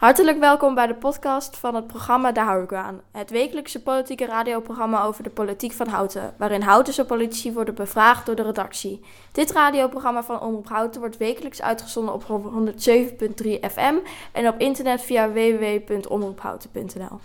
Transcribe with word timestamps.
Hartelijk 0.00 0.38
welkom 0.38 0.74
bij 0.74 0.86
de 0.86 0.94
podcast 0.94 1.56
van 1.56 1.74
het 1.74 1.86
programma 1.86 2.32
Daar 2.32 2.44
hou. 2.44 3.00
Het 3.12 3.30
wekelijkse 3.30 3.82
politieke 3.82 4.26
radioprogramma 4.26 5.02
over 5.02 5.22
de 5.22 5.30
politiek 5.30 5.72
van 5.72 5.88
Houten, 5.88 6.34
waarin 6.36 6.62
Houtense 6.62 7.04
politici 7.04 7.52
worden 7.52 7.74
bevraagd 7.74 8.26
door 8.26 8.34
de 8.34 8.42
redactie. 8.42 9.00
Dit 9.32 9.50
radioprogramma 9.50 10.22
van 10.22 10.40
Omroep 10.40 10.68
Houten 10.68 11.00
wordt 11.00 11.16
wekelijks 11.16 11.62
uitgezonden 11.62 12.14
op 12.14 12.22
107.3 12.22 13.48
FM 13.72 13.94
en 14.32 14.48
op 14.48 14.58
internet 14.58 15.02
via 15.02 15.32
www.omroephouten.nl. 15.32 17.20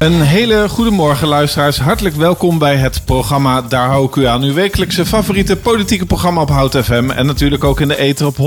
Een 0.00 0.20
hele 0.20 0.68
goede 0.68 0.90
morgen, 0.90 1.28
luisteraars. 1.28 1.78
Hartelijk 1.78 2.16
welkom 2.16 2.58
bij 2.58 2.76
het 2.76 3.04
programma 3.04 3.62
Daar 3.62 3.88
hou 3.88 4.06
ik 4.06 4.16
u 4.16 4.26
aan. 4.26 4.42
Uw 4.42 4.54
wekelijkse 4.54 5.06
favoriete 5.06 5.56
politieke 5.56 6.06
programma 6.06 6.40
op 6.40 6.50
Hout 6.50 6.76
FM. 6.76 7.10
En 7.10 7.26
natuurlijk 7.26 7.64
ook 7.64 7.80
in 7.80 7.88
de 7.88 7.96
ether 7.96 8.26
op 8.26 8.36
107.3. 8.36 8.42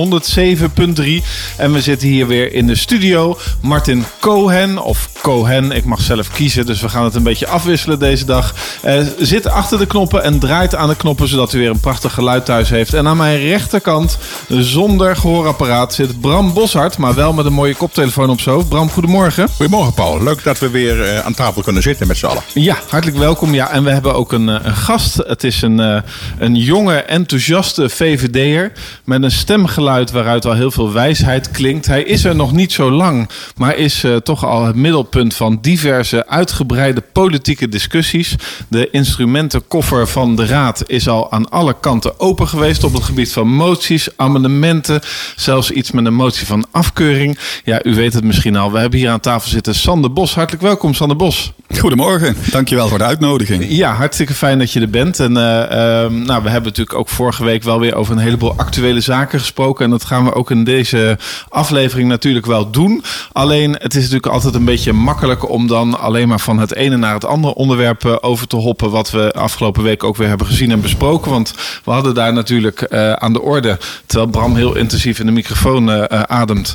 En 1.58 1.74
we 1.74 1.82
zitten 1.82 2.08
hier 2.08 2.28
weer 2.28 2.54
in 2.54 2.68
de 2.68 2.76
studio. 2.76 3.38
Martin 3.62 4.06
Cohen, 4.20 4.84
of 4.84 5.10
Cohen, 5.22 5.72
ik 5.72 5.86
mag 5.86 6.02
zelf 6.02 6.32
kiezen. 6.32 6.66
Dus 6.66 6.82
we 6.82 6.90
gaan 6.90 7.04
het 7.04 7.16
een 7.16 7.24
beetje 7.24 7.48
afwisselen 7.48 8.00
deze 8.00 8.26
dag. 8.26 8.54
Uh, 8.86 9.00
zit 9.20 9.48
achter 9.48 9.78
de 9.78 9.88
knoppen 9.88 10.24
en 10.24 10.40
draait 10.40 10.76
aan 10.76 10.90
de 10.90 10.96
knoppen, 10.96 11.28
zodat 11.28 11.54
u 11.54 11.60
weer 11.60 11.70
een 11.70 11.80
prachtig 11.80 12.14
geluid 12.14 12.46
thuis 12.46 12.70
heeft. 12.70 12.94
En 12.94 13.08
aan 13.08 13.18
mijn 13.18 13.40
rechterkant, 13.40 14.18
zonder 14.48 15.16
gehoorapparaat, 15.16 15.94
zit 15.94 16.22
Bram 16.22 16.54
Boshart. 16.54 16.98
Maar 16.98 17.14
wel 17.16 17.34
met 17.34 17.46
een 17.46 17.54
mooie 17.54 17.76
koptelefoon 17.76 18.30
op 18.30 18.40
zo. 18.40 18.64
Bram, 18.64 18.90
goedemorgen. 18.90 19.50
Goedemorgen, 19.56 19.94
Paul. 19.94 20.24
Leuk 20.24 20.44
dat 20.44 20.60
we 20.60 20.70
weer 20.70 20.98
uh, 20.98 21.20
aan 21.20 21.34
tafel 21.34 21.42
kunnen 21.64 21.82
zitten 21.82 22.08
met 22.08 22.18
z'n 22.18 22.26
allen. 22.26 22.44
Ja, 22.54 22.78
hartelijk 22.88 23.18
welkom. 23.18 23.54
Ja, 23.54 23.70
en 23.70 23.84
we 23.84 23.90
hebben 23.90 24.16
ook 24.16 24.32
een, 24.32 24.48
een 24.48 24.76
gast. 24.76 25.16
Het 25.16 25.44
is 25.44 25.62
een, 25.62 25.80
uh, 25.80 25.98
een 26.40 26.56
jonge, 26.56 26.96
enthousiaste 26.96 27.90
VVD'er 27.90 28.72
met 29.04 29.24
een 29.24 29.32
stemgeluid 29.32 30.12
waaruit 30.12 30.46
al 30.46 30.54
heel 30.54 30.72
veel 30.72 30.92
wijsheid 30.92 31.52
klinkt. 31.52 31.86
Hij 31.86 32.04
is 32.04 32.24
er 32.24 32.36
nog 32.36 32.52
niet 32.52 32.72
zo 32.72 32.92
lang, 32.92 33.30
maar 33.58 33.76
is 33.76 34.04
uh, 34.04 34.16
toch 34.16 34.46
al 34.46 34.66
het 34.66 34.76
middelpunt 34.76 35.36
van 35.36 35.58
diverse 35.62 36.28
uitgebreide 36.28 37.02
politieke 37.02 37.70
discussies. 37.70 38.36
De 38.68 38.90
instrumentenkoffer 38.92 40.08
van 40.08 40.36
de 40.36 40.46
Raad 40.46 40.84
is 40.86 41.08
al 41.08 41.32
aan 41.32 41.50
alle 41.50 41.76
kanten 41.80 42.20
open 42.20 42.48
geweest 42.48 42.84
op 42.84 42.94
het 42.94 43.04
gebied 43.04 43.32
van 43.32 43.48
moties, 43.48 44.08
amendementen, 44.16 45.02
zelfs 45.36 45.72
iets 45.72 45.92
met 45.92 46.06
een 46.06 46.14
motie 46.14 46.48
van 46.48 46.66
afkeuring. 46.72 47.38
Ja, 47.64 47.84
u 47.84 47.96
weet 47.96 48.14
het 48.14 48.24
misschien 48.24 48.56
al. 48.56 48.72
We 48.72 48.80
hebben 48.80 49.00
hier 49.00 49.10
aan 49.10 49.20
tafel 49.20 49.50
zitten 49.50 49.76
Sander 49.76 50.14
Bos. 50.14 50.36
Hartelijk 50.36 50.64
welkom, 50.64 50.94
Sander 50.94 51.18
Bos. 51.18 51.33
Goedemorgen, 51.80 52.36
dankjewel 52.52 52.88
voor 52.88 52.98
de 52.98 53.04
uitnodiging. 53.04 53.66
Ja, 53.68 53.94
hartstikke 53.94 54.34
fijn 54.34 54.60
dat 54.60 54.72
je 54.72 54.80
er 54.80 54.90
bent. 54.90 55.20
En 55.20 55.32
uh, 55.32 55.38
uh, 55.38 55.70
nou, 56.10 56.44
we 56.44 56.50
hebben 56.50 56.64
natuurlijk 56.64 56.94
ook 56.94 57.10
vorige 57.10 57.44
week 57.44 57.64
wel 57.64 57.80
weer 57.80 57.96
over 57.96 58.14
een 58.14 58.22
heleboel 58.22 58.54
actuele 58.58 59.02
zaken 59.02 59.40
gesproken. 59.40 59.86
En 59.86 59.92
dat 59.92 60.06
gaan 60.06 60.26
we 60.26 60.34
ook 60.34 60.52
in 60.52 60.64
deze 60.64 61.18
aflevering 61.50 62.10
natuurlijk 62.10 62.46
wel 62.46 62.72
doen. 62.72 63.04
Alleen, 63.32 63.72
het 63.74 63.96
is 63.96 64.02
natuurlijk 64.02 64.34
altijd 64.34 64.56
een 64.56 64.66
beetje 64.66 64.94
makkelijk 64.94 65.50
om 65.50 65.68
dan 65.68 66.00
alleen 66.00 66.28
maar 66.28 66.40
van 66.40 66.60
het 66.60 66.76
ene 66.76 66.98
naar 66.98 67.14
het 67.14 67.26
andere 67.26 67.54
onderwerp 67.54 68.04
uh, 68.06 68.16
over 68.22 68.48
te 68.48 68.56
hoppen. 68.56 68.92
Wat 68.92 69.12
we 69.12 69.32
afgelopen 69.32 69.84
week 69.84 70.04
ook 70.04 70.18
weer 70.18 70.28
hebben 70.28 70.48
gezien 70.48 70.72
en 70.72 70.82
besproken. 70.82 71.32
Want 71.32 71.54
we 71.84 71.92
hadden 71.92 72.14
daar 72.14 72.34
natuurlijk 72.34 72.82
eh, 72.82 73.14
aan 73.14 73.34
de 73.34 73.42
orde, 73.42 73.78
terwijl 74.06 74.30
Bram 74.30 74.56
heel 74.56 74.76
intensief 74.76 75.20
in 75.20 75.26
de 75.26 75.32
microfoon 75.32 76.10
ademt, 76.30 76.74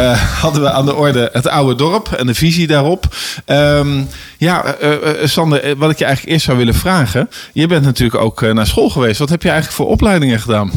hadden 0.40 0.62
we 0.62 0.70
aan 0.70 0.86
de 0.86 0.94
orde 0.94 1.28
het 1.32 1.48
oude 1.48 1.74
dorp 1.74 2.12
en 2.12 2.26
de 2.26 2.34
visie 2.34 2.66
daarop. 2.66 3.04
Um, 3.46 3.99
ja, 4.38 4.76
uh, 4.82 4.90
uh, 4.90 5.26
Sander, 5.26 5.76
wat 5.76 5.90
ik 5.90 5.98
je 5.98 6.04
eigenlijk 6.04 6.34
eerst 6.34 6.46
zou 6.46 6.58
willen 6.58 6.74
vragen. 6.74 7.30
Je 7.52 7.66
bent 7.66 7.84
natuurlijk 7.84 8.22
ook 8.22 8.40
naar 8.52 8.66
school 8.66 8.90
geweest. 8.90 9.18
Wat 9.18 9.28
heb 9.28 9.42
je 9.42 9.48
eigenlijk 9.48 9.78
voor 9.78 9.88
opleidingen 9.88 10.40
gedaan? 10.40 10.70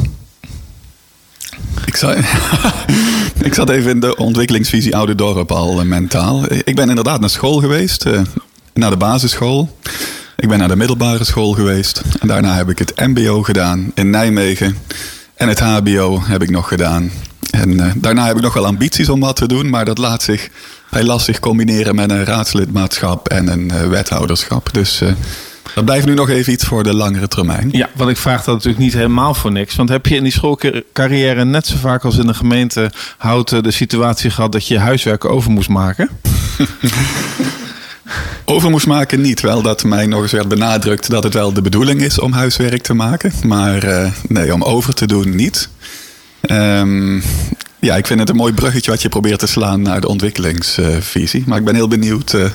Ik, 1.86 1.96
zou, 1.96 2.18
ik 3.48 3.54
zat 3.54 3.70
even 3.70 3.92
in 3.92 4.00
de 4.00 4.16
ontwikkelingsvisie 4.16 4.96
Oude 4.96 5.16
Dorp 5.16 5.52
al 5.52 5.86
mentaal. 5.86 6.44
Ik 6.64 6.76
ben 6.76 6.90
inderdaad 6.90 7.20
naar 7.20 7.30
school 7.30 7.60
geweest. 7.60 8.06
naar 8.74 8.90
de 8.90 8.98
basisschool. 8.98 9.78
Ik 10.36 10.50
ben 10.50 10.60
naar 10.60 10.68
de 10.68 10.76
middelbare 10.76 11.24
school 11.24 11.54
geweest. 11.54 12.02
En 12.20 12.28
daarna 12.28 12.56
heb 12.56 12.70
ik 12.70 12.80
het 12.80 12.94
MBO 12.96 13.44
gedaan 13.44 13.92
in 13.96 14.10
Nijmegen. 14.10 14.78
En 15.36 15.48
het 15.48 15.60
HBO 15.60 16.22
heb 16.24 16.42
ik 16.42 16.50
nog 16.50 16.68
gedaan. 16.68 17.12
En 17.54 17.94
daarna 17.96 18.26
heb 18.26 18.36
ik 18.36 18.42
nog 18.42 18.54
wel 18.54 18.66
ambities 18.66 19.10
om 19.10 19.20
wat 19.20 19.36
te 19.36 19.48
doen. 19.48 19.70
Maar 19.70 19.86
dat 19.86 19.98
laat 19.98 20.24
zich 20.24 20.50
hij 20.90 21.04
lastig 21.04 21.40
combineren 21.40 21.96
met 21.96 22.12
een 22.12 22.26
raadslidmaatschap 22.26 23.30
en 23.30 23.48
een 23.48 23.72
uh, 23.74 23.88
wethouderschap. 23.88 24.74
Dus 24.74 25.02
uh, 25.02 25.12
dat 25.76 25.86
blijft 25.86 26.06
nu 26.06 26.14
nog 26.14 26.30
even 26.30 26.54
iets 26.54 26.66
voor 26.66 26.84
de 26.84 26.94
langere 26.94 27.28
termijn. 27.28 27.70
Ja, 27.72 27.90
want 27.96 28.10
ik 28.10 28.18
vraag 28.18 28.44
dat 28.44 28.54
natuurlijk 28.54 28.84
niet 28.84 28.94
helemaal 28.94 29.34
voor 29.34 29.52
niks. 29.52 29.76
Want 29.76 29.90
heb 29.90 30.06
je 30.06 30.16
in 30.16 30.24
die 30.24 30.32
schoolcarrière 30.32 31.46
net 31.46 31.68
zo 31.68 31.78
vaak 31.78 32.04
als 32.04 32.18
in 32.18 32.28
de 32.28 32.34
gemeente 32.34 32.92
Houten 33.18 33.64
de 33.64 33.72
situatie 33.72 34.30
gehad 34.30 34.52
dat 34.52 34.68
je 34.68 34.80
huiswerk 34.80 35.26
over 35.26 35.52
moest 35.52 35.70
maken? 35.70 36.10
over 38.46 38.70
moest 38.70 38.88
maken 38.88 39.22
niet. 39.22 39.42
Wel 39.42 39.62
dat 39.62 39.84
mij 39.84 40.06
nog 40.06 40.22
eens 40.22 40.32
werd 40.32 40.48
benadrukt 40.48 41.10
dat 41.10 41.24
het 41.24 41.34
wel 41.34 41.54
de 41.54 41.62
bedoeling 41.62 42.02
is 42.02 42.20
om 42.20 42.32
huiswerk 42.32 42.82
te 42.82 42.94
maken. 42.94 43.32
Maar 43.44 44.12
nee, 44.28 44.54
om 44.54 44.64
over 44.64 44.94
te 44.94 45.08
doen 45.08 45.36
niet. 45.36 45.70
Um, 46.52 47.24
ja, 47.80 47.96
ik 47.96 48.08
vind 48.08 48.20
het 48.20 48.30
een 48.30 48.36
mooi 48.36 48.54
bruggetje 48.54 48.92
wat 48.92 49.02
je 49.02 49.10
probeert 49.10 49.40
te 49.40 49.48
slaan 49.48 49.82
naar 49.82 50.02
de 50.02 50.08
ontwikkelingsvisie. 50.08 51.44
Maar 51.46 51.58
ik 51.58 51.66
ben 51.66 51.76
heel 51.76 51.88
benieuwd 51.88 52.34
uh, 52.34 52.46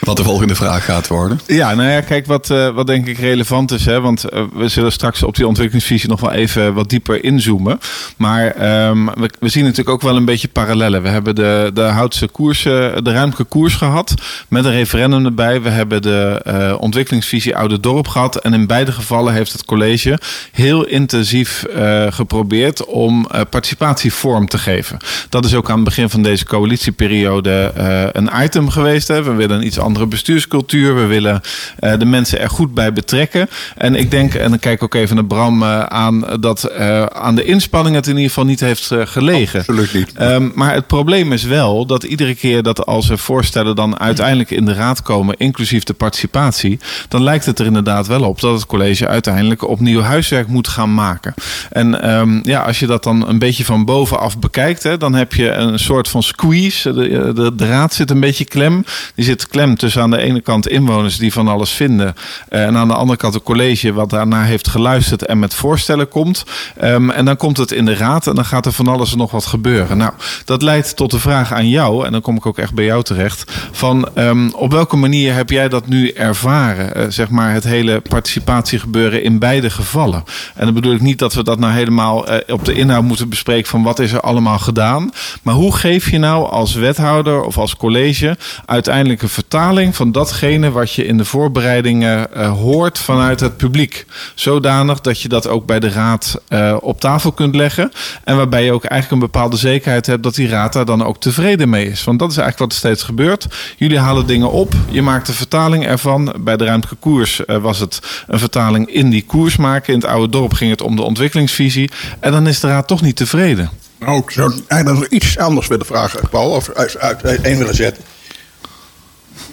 wat 0.00 0.16
de 0.16 0.24
volgende 0.24 0.54
vraag 0.54 0.84
gaat 0.84 1.06
worden. 1.06 1.40
Ja, 1.46 1.74
nou 1.74 1.90
ja, 1.90 2.00
kijk, 2.00 2.26
wat, 2.26 2.50
uh, 2.50 2.68
wat 2.68 2.86
denk 2.86 3.06
ik 3.06 3.18
relevant 3.18 3.70
is. 3.70 3.84
Hè, 3.84 4.00
want 4.00 4.24
uh, 4.32 4.42
we 4.54 4.68
zullen 4.68 4.92
straks 4.92 5.22
op 5.22 5.36
die 5.36 5.46
ontwikkelingsvisie 5.46 6.08
nog 6.08 6.20
wel 6.20 6.32
even 6.32 6.74
wat 6.74 6.88
dieper 6.88 7.24
inzoomen. 7.24 7.80
Maar 8.16 8.44
um, 8.88 9.10
we, 9.40 9.48
zien 9.48 9.62
natuurlijk 9.62 9.90
ook 9.90 10.02
wel 10.02 10.16
een 10.16 10.24
beetje 10.24 10.48
parallellen. 10.48 11.02
We 11.02 11.08
hebben 11.08 11.34
de, 11.34 11.70
de 11.74 11.82
Houtse 11.82 12.28
koers, 12.28 12.62
de 12.62 13.00
ruimte 13.02 13.44
koers 13.44 13.74
gehad. 13.74 14.14
Met 14.48 14.64
een 14.64 14.72
referendum 14.72 15.24
erbij. 15.24 15.62
We 15.62 15.68
hebben 15.68 16.02
de 16.02 16.42
uh, 16.46 16.74
ontwikkelingsvisie 16.80 17.56
Oude 17.56 17.80
Dorp 17.80 18.08
gehad. 18.08 18.36
En 18.36 18.54
in 18.54 18.66
beide 18.66 18.92
gevallen 18.92 19.32
heeft 19.32 19.52
het 19.52 19.64
college 19.64 20.18
heel 20.52 20.84
intensief 20.84 21.64
geprobeerd 22.10 22.84
om 22.84 23.26
participatie 23.50 24.12
vorm 24.12 24.48
te 24.48 24.58
geven. 24.58 24.98
Dat 25.28 25.44
is 25.44 25.54
ook 25.54 25.70
aan 25.70 25.74
het 25.74 25.84
begin 25.84 26.10
van 26.10 26.22
deze 26.22 26.44
coalitieperiode 26.44 27.72
een 28.12 28.30
item 28.42 28.70
geweest. 28.70 29.08
Hè. 29.08 29.22
We 29.22 29.32
willen 29.32 29.66
iets 29.66 29.78
andere 29.90 30.06
bestuurscultuur. 30.06 30.94
We 30.94 31.06
willen 31.06 31.40
uh, 31.80 31.98
de 31.98 32.04
mensen 32.04 32.40
er 32.40 32.50
goed 32.50 32.74
bij 32.74 32.92
betrekken. 32.92 33.48
En 33.76 33.94
ik 33.94 34.10
denk, 34.10 34.34
en 34.34 34.50
dan 34.50 34.58
kijk 34.58 34.74
ik 34.74 34.82
ook 34.82 34.94
even 34.94 35.14
naar 35.14 35.24
Bram 35.24 35.62
uh, 35.62 35.80
aan, 35.80 36.24
dat 36.40 36.70
uh, 36.78 37.04
aan 37.04 37.34
de 37.34 37.44
inspanning 37.44 37.96
het 37.96 38.06
in 38.06 38.14
ieder 38.14 38.28
geval 38.28 38.44
niet 38.44 38.60
heeft 38.60 38.90
gelegen. 39.04 39.58
Absoluut 39.58 39.94
niet. 39.94 40.12
Um, 40.20 40.52
maar 40.54 40.74
het 40.74 40.86
probleem 40.86 41.32
is 41.32 41.42
wel 41.42 41.86
dat 41.86 42.04
iedere 42.04 42.34
keer 42.34 42.62
dat 42.62 42.86
als 42.86 43.10
er 43.10 43.18
voorstellen 43.18 43.76
dan 43.76 44.00
uiteindelijk 44.00 44.50
in 44.50 44.64
de 44.64 44.74
raad 44.74 45.02
komen, 45.02 45.36
inclusief 45.36 45.84
de 45.84 45.94
participatie, 45.94 46.78
dan 47.08 47.22
lijkt 47.22 47.46
het 47.46 47.58
er 47.58 47.66
inderdaad 47.66 48.06
wel 48.06 48.22
op 48.22 48.40
dat 48.40 48.54
het 48.54 48.66
college 48.66 49.08
uiteindelijk 49.08 49.68
opnieuw 49.68 50.00
huiswerk 50.00 50.46
moet 50.46 50.68
gaan 50.68 50.94
maken. 50.94 51.34
En 51.70 52.10
um, 52.10 52.40
ja, 52.42 52.62
als 52.62 52.78
je 52.78 52.86
dat 52.86 53.02
dan 53.02 53.28
een 53.28 53.38
beetje 53.38 53.64
van 53.64 53.84
bovenaf 53.84 54.38
bekijkt, 54.38 54.82
hè, 54.82 54.96
dan 54.96 55.14
heb 55.14 55.34
je 55.34 55.50
een 55.50 55.78
soort 55.78 56.08
van 56.08 56.22
squeeze. 56.22 56.92
De, 56.92 57.32
de, 57.34 57.54
de 57.54 57.66
raad 57.66 57.94
zit 57.94 58.10
een 58.10 58.20
beetje 58.20 58.44
klem. 58.44 58.84
Die 59.14 59.24
zit 59.24 59.48
klem 59.48 59.76
tussen 59.80 60.02
aan 60.02 60.10
de 60.10 60.18
ene 60.18 60.40
kant 60.40 60.68
inwoners 60.68 61.16
die 61.16 61.32
van 61.32 61.48
alles 61.48 61.70
vinden. 61.70 62.14
Uh, 62.50 62.64
en 62.64 62.76
aan 62.76 62.88
de 62.88 62.94
andere 62.94 63.18
kant 63.18 63.34
een 63.34 63.42
college 63.42 63.92
wat 63.92 64.10
daarnaar 64.10 64.44
heeft 64.44 64.68
geluisterd 64.68 65.26
en 65.26 65.38
met 65.38 65.54
voorstellen 65.54 66.08
komt. 66.08 66.44
Um, 66.82 67.10
en 67.10 67.24
dan 67.24 67.36
komt 67.36 67.56
het 67.56 67.72
in 67.72 67.84
de 67.84 67.94
raad 67.94 68.26
en 68.26 68.34
dan 68.34 68.44
gaat 68.44 68.66
er 68.66 68.72
van 68.72 68.88
alles 68.88 69.12
en 69.12 69.18
nog 69.18 69.30
wat 69.30 69.46
gebeuren. 69.46 69.96
Nou, 69.96 70.12
dat 70.44 70.62
leidt 70.62 70.96
tot 70.96 71.10
de 71.10 71.18
vraag 71.18 71.52
aan 71.52 71.68
jou, 71.68 72.06
en 72.06 72.12
dan 72.12 72.20
kom 72.20 72.36
ik 72.36 72.46
ook 72.46 72.58
echt 72.58 72.74
bij 72.74 72.84
jou 72.84 73.02
terecht. 73.02 73.52
Van 73.70 74.08
um, 74.14 74.52
op 74.52 74.72
welke 74.72 74.96
manier 74.96 75.34
heb 75.34 75.50
jij 75.50 75.68
dat 75.68 75.86
nu 75.86 76.10
ervaren? 76.10 76.92
Uh, 76.96 77.04
zeg 77.08 77.28
maar 77.28 77.52
het 77.52 77.64
hele 77.64 78.00
participatiegebeuren 78.00 79.22
in 79.22 79.38
beide 79.38 79.70
gevallen. 79.70 80.24
En 80.54 80.64
dan 80.64 80.74
bedoel 80.74 80.94
ik 80.94 81.00
niet 81.00 81.18
dat 81.18 81.34
we 81.34 81.44
dat 81.44 81.58
nou 81.58 81.72
helemaal 81.72 82.32
uh, 82.32 82.36
op 82.46 82.64
de 82.64 82.72
inhoud 82.72 83.04
moeten 83.04 83.28
bespreken 83.28 83.70
van 83.70 83.82
wat 83.82 83.98
is 83.98 84.12
er 84.12 84.20
allemaal 84.20 84.58
gedaan. 84.58 85.10
Maar 85.42 85.54
hoe 85.54 85.76
geef 85.76 86.10
je 86.10 86.18
nou 86.18 86.50
als 86.50 86.74
wethouder 86.74 87.42
of 87.42 87.58
als 87.58 87.76
college 87.76 88.36
uiteindelijk 88.66 89.22
een 89.22 89.28
vertaling 89.28 89.68
van 89.70 90.12
datgene 90.12 90.70
wat 90.70 90.92
je 90.92 91.04
in 91.04 91.16
de 91.16 91.24
voorbereidingen 91.24 92.26
uh, 92.36 92.52
hoort 92.52 92.98
vanuit 92.98 93.40
het 93.40 93.56
publiek. 93.56 94.06
Zodanig 94.34 95.00
dat 95.00 95.20
je 95.20 95.28
dat 95.28 95.48
ook 95.48 95.66
bij 95.66 95.80
de 95.80 95.90
raad 95.90 96.40
uh, 96.48 96.76
op 96.80 97.00
tafel 97.00 97.32
kunt 97.32 97.54
leggen. 97.54 97.92
En 98.24 98.36
waarbij 98.36 98.64
je 98.64 98.72
ook 98.72 98.84
eigenlijk 98.84 99.22
een 99.22 99.30
bepaalde 99.30 99.56
zekerheid 99.56 100.06
hebt 100.06 100.22
dat 100.22 100.34
die 100.34 100.48
raad 100.48 100.72
daar 100.72 100.84
dan 100.84 101.04
ook 101.04 101.20
tevreden 101.20 101.68
mee 101.68 101.86
is. 101.86 102.04
Want 102.04 102.18
dat 102.18 102.30
is 102.30 102.36
eigenlijk 102.36 102.72
wat 102.72 102.82
er 102.82 102.88
steeds 102.88 103.02
gebeurt. 103.02 103.46
Jullie 103.76 103.98
halen 103.98 104.26
dingen 104.26 104.50
op, 104.50 104.74
je 104.88 105.02
maakt 105.02 105.28
een 105.28 105.34
vertaling 105.34 105.86
ervan. 105.86 106.34
Bij 106.40 106.56
de 106.56 106.64
ruimtelijke 106.64 107.00
koers 107.00 107.42
uh, 107.46 107.56
was 107.56 107.78
het 107.78 108.00
een 108.26 108.38
vertaling 108.38 108.88
in 108.92 109.10
die 109.10 109.24
koers 109.24 109.56
maken. 109.56 109.94
In 109.94 110.00
het 110.00 110.08
oude 110.08 110.28
dorp 110.28 110.52
ging 110.52 110.70
het 110.70 110.82
om 110.82 110.96
de 110.96 111.02
ontwikkelingsvisie. 111.02 111.90
En 112.20 112.32
dan 112.32 112.46
is 112.46 112.60
de 112.60 112.66
raad 112.66 112.88
toch 112.88 113.02
niet 113.02 113.16
tevreden. 113.16 113.70
Nou, 113.98 114.18
ik 114.18 114.30
zou 114.30 114.52
eigenlijk 114.66 115.00
nog 115.00 115.20
iets 115.20 115.38
anders 115.38 115.66
willen 115.66 115.86
vragen, 115.86 116.28
Paul, 116.30 116.50
of 116.50 116.70
uit, 116.70 116.98
uiteen 116.98 117.58
willen 117.58 117.74
zetten. 117.74 118.04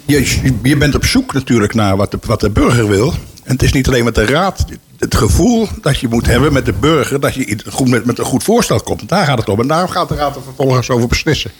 Je, 0.08 0.52
je 0.62 0.76
bent 0.76 0.94
op 0.94 1.04
zoek 1.04 1.32
natuurlijk 1.32 1.74
naar 1.74 1.96
wat 1.96 2.10
de, 2.10 2.18
wat 2.26 2.40
de 2.40 2.50
burger 2.50 2.88
wil. 2.88 3.12
En 3.44 3.52
het 3.52 3.62
is 3.62 3.72
niet 3.72 3.88
alleen 3.88 4.04
met 4.04 4.14
de 4.14 4.26
raad. 4.26 4.64
Het 4.98 5.14
gevoel 5.14 5.68
dat 5.82 5.98
je 5.98 6.08
moet 6.08 6.26
hebben 6.26 6.52
met 6.52 6.66
de 6.66 6.72
burger. 6.72 7.20
dat 7.20 7.34
je 7.34 7.58
goed 7.70 7.88
met, 7.88 8.04
met 8.04 8.18
een 8.18 8.24
goed 8.24 8.42
voorstel 8.42 8.80
komt. 8.80 9.08
Daar 9.08 9.24
gaat 9.26 9.38
het 9.38 9.48
om. 9.48 9.60
En 9.60 9.66
daar 9.66 9.88
gaat 9.88 10.08
de 10.08 10.14
raad 10.14 10.36
er 10.36 10.42
vervolgens 10.42 10.90
over 10.90 11.08
beslissen. 11.08 11.50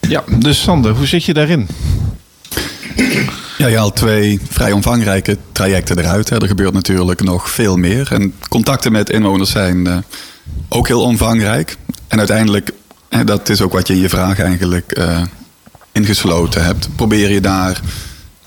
Ja, 0.00 0.24
dus 0.38 0.62
Sander, 0.62 0.92
hoe 0.92 1.06
zit 1.06 1.24
je 1.24 1.34
daarin? 1.34 1.68
Ja, 3.58 3.66
je 3.66 3.76
haalt 3.76 3.96
twee 3.96 4.40
vrij 4.50 4.72
omvangrijke 4.72 5.36
trajecten 5.52 5.98
eruit. 5.98 6.28
Hè. 6.28 6.40
Er 6.42 6.48
gebeurt 6.48 6.72
natuurlijk 6.72 7.22
nog 7.22 7.50
veel 7.50 7.76
meer. 7.76 8.12
En 8.12 8.34
contacten 8.48 8.92
met 8.92 9.10
inwoners 9.10 9.50
zijn 9.50 9.86
uh, 9.86 9.96
ook 10.68 10.88
heel 10.88 11.02
omvangrijk. 11.02 11.76
En 12.08 12.18
uiteindelijk, 12.18 12.70
hè, 13.08 13.24
dat 13.24 13.48
is 13.48 13.60
ook 13.60 13.72
wat 13.72 13.86
je 13.86 13.94
in 13.94 14.00
je 14.00 14.08
vraag 14.08 14.38
eigenlijk 14.38 14.98
uh, 14.98 15.22
ingesloten 15.92 16.64
hebt. 16.64 16.88
Probeer 16.96 17.30
je 17.30 17.40
daar 17.40 17.80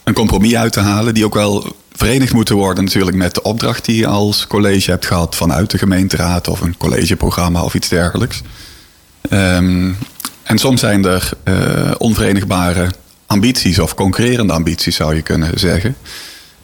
een 0.03 0.13
compromis 0.13 0.56
uit 0.56 0.74
te 0.74 0.80
halen 0.80 1.13
die 1.13 1.25
ook 1.25 1.33
wel 1.33 1.75
verenigd 1.92 2.33
moeten 2.33 2.56
worden 2.56 2.83
natuurlijk 2.83 3.18
met 3.18 3.33
de 3.33 3.42
opdracht 3.42 3.86
die 3.86 3.97
je 3.97 4.07
als 4.07 4.47
college 4.47 4.92
hebt 4.92 5.06
gehad 5.06 5.36
vanuit 5.36 5.71
de 5.71 5.77
gemeenteraad 5.77 6.47
of 6.47 6.62
een 6.62 6.77
collegeprogramma 6.77 7.63
of 7.63 7.74
iets 7.74 7.89
dergelijks. 7.89 8.42
Um, 9.30 9.97
en 10.44 10.57
soms 10.57 10.80
zijn 10.80 11.06
er 11.06 11.30
uh, 11.44 11.92
onverenigbare 11.97 12.92
ambities 13.25 13.80
of 13.80 13.95
concurrerende 13.95 14.53
ambities 14.53 14.95
zou 14.95 15.15
je 15.15 15.21
kunnen 15.21 15.59
zeggen. 15.59 15.95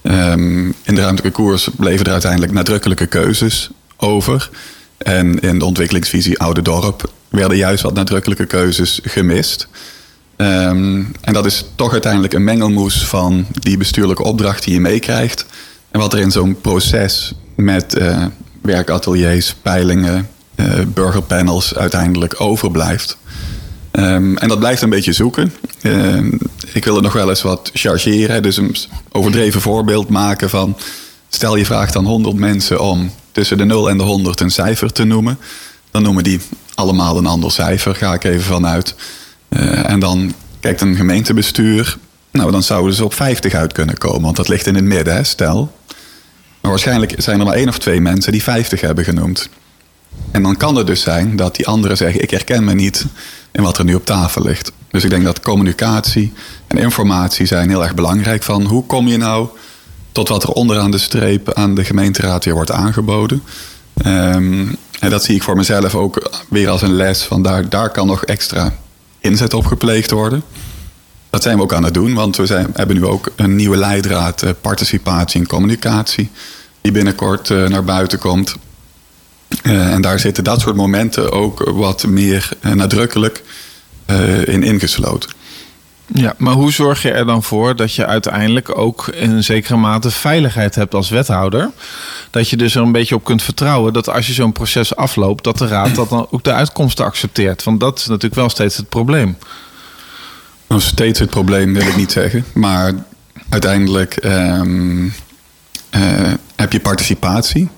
Um, 0.01 0.67
in 0.83 0.95
de 0.95 1.01
ruimtelijke 1.01 1.41
koers 1.41 1.69
bleven 1.77 2.05
er 2.05 2.11
uiteindelijk 2.11 2.51
nadrukkelijke 2.51 3.05
keuzes 3.05 3.69
over. 3.97 4.49
En 4.97 5.39
in 5.39 5.59
de 5.59 5.65
ontwikkelingsvisie 5.65 6.39
Oude 6.39 6.61
Dorp 6.61 7.11
werden 7.29 7.57
juist 7.57 7.83
wat 7.83 7.93
nadrukkelijke 7.93 8.45
keuzes 8.45 8.99
gemist. 9.03 9.67
Um, 10.41 11.11
en 11.21 11.33
dat 11.33 11.45
is 11.45 11.65
toch 11.75 11.91
uiteindelijk 11.91 12.33
een 12.33 12.43
mengelmoes 12.43 13.05
van 13.05 13.45
die 13.51 13.77
bestuurlijke 13.77 14.23
opdracht 14.23 14.63
die 14.63 14.73
je 14.73 14.79
meekrijgt. 14.79 15.45
En 15.91 15.99
wat 15.99 16.13
er 16.13 16.19
in 16.19 16.31
zo'n 16.31 16.61
proces 16.61 17.33
met 17.55 17.97
uh, 17.97 18.25
werkateliers, 18.61 19.55
peilingen, 19.61 20.29
uh, 20.55 20.65
burgerpanels 20.87 21.75
uiteindelijk 21.75 22.41
overblijft. 22.41 23.17
Um, 23.91 24.37
en 24.37 24.47
dat 24.47 24.59
blijft 24.59 24.81
een 24.81 24.89
beetje 24.89 25.13
zoeken. 25.13 25.53
Um, 25.83 26.39
ik 26.73 26.85
wil 26.85 26.93
het 26.93 27.03
nog 27.03 27.13
wel 27.13 27.29
eens 27.29 27.41
wat 27.41 27.69
chargeren. 27.73 28.43
Dus 28.43 28.57
een 28.57 28.75
overdreven 29.11 29.61
voorbeeld 29.61 30.09
maken 30.09 30.49
van... 30.49 30.77
stel 31.29 31.55
je 31.55 31.65
vraagt 31.65 31.95
aan 31.95 32.05
100 32.05 32.35
mensen 32.35 32.79
om 32.79 33.11
tussen 33.31 33.57
de 33.57 33.65
0 33.65 33.89
en 33.89 33.97
de 33.97 34.03
100 34.03 34.39
een 34.39 34.51
cijfer 34.51 34.91
te 34.91 35.03
noemen. 35.03 35.37
Dan 35.91 36.03
noemen 36.03 36.23
die 36.23 36.39
allemaal 36.75 37.17
een 37.17 37.25
ander 37.25 37.51
cijfer, 37.51 37.95
ga 37.95 38.13
ik 38.13 38.23
even 38.23 38.41
vanuit. 38.41 38.95
Uh, 39.57 39.89
en 39.89 39.99
dan 39.99 40.33
kijkt 40.59 40.81
een 40.81 40.95
gemeentebestuur... 40.95 41.97
nou, 42.31 42.51
dan 42.51 42.63
zouden 42.63 42.93
ze 42.93 43.03
op 43.03 43.13
50 43.13 43.53
uit 43.53 43.73
kunnen 43.73 43.97
komen. 43.97 44.21
Want 44.21 44.35
dat 44.35 44.47
ligt 44.47 44.67
in 44.67 44.75
het 44.75 44.83
midden, 44.83 45.15
hè, 45.15 45.23
stel. 45.23 45.71
Maar 46.61 46.71
waarschijnlijk 46.71 47.13
zijn 47.17 47.39
er 47.39 47.45
maar 47.45 47.55
één 47.55 47.67
of 47.67 47.79
twee 47.79 48.01
mensen 48.01 48.31
die 48.31 48.43
50 48.43 48.81
hebben 48.81 49.03
genoemd. 49.03 49.49
En 50.31 50.43
dan 50.43 50.57
kan 50.57 50.75
het 50.75 50.87
dus 50.87 51.01
zijn 51.01 51.35
dat 51.35 51.55
die 51.55 51.67
anderen 51.67 51.97
zeggen: 51.97 52.21
Ik 52.21 52.29
herken 52.29 52.63
me 52.63 52.73
niet 52.73 53.05
in 53.51 53.63
wat 53.63 53.77
er 53.77 53.85
nu 53.85 53.95
op 53.95 54.05
tafel 54.05 54.41
ligt. 54.41 54.71
Dus 54.89 55.03
ik 55.03 55.09
denk 55.09 55.23
dat 55.23 55.39
communicatie 55.39 56.33
en 56.67 56.77
informatie 56.77 57.45
zijn 57.45 57.69
heel 57.69 57.83
erg 57.83 57.95
belangrijk. 57.95 58.43
Van 58.43 58.65
hoe 58.65 58.85
kom 58.85 59.07
je 59.07 59.17
nou 59.17 59.47
tot 60.11 60.27
wat 60.27 60.43
er 60.43 60.49
onderaan 60.49 60.91
de 60.91 60.97
streep 60.97 61.53
aan 61.53 61.75
de 61.75 61.83
gemeenteraad 61.83 62.45
weer 62.45 62.53
wordt 62.53 62.71
aangeboden. 62.71 63.43
Um, 64.05 64.75
en 64.99 65.09
dat 65.09 65.23
zie 65.23 65.35
ik 65.35 65.43
voor 65.43 65.55
mezelf 65.55 65.95
ook 65.95 66.43
weer 66.49 66.69
als 66.69 66.81
een 66.81 66.93
les. 66.93 67.23
Van 67.23 67.41
daar, 67.41 67.69
daar 67.69 67.89
kan 67.89 68.07
nog 68.07 68.23
extra 68.25 68.73
inzet 69.21 69.53
op 69.53 69.65
gepleegd 69.65 70.11
worden. 70.11 70.43
Dat 71.29 71.43
zijn 71.43 71.57
we 71.57 71.63
ook 71.63 71.73
aan 71.73 71.83
het 71.83 71.93
doen, 71.93 72.13
want 72.13 72.37
we 72.37 72.45
zijn, 72.45 72.67
hebben 72.73 72.95
nu 72.95 73.05
ook 73.05 73.31
een 73.35 73.55
nieuwe 73.55 73.77
leidraad 73.77 74.45
participatie 74.61 75.39
en 75.39 75.47
communicatie. 75.47 76.29
Die 76.81 76.91
binnenkort 76.91 77.49
uh, 77.49 77.67
naar 77.67 77.83
buiten 77.83 78.19
komt. 78.19 78.55
Uh, 79.63 79.93
en 79.93 80.01
daar 80.01 80.19
zitten 80.19 80.43
dat 80.43 80.61
soort 80.61 80.75
momenten 80.75 81.31
ook 81.31 81.69
wat 81.69 82.05
meer 82.07 82.49
nadrukkelijk 82.61 83.43
in 84.45 84.63
ingesloten. 84.63 85.29
Ja, 86.13 86.33
maar 86.37 86.53
hoe 86.53 86.71
zorg 86.71 87.01
je 87.01 87.11
er 87.11 87.25
dan 87.25 87.43
voor 87.43 87.75
dat 87.75 87.93
je 87.93 88.05
uiteindelijk 88.05 88.77
ook 88.77 89.07
in 89.07 89.43
zekere 89.43 89.77
mate 89.77 90.11
veiligheid 90.11 90.75
hebt 90.75 90.93
als 90.93 91.09
wethouder? 91.09 91.69
Dat 92.29 92.49
je 92.49 92.57
dus 92.57 92.75
er 92.75 92.81
een 92.81 92.91
beetje 92.91 93.15
op 93.15 93.23
kunt 93.23 93.43
vertrouwen 93.43 93.93
dat 93.93 94.09
als 94.09 94.27
je 94.27 94.33
zo'n 94.33 94.51
proces 94.51 94.95
afloopt, 94.95 95.43
dat 95.43 95.57
de 95.57 95.67
raad 95.67 95.95
dat 95.95 96.09
dan 96.09 96.27
ook 96.29 96.43
de 96.43 96.53
uitkomsten 96.53 97.05
accepteert. 97.05 97.63
Want 97.63 97.79
dat 97.79 97.99
is 97.99 98.05
natuurlijk 98.05 98.35
wel 98.35 98.49
steeds 98.49 98.77
het 98.77 98.89
probleem. 98.89 99.37
Nou, 100.67 100.81
steeds 100.81 101.19
het 101.19 101.29
probleem 101.29 101.73
wil 101.73 101.87
ik 101.87 101.95
niet 101.95 102.11
zeggen. 102.11 102.45
Maar 102.53 102.93
uiteindelijk 103.49 104.23
um, 104.23 105.13
heb 106.55 106.71
je 106.71 106.79
participatie 106.79 107.69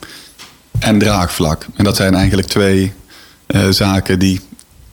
en 0.80 1.00
draagvlak. 1.00 1.66
En 1.76 1.84
dat 1.84 1.96
zijn 1.96 2.16
eigenlijk 2.16 2.48
twee 2.48 2.94
uh, 3.48 3.70
zaken 3.70 4.20
die 4.20 4.42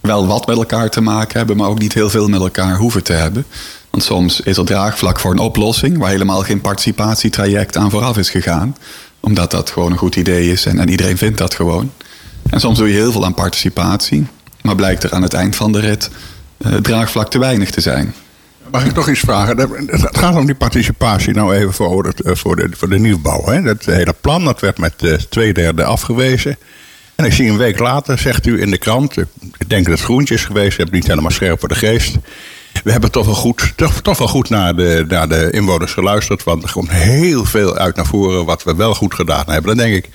wel 0.00 0.26
wat 0.26 0.47
met 0.47 0.56
elkaar 0.56 0.91
te 0.91 1.00
maken 1.00 1.38
hebben, 1.38 1.56
maar 1.56 1.69
ook 1.69 1.79
niet 1.79 1.94
heel 1.94 2.11
veel 2.11 2.29
met 2.29 2.41
elkaar 2.41 2.76
hoeven 2.76 3.02
te 3.02 3.12
hebben. 3.12 3.44
Want 3.91 4.02
soms 4.02 4.41
is 4.41 4.56
er 4.56 4.64
draagvlak 4.64 5.20
voor 5.20 5.31
een 5.31 5.38
oplossing 5.38 5.99
waar 5.99 6.11
helemaal 6.11 6.43
geen 6.43 6.61
participatietraject 6.61 7.76
aan 7.76 7.91
vooraf 7.91 8.19
is 8.19 8.31
gegaan, 8.31 8.76
omdat 9.20 9.50
dat 9.50 9.70
gewoon 9.70 9.93
een 9.93 9.99
goed 9.99 10.17
idee 10.17 10.52
is 10.52 10.67
en, 10.67 10.79
en 10.79 10.88
iedereen 10.88 11.19
vindt 11.19 11.38
dat 11.38 11.55
gewoon. 11.55 11.93
En 12.50 12.61
soms 12.61 12.79
doe 12.79 12.88
je 12.88 12.94
heel 12.94 13.12
veel 13.12 13.25
aan 13.25 13.35
participatie, 13.35 14.26
maar 14.62 14.75
blijkt 14.75 15.02
er 15.02 15.12
aan 15.12 15.23
het 15.23 15.35
eind 15.35 15.56
van 15.56 15.73
de 15.73 15.81
rit 15.81 16.11
uh, 16.58 16.75
draagvlak 16.75 17.31
te 17.31 17.38
weinig 17.38 17.70
te 17.70 17.81
zijn. 17.81 18.14
Mag 18.70 18.85
ik 18.85 18.93
toch 18.93 19.08
iets 19.08 19.20
vragen? 19.20 19.58
Het 19.87 20.19
gaat 20.19 20.37
om 20.37 20.46
die 20.46 20.55
participatie 20.55 21.35
nou 21.35 21.55
even 21.55 21.73
voor, 21.73 22.05
het, 22.05 22.20
voor, 22.25 22.56
de, 22.56 22.69
voor 22.70 22.88
de 22.88 22.99
nieuwbouw. 22.99 23.44
Hè? 23.44 23.62
Dat 23.62 23.85
hele 23.85 24.14
plan 24.20 24.44
dat 24.44 24.61
werd 24.61 24.79
met 24.79 24.94
uh, 25.00 25.14
twee 25.14 25.53
derde 25.53 25.85
afgewezen. 25.85 26.58
En 27.20 27.26
ik 27.26 27.32
zie 27.32 27.50
een 27.50 27.56
week 27.56 27.78
later, 27.78 28.19
zegt 28.19 28.46
u 28.46 28.61
in 28.61 28.70
de 28.70 28.78
krant... 28.78 29.17
ik 29.17 29.69
denk 29.69 29.84
dat 29.84 29.94
het 29.94 30.05
groentje 30.05 30.34
is 30.34 30.44
geweest, 30.44 30.72
ik 30.72 30.76
heb 30.76 30.87
het 30.87 30.94
niet 30.94 31.06
helemaal 31.06 31.31
scherp 31.31 31.61
voor 31.61 31.69
de 31.69 31.75
geest... 31.75 32.17
we 32.84 32.93
hebben 32.93 33.11
toch 33.11 33.26
wel 33.26 33.34
goed, 33.34 33.72
toch, 33.76 34.00
toch 34.02 34.19
wel 34.19 34.28
goed 34.28 34.49
naar, 34.49 34.76
de, 34.76 35.05
naar 35.08 35.28
de 35.28 35.50
inwoners 35.50 35.93
geluisterd... 35.93 36.44
want 36.44 36.62
er 36.62 36.72
komt 36.72 36.90
heel 36.90 37.44
veel 37.44 37.76
uit 37.76 37.96
naar 37.96 38.06
voren 38.06 38.44
wat 38.44 38.62
we 38.62 38.75
wel 38.75 38.94
goed 38.94 39.14
gedaan 39.14 39.44
hebben. 39.46 39.76
Dan 39.76 39.87
denk 39.87 40.05
ik, 40.05 40.11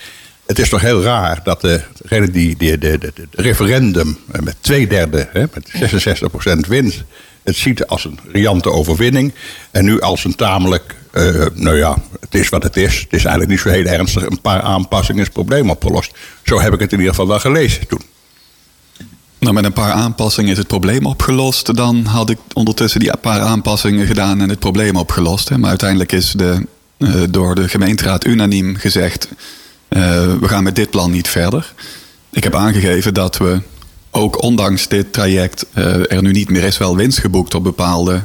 het 0.46 0.60
is 0.60 0.69
toch 0.69 0.81
heel 0.81 1.02
raar 1.02 1.40
dat 1.44 1.62
degene 1.62 2.31
die, 2.31 2.57
die 2.57 2.78
de, 2.78 3.13
referendum 3.31 4.18
met 4.25 4.56
twee 4.60 4.88
derde, 4.88 5.28
hè, 5.31 5.46
met 5.54 5.92
66% 6.66 6.68
wint 6.68 7.04
het 7.44 7.56
ziet 7.56 7.86
als 7.86 8.06
een 8.06 8.19
riante 8.31 8.72
overwinning. 8.72 9.34
En 9.72 9.86
nu 9.86 10.02
als 10.02 10.24
een 10.24 10.36
tamelijk, 10.36 10.96
uh, 11.16 11.46
nou 11.54 11.78
ja, 11.78 11.98
het 12.20 12.36
is 12.36 12.50
wat 12.50 12.64
het 12.64 12.78
is. 12.78 13.00
Het 13.00 13.14
is 13.14 13.26
eigenlijk 13.26 13.50
niet 13.50 13.60
zo 13.60 13.70
heel 13.70 13.86
ernstig. 13.86 14.24
Een 14.24 14.42
paar 14.42 14.62
aanpassingen 14.62 15.22
is 15.22 15.28
het 15.28 15.36
probleem 15.36 15.70
opgelost. 15.70 16.18
Zo 16.44 16.60
heb 16.60 16.74
ik 16.74 16.80
het 16.80 16.92
in 16.92 16.98
ieder 16.98 17.14
geval 17.14 17.28
wel 17.28 17.40
gelezen 17.40 17.88
toen. 17.88 18.02
Nou, 19.40 19.54
met 19.54 19.66
een 19.66 19.74
paar 19.74 19.92
aanpassingen 19.92 20.52
is 20.52 20.58
het 20.58 20.68
probleem 20.68 21.06
opgelost. 21.06 21.76
Dan 21.76 22.06
had 22.06 22.30
ik 22.30 22.38
ondertussen 22.54 23.00
die 23.00 23.18
paar 23.18 23.40
aanpassingen 23.40 24.07
gedaan 24.07 24.42
en 24.42 24.50
het 24.50 24.60
probleem 24.60 24.95
opgelost. 24.95 25.57
Maar 25.57 25.69
uiteindelijk 25.69 26.12
is 26.12 26.31
de, 26.31 26.66
uh, 26.98 27.24
door 27.30 27.56
de 27.56 27.69
gemeenteraad 27.69 28.26
unaniem 28.26 28.76
gezegd... 28.76 29.28
Uh, 29.90 30.02
we 30.40 30.48
gaan 30.48 30.64
met 30.64 30.76
dit 30.76 30.90
plan 30.90 31.12
niet 31.12 31.28
verder. 31.28 31.74
Ik 32.31 32.44
heb 32.44 32.56
aangegeven 32.56 33.14
dat 33.14 33.38
we 33.38 33.62
ook 34.12 34.42
ondanks 34.42 34.88
dit 34.88 35.14
traject 35.14 35.66
er 36.07 36.22
nu 36.22 36.31
niet 36.31 36.50
meer 36.50 36.64
is 36.64 36.78
wel 36.78 36.95
winst 36.95 37.19
geboekt 37.19 37.56
op 37.56 37.64
bepaalde 37.64 38.24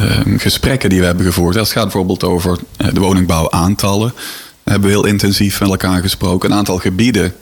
uh, 0.00 0.18
uh, 0.26 0.38
gesprekken 0.40 0.90
die 0.90 1.00
we 1.00 1.06
hebben 1.06 1.26
gevoerd. 1.26 1.54
Dat 1.54 1.70
gaat 1.70 1.82
bijvoorbeeld 1.82 2.24
over 2.24 2.58
de 2.76 3.00
woningbouwaantallen. 3.00 4.12
We 4.62 4.70
hebben 4.70 4.90
heel 4.90 5.06
intensief 5.06 5.60
met 5.60 5.68
elkaar 5.68 6.00
gesproken. 6.00 6.50
Een 6.50 6.56
aantal 6.56 6.78
gebieden 6.78 7.34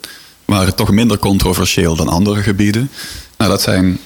waren 0.45 0.75
toch 0.75 0.91
minder 0.91 1.19
controversieel 1.19 1.97
dan 1.97 2.09
andere 2.09 2.43
gebieden. 2.43 2.91
Nou, 3.37 3.51
dat 3.51 3.63
zijn 3.63 3.99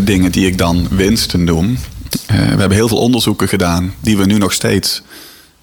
dingen 0.00 0.32
die 0.32 0.46
ik 0.46 0.58
dan 0.58 0.88
winsten 0.90 1.44
noem. 1.44 1.78
we 2.26 2.34
hebben 2.34 2.70
heel 2.70 2.88
veel 2.88 2.98
onderzoeken 3.00 3.48
gedaan 3.48 3.94
die 4.00 4.16
we 4.16 4.26
nu 4.26 4.38
nog 4.38 4.52
steeds 4.52 5.02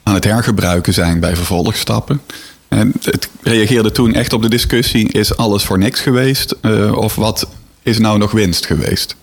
aan 0.03 0.13
het 0.13 0.23
hergebruiken 0.23 0.93
zijn 0.93 1.19
bij 1.19 1.35
vervolgstappen. 1.35 2.21
En 2.67 2.93
het 3.01 3.29
reageerde 3.41 3.91
toen 3.91 4.13
echt 4.13 4.33
op 4.33 4.41
de 4.41 4.49
discussie: 4.49 5.11
is 5.11 5.37
alles 5.37 5.63
voor 5.63 5.77
niks 5.77 5.99
geweest? 5.99 6.55
Uh, 6.61 6.97
of 6.97 7.15
wat 7.15 7.47
is 7.83 7.97
nou 7.97 8.17
nog 8.17 8.31
winst 8.31 8.65
geweest? 8.65 9.15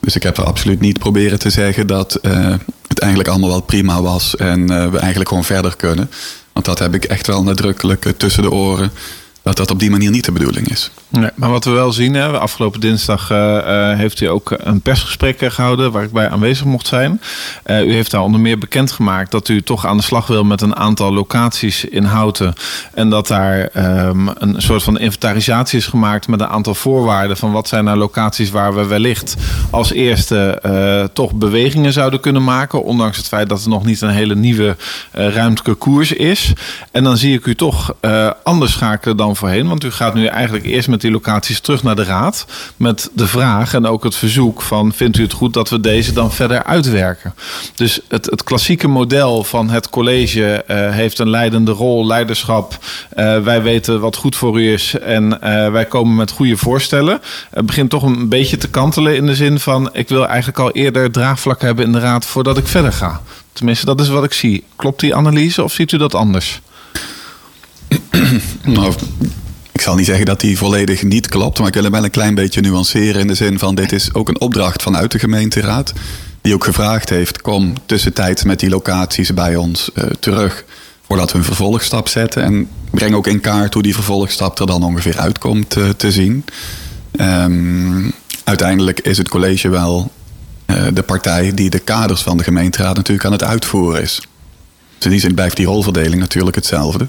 Dus 0.00 0.16
ik 0.16 0.22
heb 0.22 0.36
er 0.36 0.44
absoluut 0.44 0.80
niet 0.80 0.98
proberen 0.98 1.38
te 1.38 1.50
zeggen 1.50 1.86
dat 1.86 2.18
uh, 2.22 2.54
het 2.86 2.98
eigenlijk 2.98 3.30
allemaal 3.30 3.48
wel 3.48 3.60
prima 3.60 4.02
was 4.02 4.36
en 4.36 4.60
uh, 4.60 4.90
we 4.90 4.98
eigenlijk 4.98 5.28
gewoon 5.28 5.44
verder 5.44 5.76
kunnen. 5.76 6.10
Want 6.52 6.66
dat 6.66 6.78
heb 6.78 6.94
ik 6.94 7.04
echt 7.04 7.26
wel 7.26 7.42
nadrukkelijk 7.42 8.12
tussen 8.16 8.42
de 8.42 8.50
oren 8.50 8.92
dat 9.42 9.56
dat 9.56 9.70
op 9.70 9.78
die 9.78 9.90
manier 9.90 10.10
niet 10.10 10.24
de 10.24 10.32
bedoeling 10.32 10.68
is. 10.68 10.90
Nee, 11.08 11.30
maar 11.34 11.50
wat 11.50 11.64
we 11.64 11.70
wel 11.70 11.92
zien, 11.92 12.14
hè, 12.14 12.38
afgelopen 12.38 12.80
dinsdag 12.80 13.30
uh, 13.30 13.38
uh, 13.38 13.96
heeft 13.96 14.20
u 14.20 14.26
ook 14.26 14.54
een 14.58 14.80
persgesprek 14.80 15.52
gehouden 15.52 15.92
waar 15.92 16.02
ik 16.02 16.12
bij 16.12 16.28
aanwezig 16.28 16.64
mocht 16.64 16.86
zijn. 16.86 17.20
Uh, 17.66 17.86
u 17.86 17.92
heeft 17.92 18.10
daar 18.10 18.20
onder 18.20 18.40
meer 18.40 18.58
bekendgemaakt 18.58 19.30
dat 19.30 19.48
u 19.48 19.62
toch 19.62 19.86
aan 19.86 19.96
de 19.96 20.02
slag 20.02 20.26
wil 20.26 20.44
met 20.44 20.60
een 20.60 20.76
aantal 20.76 21.12
locaties 21.12 21.84
in 21.84 22.04
Houten. 22.04 22.54
En 22.94 23.10
dat 23.10 23.26
daar 23.26 23.68
um, 24.06 24.28
een 24.34 24.54
soort 24.58 24.82
van 24.82 24.98
inventarisatie 24.98 25.78
is 25.78 25.86
gemaakt 25.86 26.28
met 26.28 26.40
een 26.40 26.46
aantal 26.46 26.74
voorwaarden 26.74 27.36
van 27.36 27.52
wat 27.52 27.68
zijn 27.68 27.84
nou 27.84 27.98
locaties 27.98 28.50
waar 28.50 28.74
we 28.74 28.86
wellicht 28.86 29.36
als 29.70 29.92
eerste 29.92 31.08
toch 31.12 31.32
bewegingen 31.32 31.92
zouden 31.92 32.20
kunnen 32.20 32.44
maken. 32.44 32.84
Ondanks 32.84 33.16
het 33.16 33.28
feit 33.28 33.48
dat 33.48 33.62
er 33.62 33.68
nog 33.68 33.84
niet 33.84 34.00
een 34.00 34.08
hele 34.08 34.34
nieuwe 34.34 34.76
ruimtelijke 35.12 35.74
koers 35.74 36.12
is. 36.12 36.52
En 36.90 37.04
dan 37.04 37.16
zie 37.16 37.34
ik 37.34 37.46
u 37.46 37.54
toch 37.54 37.94
anders 38.42 38.72
schakelen 38.72 39.16
dan 39.16 39.29
voorheen? 39.36 39.68
Want 39.68 39.84
u 39.84 39.90
gaat 39.90 40.14
nu 40.14 40.26
eigenlijk 40.26 40.64
eerst 40.64 40.88
met 40.88 41.00
die 41.00 41.10
locaties 41.10 41.60
terug 41.60 41.82
naar 41.82 41.96
de 41.96 42.04
raad. 42.04 42.46
Met 42.76 43.10
de 43.12 43.26
vraag 43.26 43.74
en 43.74 43.86
ook 43.86 44.04
het 44.04 44.14
verzoek 44.14 44.62
van 44.62 44.92
vindt 44.92 45.16
u 45.16 45.22
het 45.22 45.32
goed 45.32 45.54
dat 45.54 45.68
we 45.68 45.80
deze 45.80 46.12
dan 46.12 46.32
verder 46.32 46.64
uitwerken? 46.64 47.34
Dus 47.74 48.00
het, 48.08 48.26
het 48.26 48.44
klassieke 48.44 48.88
model 48.88 49.44
van 49.44 49.70
het 49.70 49.90
college 49.90 50.62
eh, 50.62 50.90
heeft 50.90 51.18
een 51.18 51.30
leidende 51.30 51.70
rol, 51.70 52.06
leiderschap. 52.06 52.78
Uh, 53.16 53.38
wij 53.38 53.62
weten 53.62 54.00
wat 54.00 54.16
goed 54.16 54.36
voor 54.36 54.60
u 54.60 54.72
is 54.72 54.98
en 54.98 55.24
uh, 55.24 55.70
wij 55.70 55.84
komen 55.84 56.16
met 56.16 56.30
goede 56.30 56.56
voorstellen. 56.56 57.20
Het 57.50 57.66
begint 57.66 57.90
toch 57.90 58.02
een 58.02 58.28
beetje 58.28 58.56
te 58.56 58.68
kantelen 58.68 59.16
in 59.16 59.26
de 59.26 59.34
zin 59.34 59.60
van 59.60 59.90
ik 59.92 60.08
wil 60.08 60.26
eigenlijk 60.26 60.58
al 60.58 60.70
eerder 60.70 61.10
draagvlak 61.10 61.60
hebben 61.60 61.84
in 61.84 61.92
de 61.92 61.98
raad 61.98 62.26
voordat 62.26 62.58
ik 62.58 62.66
verder 62.66 62.92
ga. 62.92 63.20
Tenminste, 63.52 63.86
dat 63.86 64.00
is 64.00 64.08
wat 64.08 64.24
ik 64.24 64.32
zie. 64.32 64.64
Klopt 64.76 65.00
die 65.00 65.14
analyse 65.14 65.62
of 65.62 65.72
ziet 65.72 65.92
u 65.92 65.98
dat 65.98 66.14
anders? 66.14 66.60
nou, 68.64 68.94
ik 69.72 69.80
zal 69.80 69.94
niet 69.94 70.06
zeggen 70.06 70.26
dat 70.26 70.40
die 70.40 70.58
volledig 70.58 71.02
niet 71.02 71.28
klopt, 71.28 71.58
maar 71.58 71.68
ik 71.68 71.74
wil 71.74 71.82
hem 71.82 71.92
wel 71.92 72.04
een 72.04 72.10
klein 72.10 72.34
beetje 72.34 72.60
nuanceren 72.60 73.20
in 73.20 73.26
de 73.26 73.34
zin 73.34 73.58
van 73.58 73.74
dit 73.74 73.92
is 73.92 74.14
ook 74.14 74.28
een 74.28 74.40
opdracht 74.40 74.82
vanuit 74.82 75.12
de 75.12 75.18
gemeenteraad. 75.18 75.92
Die 76.40 76.54
ook 76.54 76.64
gevraagd 76.64 77.08
heeft, 77.08 77.42
kom 77.42 77.74
tussentijds 77.86 78.44
met 78.44 78.60
die 78.60 78.68
locaties 78.68 79.34
bij 79.34 79.56
ons 79.56 79.90
uh, 79.94 80.04
terug 80.04 80.64
voordat 81.06 81.32
we 81.32 81.38
een 81.38 81.44
vervolgstap 81.44 82.08
zetten. 82.08 82.42
En 82.42 82.68
breng 82.90 83.14
ook 83.14 83.26
in 83.26 83.40
kaart 83.40 83.74
hoe 83.74 83.82
die 83.82 83.94
vervolgstap 83.94 84.58
er 84.58 84.66
dan 84.66 84.82
ongeveer 84.82 85.18
uitkomt 85.18 85.76
uh, 85.76 85.88
te 85.88 86.12
zien. 86.12 86.44
Um, 87.20 88.12
uiteindelijk 88.44 89.00
is 89.00 89.18
het 89.18 89.28
college 89.28 89.68
wel 89.68 90.10
uh, 90.66 90.86
de 90.92 91.02
partij 91.02 91.54
die 91.54 91.70
de 91.70 91.78
kaders 91.78 92.22
van 92.22 92.36
de 92.36 92.44
gemeenteraad 92.44 92.96
natuurlijk 92.96 93.26
aan 93.26 93.32
het 93.32 93.44
uitvoeren 93.44 94.02
is. 94.02 94.20
Dus 94.96 95.04
in 95.04 95.10
die 95.10 95.20
zin 95.20 95.34
blijft 95.34 95.56
die 95.56 95.66
rolverdeling 95.66 96.20
natuurlijk 96.20 96.56
hetzelfde. 96.56 97.08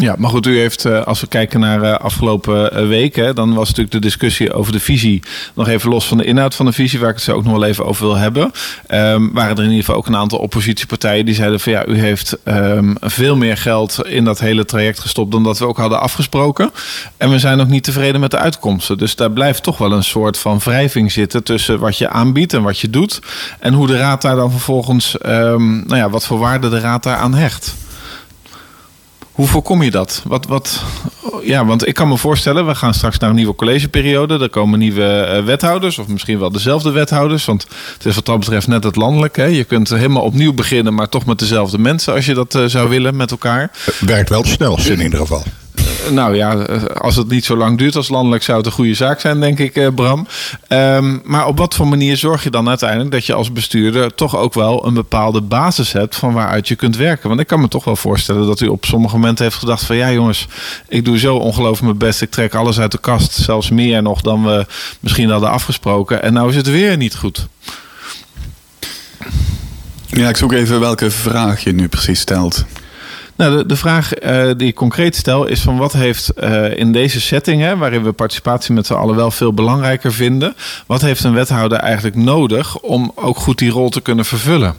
Ja, 0.00 0.14
maar 0.18 0.30
goed, 0.30 0.46
u 0.46 0.58
heeft, 0.58 0.84
eh, 0.84 1.02
als 1.02 1.20
we 1.20 1.26
kijken 1.26 1.60
naar 1.60 1.82
uh, 1.82 1.94
afgelopen 1.94 2.80
uh, 2.82 2.88
weken, 2.88 3.34
dan 3.34 3.54
was 3.54 3.68
natuurlijk 3.68 3.90
de 3.90 4.00
discussie 4.00 4.52
over 4.52 4.72
de 4.72 4.80
visie 4.80 5.22
nog 5.54 5.68
even 5.68 5.90
los 5.90 6.06
van 6.06 6.16
de 6.16 6.24
inhoud 6.24 6.54
van 6.54 6.66
de 6.66 6.72
visie, 6.72 7.00
waar 7.00 7.08
ik 7.08 7.14
het 7.14 7.24
zo 7.24 7.32
ook 7.32 7.44
nog 7.44 7.52
wel 7.52 7.64
even 7.64 7.84
over 7.84 8.06
wil 8.06 8.16
hebben. 8.16 8.42
Um, 8.88 9.32
waren 9.32 9.56
er 9.56 9.62
in 9.62 9.68
ieder 9.68 9.84
geval 9.84 9.94
ook 9.94 10.06
een 10.06 10.16
aantal 10.16 10.38
oppositiepartijen 10.38 11.24
die 11.24 11.34
zeiden 11.34 11.60
van 11.60 11.72
ja, 11.72 11.86
u 11.86 11.98
heeft 11.98 12.36
um, 12.44 12.96
veel 13.00 13.36
meer 13.36 13.56
geld 13.56 14.06
in 14.06 14.24
dat 14.24 14.38
hele 14.38 14.64
traject 14.64 14.98
gestopt 14.98 15.32
dan 15.32 15.42
dat 15.42 15.58
we 15.58 15.66
ook 15.66 15.76
hadden 15.76 16.00
afgesproken. 16.00 16.70
En 17.16 17.30
we 17.30 17.38
zijn 17.38 17.60
ook 17.60 17.68
niet 17.68 17.84
tevreden 17.84 18.20
met 18.20 18.30
de 18.30 18.38
uitkomsten. 18.38 18.98
Dus 18.98 19.16
daar 19.16 19.30
blijft 19.30 19.62
toch 19.62 19.78
wel 19.78 19.92
een 19.92 20.04
soort 20.04 20.38
van 20.38 20.58
wrijving 20.58 21.12
zitten 21.12 21.42
tussen 21.42 21.78
wat 21.78 21.98
je 21.98 22.08
aanbiedt 22.08 22.52
en 22.52 22.62
wat 22.62 22.78
je 22.78 22.90
doet. 22.90 23.20
En 23.58 23.72
hoe 23.74 23.86
de 23.86 23.98
raad 23.98 24.22
daar 24.22 24.36
dan 24.36 24.50
vervolgens, 24.50 25.16
um, 25.26 25.84
nou 25.86 25.96
ja, 25.96 26.10
wat 26.10 26.26
voor 26.26 26.38
waarde 26.38 26.68
de 26.68 26.80
raad 26.80 27.02
daar 27.02 27.16
aan 27.16 27.34
hecht. 27.34 27.74
Hoe 29.40 29.48
voorkom 29.48 29.82
je 29.82 29.90
dat? 29.90 30.22
Wat, 30.24 30.46
wat, 30.46 30.82
ja, 31.42 31.64
want 31.64 31.86
ik 31.86 31.94
kan 31.94 32.08
me 32.08 32.16
voorstellen, 32.16 32.66
we 32.66 32.74
gaan 32.74 32.94
straks 32.94 33.18
naar 33.18 33.30
een 33.30 33.36
nieuwe 33.36 33.54
collegeperiode. 33.54 34.38
Er 34.38 34.50
komen 34.50 34.78
nieuwe 34.78 35.36
uh, 35.38 35.44
wethouders, 35.44 35.98
of 35.98 36.06
misschien 36.06 36.38
wel 36.38 36.50
dezelfde 36.50 36.90
wethouders. 36.90 37.44
Want 37.44 37.66
het 37.92 38.06
is 38.06 38.14
wat 38.14 38.26
dat 38.26 38.38
betreft 38.38 38.66
net 38.66 38.84
het 38.84 38.96
landelijk. 38.96 39.36
Hè? 39.36 39.44
Je 39.44 39.64
kunt 39.64 39.88
helemaal 39.88 40.22
opnieuw 40.22 40.52
beginnen, 40.52 40.94
maar 40.94 41.08
toch 41.08 41.26
met 41.26 41.38
dezelfde 41.38 41.78
mensen 41.78 42.14
als 42.14 42.26
je 42.26 42.34
dat 42.34 42.54
uh, 42.54 42.64
zou 42.64 42.88
willen 42.88 43.16
met 43.16 43.30
elkaar. 43.30 43.70
Het 43.84 44.00
werkt 44.00 44.28
wel 44.28 44.44
snelst 44.44 44.88
in 44.88 45.00
ieder 45.00 45.18
geval. 45.18 45.42
Uh, 46.04 46.10
nou 46.10 46.36
ja, 46.36 46.52
als 46.98 47.16
het 47.16 47.28
niet 47.28 47.44
zo 47.44 47.56
lang 47.56 47.78
duurt 47.78 47.96
als 47.96 48.08
landelijk, 48.08 48.42
zou 48.42 48.58
het 48.58 48.66
een 48.66 48.72
goede 48.72 48.94
zaak 48.94 49.20
zijn, 49.20 49.40
denk 49.40 49.58
ik, 49.58 49.76
uh, 49.76 49.88
Bram. 49.94 50.26
Um, 50.68 51.20
maar 51.24 51.46
op 51.46 51.58
wat 51.58 51.74
voor 51.74 51.88
manier 51.88 52.16
zorg 52.16 52.42
je 52.42 52.50
dan 52.50 52.68
uiteindelijk 52.68 53.10
dat 53.10 53.26
je 53.26 53.34
als 53.34 53.52
bestuurder 53.52 54.14
toch 54.14 54.36
ook 54.36 54.54
wel 54.54 54.86
een 54.86 54.94
bepaalde 54.94 55.40
basis 55.40 55.92
hebt 55.92 56.16
van 56.16 56.32
waaruit 56.32 56.68
je 56.68 56.74
kunt 56.74 56.96
werken? 56.96 57.28
Want 57.28 57.40
ik 57.40 57.46
kan 57.46 57.60
me 57.60 57.68
toch 57.68 57.84
wel 57.84 57.96
voorstellen 57.96 58.46
dat 58.46 58.60
u 58.60 58.66
op 58.66 58.84
sommige 58.84 59.16
momenten 59.16 59.44
heeft 59.44 59.56
gedacht 59.56 59.84
van 59.84 59.96
ja 59.96 60.12
jongens, 60.12 60.46
ik 60.88 61.04
doe 61.04 61.18
zo 61.18 61.36
ongelooflijk 61.36 61.82
mijn 61.82 61.98
best, 61.98 62.22
ik 62.22 62.30
trek 62.30 62.54
alles 62.54 62.80
uit 62.80 62.92
de 62.92 62.98
kast, 62.98 63.32
zelfs 63.32 63.70
meer 63.70 64.02
nog 64.02 64.20
dan 64.20 64.44
we 64.44 64.66
misschien 65.00 65.30
hadden 65.30 65.50
afgesproken. 65.50 66.22
En 66.22 66.32
nou 66.32 66.48
is 66.48 66.56
het 66.56 66.70
weer 66.70 66.96
niet 66.96 67.16
goed. 67.16 67.48
Ja, 70.06 70.28
ik 70.28 70.36
zoek 70.36 70.52
even 70.52 70.80
welke 70.80 71.10
vraag 71.10 71.64
je 71.64 71.72
nu 71.72 71.88
precies 71.88 72.20
stelt. 72.20 72.64
Nou, 73.40 73.56
de, 73.56 73.66
de 73.66 73.76
vraag 73.76 74.22
uh, 74.22 74.50
die 74.56 74.68
ik 74.68 74.74
concreet 74.74 75.16
stel 75.16 75.46
is 75.46 75.60
van 75.60 75.76
wat 75.76 75.92
heeft 75.92 76.32
uh, 76.40 76.76
in 76.78 76.92
deze 76.92 77.20
setting, 77.20 77.62
hè, 77.62 77.76
waarin 77.76 78.02
we 78.02 78.12
participatie 78.12 78.74
met 78.74 78.86
z'n 78.86 78.94
allen 78.94 79.16
wel 79.16 79.30
veel 79.30 79.54
belangrijker 79.54 80.12
vinden, 80.12 80.54
wat 80.86 81.00
heeft 81.00 81.24
een 81.24 81.32
wethouder 81.32 81.78
eigenlijk 81.78 82.16
nodig 82.16 82.78
om 82.78 83.12
ook 83.14 83.36
goed 83.36 83.58
die 83.58 83.70
rol 83.70 83.88
te 83.88 84.00
kunnen 84.00 84.24
vervullen? 84.24 84.74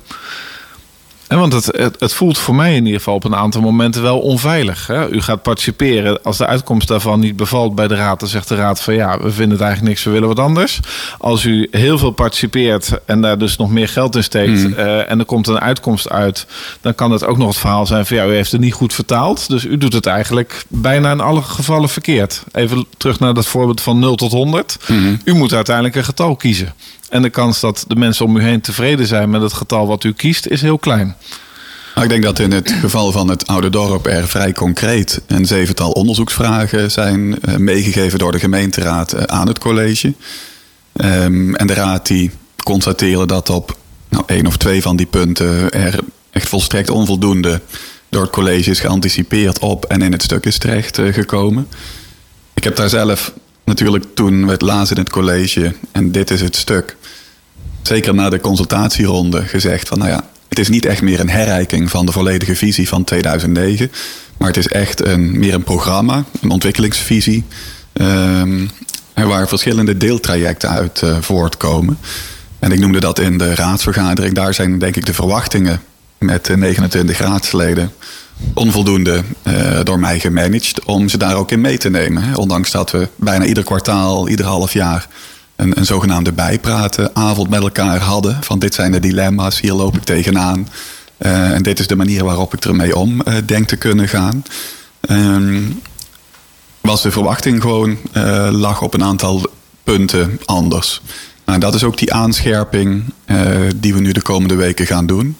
En 1.31 1.37
want 1.37 1.53
het, 1.53 1.65
het, 1.65 1.99
het, 1.99 2.13
voelt 2.13 2.37
voor 2.37 2.55
mij 2.55 2.75
in 2.75 2.85
ieder 2.85 2.99
geval 2.99 3.15
op 3.15 3.23
een 3.23 3.35
aantal 3.35 3.61
momenten 3.61 4.01
wel 4.01 4.19
onveilig. 4.19 4.87
Hè? 4.87 5.09
U 5.09 5.21
gaat 5.21 5.41
participeren. 5.41 6.23
Als 6.23 6.37
de 6.37 6.45
uitkomst 6.45 6.87
daarvan 6.87 7.19
niet 7.19 7.35
bevalt 7.35 7.75
bij 7.75 7.87
de 7.87 7.95
raad, 7.95 8.19
dan 8.19 8.29
zegt 8.29 8.47
de 8.47 8.55
raad 8.55 8.81
van 8.81 8.93
ja, 8.93 9.17
we 9.17 9.31
vinden 9.31 9.51
het 9.51 9.61
eigenlijk 9.61 9.89
niks, 9.89 10.03
we 10.03 10.11
willen 10.11 10.27
wat 10.27 10.39
anders. 10.39 10.79
Als 11.17 11.43
u 11.43 11.67
heel 11.71 11.97
veel 11.97 12.11
participeert 12.11 12.99
en 13.05 13.21
daar 13.21 13.37
dus 13.37 13.57
nog 13.57 13.69
meer 13.69 13.87
geld 13.87 14.15
in 14.15 14.23
steekt 14.23 14.67
mm. 14.67 14.73
uh, 14.73 15.11
en 15.11 15.19
er 15.19 15.25
komt 15.25 15.47
een 15.47 15.59
uitkomst 15.59 16.09
uit, 16.09 16.45
dan 16.81 16.95
kan 16.95 17.11
het 17.11 17.25
ook 17.25 17.37
nog 17.37 17.47
het 17.47 17.57
verhaal 17.57 17.85
zijn 17.85 18.05
van 18.05 18.17
ja, 18.17 18.25
u 18.25 18.33
heeft 18.33 18.51
het 18.51 18.61
niet 18.61 18.73
goed 18.73 18.93
vertaald. 18.93 19.49
Dus 19.49 19.65
u 19.65 19.77
doet 19.77 19.93
het 19.93 20.05
eigenlijk 20.05 20.65
bijna 20.67 21.11
in 21.11 21.21
alle 21.21 21.41
gevallen 21.41 21.89
verkeerd. 21.89 22.43
Even 22.51 22.85
terug 22.97 23.19
naar 23.19 23.33
dat 23.33 23.45
voorbeeld 23.45 23.81
van 23.81 23.99
0 23.99 24.15
tot 24.15 24.31
100. 24.31 24.77
Mm. 24.87 25.19
U 25.23 25.33
moet 25.33 25.53
uiteindelijk 25.53 25.95
een 25.95 26.03
getal 26.03 26.35
kiezen. 26.35 26.73
En 27.11 27.21
de 27.21 27.29
kans 27.29 27.59
dat 27.59 27.85
de 27.87 27.95
mensen 27.95 28.25
om 28.25 28.37
u 28.37 28.41
heen 28.41 28.61
tevreden 28.61 29.07
zijn 29.07 29.29
met 29.29 29.41
het 29.41 29.53
getal 29.53 29.87
wat 29.87 30.03
u 30.03 30.13
kiest, 30.13 30.47
is 30.47 30.61
heel 30.61 30.77
klein. 30.77 31.15
Ik 31.95 32.09
denk 32.09 32.23
dat 32.23 32.39
in 32.39 32.51
het 32.51 32.71
geval 32.71 33.11
van 33.11 33.27
het 33.29 33.47
Oude 33.47 33.69
Dorp 33.69 34.05
er 34.05 34.27
vrij 34.27 34.51
concreet 34.53 35.21
een 35.27 35.45
zevental 35.45 35.91
onderzoeksvragen 35.91 36.91
zijn 36.91 37.39
meegegeven 37.57 38.19
door 38.19 38.31
de 38.31 38.39
gemeenteraad 38.39 39.27
aan 39.27 39.47
het 39.47 39.59
college. 39.59 40.13
Um, 40.93 41.55
en 41.55 41.67
de 41.67 41.73
raad 41.73 42.07
die 42.07 42.31
constateren 42.63 43.27
dat 43.27 43.49
op 43.49 43.77
nou, 44.09 44.23
één 44.27 44.47
of 44.47 44.57
twee 44.57 44.81
van 44.81 44.95
die 44.95 45.05
punten 45.05 45.71
er 45.71 45.99
echt 46.31 46.49
volstrekt 46.49 46.89
onvoldoende 46.89 47.61
door 48.09 48.21
het 48.21 48.31
college 48.31 48.69
is 48.69 48.79
geanticipeerd 48.79 49.59
op 49.59 49.85
en 49.85 50.01
in 50.01 50.11
het 50.11 50.23
stuk 50.23 50.45
is 50.45 50.57
terecht 50.57 50.99
gekomen. 51.11 51.67
Ik 52.53 52.63
heb 52.63 52.75
daar 52.75 52.89
zelf 52.89 53.33
natuurlijk 53.71 54.05
toen 54.15 54.45
we 54.45 54.51
het 54.51 54.61
lazen 54.61 54.95
in 54.95 55.01
het 55.01 55.11
college 55.11 55.75
en 55.91 56.11
dit 56.11 56.31
is 56.31 56.41
het 56.41 56.55
stuk, 56.55 56.95
zeker 57.81 58.13
na 58.13 58.29
de 58.29 58.39
consultatieronde 58.39 59.41
gezegd 59.41 59.87
van 59.87 59.97
nou 59.97 60.09
ja, 60.09 60.23
het 60.49 60.59
is 60.59 60.69
niet 60.69 60.85
echt 60.85 61.01
meer 61.01 61.19
een 61.19 61.29
herrijking 61.29 61.89
van 61.89 62.05
de 62.05 62.11
volledige 62.11 62.55
visie 62.55 62.87
van 62.87 63.03
2009, 63.03 63.91
maar 64.37 64.47
het 64.47 64.57
is 64.57 64.67
echt 64.67 65.05
een, 65.05 65.39
meer 65.39 65.53
een 65.53 65.63
programma, 65.63 66.23
een 66.41 66.49
ontwikkelingsvisie, 66.49 67.43
um, 67.93 68.69
waar 69.13 69.47
verschillende 69.47 69.97
deeltrajecten 69.97 70.69
uit 70.69 71.01
uh, 71.03 71.17
voortkomen. 71.21 71.97
En 72.59 72.71
ik 72.71 72.79
noemde 72.79 72.99
dat 72.99 73.19
in 73.19 73.37
de 73.37 73.55
raadsvergadering. 73.55 74.35
Daar 74.35 74.53
zijn 74.53 74.79
denk 74.79 74.95
ik 74.95 75.05
de 75.05 75.13
verwachtingen 75.13 75.81
met 76.17 76.45
de 76.45 76.57
29 76.57 77.17
raadsleden 77.17 77.91
onvoldoende 78.53 79.23
uh, 79.43 79.79
door 79.83 79.99
mij 79.99 80.19
gemanaged 80.19 80.83
om 80.85 81.09
ze 81.09 81.17
daar 81.17 81.35
ook 81.35 81.51
in 81.51 81.61
mee 81.61 81.77
te 81.77 81.89
nemen. 81.89 82.37
Ondanks 82.37 82.71
dat 82.71 82.91
we 82.91 83.07
bijna 83.15 83.45
ieder 83.45 83.63
kwartaal, 83.63 84.29
ieder 84.29 84.45
half 84.45 84.73
jaar 84.73 85.07
een, 85.55 85.77
een 85.77 85.85
zogenaamde 85.85 86.31
bijpratenavond 86.31 87.49
met 87.49 87.61
elkaar 87.61 87.99
hadden. 87.99 88.37
Van 88.41 88.59
dit 88.59 88.73
zijn 88.73 88.91
de 88.91 88.99
dilemma's, 88.99 89.59
hier 89.59 89.73
loop 89.73 89.95
ik 89.95 90.03
tegenaan. 90.03 90.67
Uh, 91.19 91.51
en 91.51 91.63
dit 91.63 91.79
is 91.79 91.87
de 91.87 91.95
manier 91.95 92.23
waarop 92.23 92.53
ik 92.53 92.65
ermee 92.65 92.95
om 92.95 93.21
uh, 93.27 93.33
denk 93.45 93.67
te 93.67 93.75
kunnen 93.75 94.07
gaan. 94.07 94.43
Um, 95.09 95.81
was 96.81 97.01
de 97.01 97.11
verwachting 97.11 97.61
gewoon 97.61 97.97
lag 98.51 98.81
op 98.81 98.93
een 98.93 99.03
aantal 99.03 99.41
punten 99.83 100.39
anders. 100.45 101.01
Nou, 101.45 101.59
dat 101.59 101.75
is 101.75 101.83
ook 101.83 101.97
die 101.97 102.13
aanscherping 102.13 103.03
die 103.75 103.93
we 103.93 103.99
nu 103.99 104.11
de 104.11 104.21
komende 104.21 104.55
weken 104.55 104.85
gaan 104.85 105.05
doen. 105.05 105.37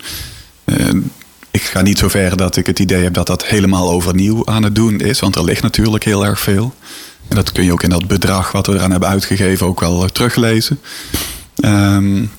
Ik 1.51 1.62
ga 1.62 1.81
niet 1.81 1.98
zo 1.98 2.08
ver 2.08 2.38
dat 2.38 2.55
ik 2.55 2.65
het 2.65 2.79
idee 2.79 3.03
heb 3.03 3.13
dat 3.13 3.27
dat 3.27 3.46
helemaal 3.46 3.91
overnieuw 3.91 4.46
aan 4.46 4.63
het 4.63 4.75
doen 4.75 5.00
is, 5.00 5.20
want 5.20 5.36
er 5.36 5.43
ligt 5.43 5.62
natuurlijk 5.62 6.03
heel 6.03 6.25
erg 6.25 6.39
veel. 6.39 6.75
En 7.27 7.36
dat 7.36 7.51
kun 7.51 7.63
je 7.63 7.72
ook 7.72 7.84
in 7.84 7.89
dat 7.89 8.08
bedrag 8.08 8.51
wat 8.51 8.67
we 8.67 8.74
eraan 8.74 8.91
hebben 8.91 9.10
uitgegeven 9.10 9.67
ook 9.67 9.79
wel 9.79 10.08
teruglezen. 10.08 10.79
Um, 11.65 12.31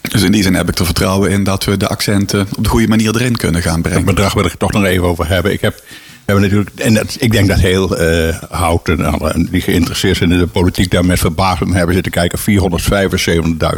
dus 0.00 0.22
in 0.22 0.32
die 0.32 0.42
zin 0.42 0.54
heb 0.54 0.68
ik 0.68 0.78
er 0.78 0.84
vertrouwen 0.84 1.30
in 1.30 1.44
dat 1.44 1.64
we 1.64 1.76
de 1.76 1.88
accenten 1.88 2.48
op 2.56 2.64
de 2.64 2.70
goede 2.70 2.88
manier 2.88 3.14
erin 3.14 3.36
kunnen 3.36 3.62
gaan 3.62 3.82
brengen. 3.82 3.98
Het 3.98 4.14
bedrag 4.14 4.34
wil 4.34 4.44
ik 4.44 4.54
toch 4.58 4.72
nog 4.72 4.84
even 4.84 5.06
over 5.06 5.28
hebben. 5.28 5.52
Ik 5.52 5.60
heb, 5.60 5.82
hebben 6.24 6.44
natuurlijk, 6.44 6.70
en 6.76 6.94
dat, 6.94 7.16
ik 7.18 7.32
denk 7.32 7.48
dat 7.48 7.60
heel 7.60 8.00
uh, 8.00 8.36
Houten 8.50 9.04
en 9.32 9.48
die 9.50 9.60
geïnteresseerd 9.60 10.16
zijn 10.16 10.32
in 10.32 10.38
de 10.38 10.46
politiek 10.46 10.90
daar 10.90 11.04
met 11.04 11.18
verbazing 11.18 11.72
hebben 11.72 11.94
zitten 11.94 12.12
kijken. 12.12 12.38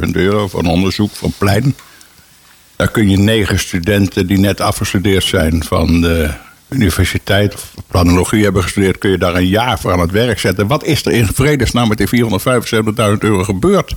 475.000 0.05 0.11
euro 0.13 0.49
voor 0.49 0.61
een 0.61 0.67
onderzoek 0.67 1.11
van 1.13 1.33
Plein. 1.39 1.75
Daar 2.79 2.91
kun 2.91 3.11
je 3.11 3.19
negen 3.19 3.59
studenten 3.59 4.27
die 4.27 4.39
net 4.39 4.61
afgestudeerd 4.61 5.25
zijn 5.25 5.65
van 5.65 6.01
de 6.01 6.31
universiteit 6.69 7.55
of 7.55 7.75
planologie 7.87 8.43
hebben 8.43 8.63
gestudeerd, 8.63 8.99
kun 8.99 9.11
je 9.11 9.19
daar 9.19 9.35
een 9.35 9.47
jaar 9.47 9.79
voor 9.79 9.93
aan 9.93 10.01
het 10.01 10.11
werk 10.11 10.39
zetten. 10.39 10.67
Wat 10.67 10.85
is 10.85 11.05
er 11.05 11.13
in 11.13 11.27
vredesnaam 11.27 11.89
met 11.89 11.99
die 11.99 12.25
475.000 12.25 13.19
euro 13.19 13.45
gebeurd? 13.45 13.95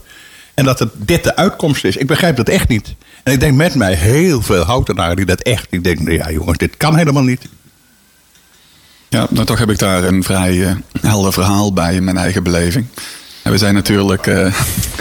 En 0.53 0.65
dat 0.65 0.79
het 0.79 0.89
dit 0.97 1.23
de 1.23 1.35
uitkomst 1.35 1.83
is. 1.83 1.97
Ik 1.97 2.07
begrijp 2.07 2.35
dat 2.35 2.49
echt 2.49 2.67
niet. 2.67 2.95
En 3.23 3.33
ik 3.33 3.39
denk 3.39 3.55
met 3.55 3.75
mij 3.75 3.93
heel 3.93 4.41
veel 4.41 4.63
houtenaren 4.63 5.15
die 5.15 5.25
dat 5.25 5.41
echt. 5.41 5.67
Ik 5.69 5.83
denk, 5.83 6.11
ja 6.11 6.31
jongens, 6.31 6.57
dit 6.57 6.77
kan 6.77 6.95
helemaal 6.95 7.23
niet. 7.23 7.41
Ja, 9.09 9.27
nou 9.29 9.45
toch 9.45 9.59
heb 9.59 9.69
ik 9.69 9.79
daar 9.79 10.03
een 10.03 10.23
vrij 10.23 10.65
eh, 10.65 10.75
helder 11.01 11.33
verhaal 11.33 11.73
bij 11.73 11.95
in 11.95 12.03
mijn 12.03 12.17
eigen 12.17 12.43
beleving. 12.43 12.85
En 13.43 13.51
we 13.51 13.57
zijn 13.57 13.73
natuurlijk 13.73 14.27
eh, 14.27 14.53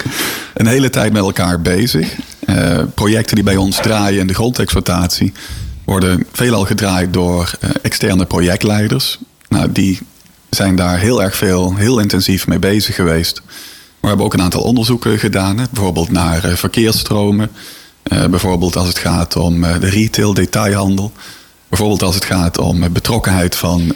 een 0.55 0.67
hele 0.67 0.91
tijd 0.91 1.13
met 1.13 1.23
elkaar 1.23 1.61
bezig. 1.61 2.17
Eh, 2.47 2.79
projecten 2.95 3.35
die 3.35 3.45
bij 3.45 3.57
ons 3.57 3.77
draaien 3.77 4.21
in 4.21 4.27
de 4.27 4.35
grondexploitatie 4.35 5.33
worden 5.85 6.27
veelal 6.33 6.65
gedraaid 6.65 7.13
door 7.13 7.51
externe 7.83 8.25
projectleiders. 8.25 9.19
Nou, 9.49 9.73
die 9.73 9.99
zijn 10.51 10.77
daar 10.77 10.99
heel 10.99 11.23
erg 11.23 11.37
veel, 11.37 11.75
heel 11.77 11.99
intensief 11.99 12.47
mee 12.47 12.59
bezig 12.59 12.95
geweest. 12.95 13.43
We 14.01 14.09
hebben 14.09 14.27
ook 14.27 14.35
een 14.35 14.43
aantal 14.43 14.63
onderzoeken 14.63 15.19
gedaan, 15.19 15.57
bijvoorbeeld 15.57 16.11
naar 16.11 16.41
verkeersstromen. 16.41 17.51
bijvoorbeeld 18.03 18.77
als 18.77 18.89
het 18.89 18.99
gaat 18.99 19.37
om 19.37 19.61
de 19.61 19.89
retail, 19.89 20.35
detailhandel. 20.35 21.13
Bijvoorbeeld 21.69 22.03
als 22.03 22.15
het 22.15 22.25
gaat 22.25 22.59
om 22.59 22.93
betrokkenheid 22.93 23.57
van 23.57 23.95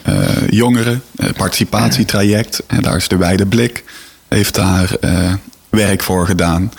jongeren, 0.51 1.03
participatietraject. 1.37 2.63
En 2.67 2.83
daar 2.83 2.97
is 2.97 3.09
de 3.09 3.17
wijde 3.17 3.47
blik, 3.47 3.85
heeft 4.29 4.55
daar 4.55 4.97
werk 5.69 6.03
voor 6.03 6.27
gedaan. 6.27 6.73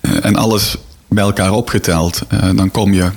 en 0.00 0.36
alles 0.36 0.76
bij 1.08 1.24
elkaar 1.24 1.52
opgeteld, 1.52 2.22
dan 2.54 2.70
kom 2.70 2.92
je 2.92 3.10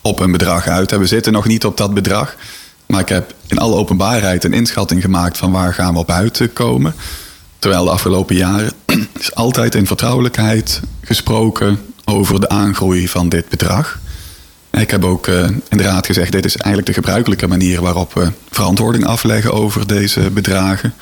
op 0.00 0.20
een 0.20 0.32
bedrag 0.32 0.66
uit. 0.66 0.90
We 0.90 1.06
zitten 1.06 1.32
nog 1.32 1.46
niet 1.46 1.64
op 1.64 1.76
dat 1.76 1.94
bedrag. 1.94 2.36
Maar 2.86 3.00
ik 3.00 3.08
heb 3.08 3.34
in 3.46 3.58
alle 3.58 3.74
openbaarheid 3.74 4.44
een 4.44 4.52
inschatting 4.52 5.02
gemaakt 5.02 5.38
van 5.38 5.52
waar 5.52 5.74
gaan 5.74 5.92
we 5.92 5.98
op 5.98 6.10
uitkomen. 6.10 6.94
Terwijl 7.58 7.84
de 7.84 7.90
afgelopen 7.90 8.36
jaren 8.36 8.72
is 9.20 9.34
altijd 9.34 9.74
in 9.74 9.86
vertrouwelijkheid 9.86 10.80
gesproken 11.00 11.78
over 12.04 12.40
de 12.40 12.48
aangroei 12.48 13.08
van 13.08 13.28
dit 13.28 13.48
bedrag. 13.48 13.98
Ik 14.70 14.90
heb 14.90 15.04
ook 15.04 15.26
uh, 15.26 15.48
in 15.68 15.76
de 15.76 15.82
raad 15.82 16.06
gezegd, 16.06 16.32
dit 16.32 16.44
is 16.44 16.56
eigenlijk 16.56 16.86
de 16.86 17.02
gebruikelijke 17.02 17.46
manier 17.46 17.80
waarop 17.80 18.14
we 18.14 18.32
verantwoording 18.50 19.06
afleggen 19.06 19.52
over 19.52 19.86
deze 19.86 20.30
bedragen. 20.30 20.94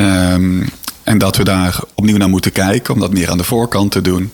Um, 0.00 0.68
en 1.02 1.18
dat 1.18 1.36
we 1.36 1.44
daar 1.44 1.80
opnieuw 1.94 2.16
naar 2.16 2.28
moeten 2.28 2.52
kijken, 2.52 2.94
om 2.94 3.00
dat 3.00 3.12
meer 3.12 3.30
aan 3.30 3.38
de 3.38 3.44
voorkant 3.44 3.90
te 3.90 4.00
doen 4.00 4.32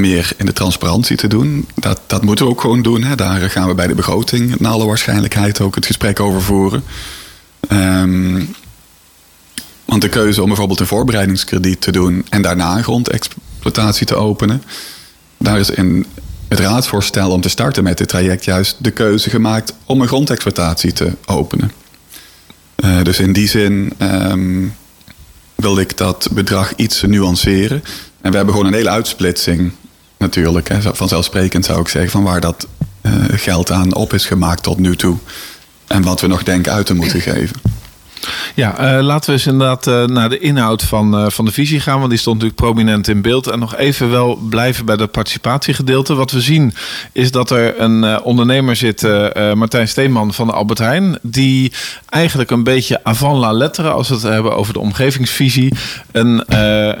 meer 0.00 0.32
in 0.36 0.46
de 0.46 0.52
transparantie 0.52 1.16
te 1.16 1.26
doen. 1.26 1.68
Dat, 1.74 2.00
dat 2.06 2.22
moeten 2.22 2.44
we 2.44 2.50
ook 2.50 2.60
gewoon 2.60 2.82
doen. 2.82 3.02
Hè. 3.02 3.14
Daar 3.14 3.50
gaan 3.50 3.68
we 3.68 3.74
bij 3.74 3.86
de 3.86 3.94
begroting 3.94 4.58
naar 4.58 4.72
alle 4.72 4.86
waarschijnlijkheid 4.86 5.60
ook 5.60 5.74
het 5.74 5.86
gesprek 5.86 6.20
over 6.20 6.42
voeren. 6.42 6.84
Um, 7.72 8.54
want 9.84 10.02
de 10.02 10.08
keuze 10.08 10.40
om 10.40 10.48
bijvoorbeeld 10.48 10.80
een 10.80 10.86
voorbereidingskrediet 10.86 11.80
te 11.80 11.92
doen 11.92 12.26
en 12.28 12.42
daarna 12.42 12.76
een 12.76 12.82
grondexploitatie 12.82 14.06
te 14.06 14.14
openen, 14.14 14.62
daar 15.38 15.58
is 15.58 15.70
in 15.70 16.06
het 16.48 16.58
raadsvoorstel 16.58 17.30
om 17.30 17.40
te 17.40 17.48
starten 17.48 17.82
met 17.82 17.98
dit 17.98 18.08
traject 18.08 18.44
juist 18.44 18.76
de 18.78 18.90
keuze 18.90 19.30
gemaakt 19.30 19.74
om 19.84 20.00
een 20.00 20.06
grondexploitatie 20.06 20.92
te 20.92 21.12
openen. 21.26 21.72
Uh, 22.84 23.02
dus 23.02 23.18
in 23.18 23.32
die 23.32 23.48
zin 23.48 23.92
um, 23.98 24.74
wilde 25.54 25.80
ik 25.80 25.96
dat 25.96 26.28
bedrag 26.32 26.72
iets 26.76 27.02
nuanceren. 27.02 27.82
En 28.20 28.30
we 28.30 28.36
hebben 28.36 28.54
gewoon 28.54 28.68
een 28.68 28.78
hele 28.78 28.90
uitsplitsing 28.90 29.72
natuurlijk. 30.18 30.68
Hè. 30.68 30.94
Vanzelfsprekend 30.94 31.64
zou 31.64 31.80
ik 31.80 31.88
zeggen 31.88 32.10
van 32.10 32.22
waar 32.22 32.40
dat 32.40 32.66
uh, 33.02 33.12
geld 33.30 33.70
aan 33.70 33.94
op 33.94 34.12
is 34.12 34.26
gemaakt 34.26 34.62
tot 34.62 34.78
nu 34.78 34.96
toe. 34.96 35.16
En 35.86 36.02
wat 36.02 36.20
we 36.20 36.26
nog 36.26 36.42
denken 36.42 36.72
uit 36.72 36.86
te 36.86 36.94
moeten 36.94 37.20
geven. 37.30 37.56
Ja, 38.54 38.96
uh, 38.96 39.04
laten 39.04 39.26
we 39.26 39.32
eens 39.32 39.46
inderdaad 39.46 39.86
uh, 39.86 40.04
naar 40.04 40.28
de 40.28 40.38
inhoud 40.38 40.82
van, 40.82 41.24
uh, 41.24 41.30
van 41.30 41.44
de 41.44 41.52
visie 41.52 41.80
gaan. 41.80 41.98
Want 41.98 42.10
die 42.10 42.18
stond 42.18 42.36
natuurlijk 42.42 42.62
prominent 42.62 43.08
in 43.08 43.22
beeld. 43.22 43.46
En 43.46 43.58
nog 43.58 43.76
even 43.76 44.10
wel 44.10 44.36
blijven 44.36 44.84
bij 44.84 44.96
dat 44.96 45.10
participatiegedeelte. 45.10 46.14
Wat 46.14 46.30
we 46.30 46.40
zien 46.40 46.74
is 47.12 47.30
dat 47.30 47.50
er 47.50 47.80
een 47.80 48.22
ondernemer 48.22 48.76
zit, 48.76 49.02
Martijn 49.54 49.88
Steenman 49.88 50.34
van 50.34 50.46
de 50.46 50.52
Albert 50.52 50.78
Heijn. 50.78 51.18
Die 51.22 51.72
eigenlijk 52.08 52.50
een 52.50 52.64
beetje 52.64 53.04
avant 53.04 53.38
la 53.38 53.52
lettre, 53.52 53.90
als 53.90 54.08
we 54.08 54.14
het 54.14 54.22
hebben 54.22 54.56
over 54.56 54.72
de 54.72 54.78
omgevingsvisie. 54.78 55.74
Een, 56.12 56.42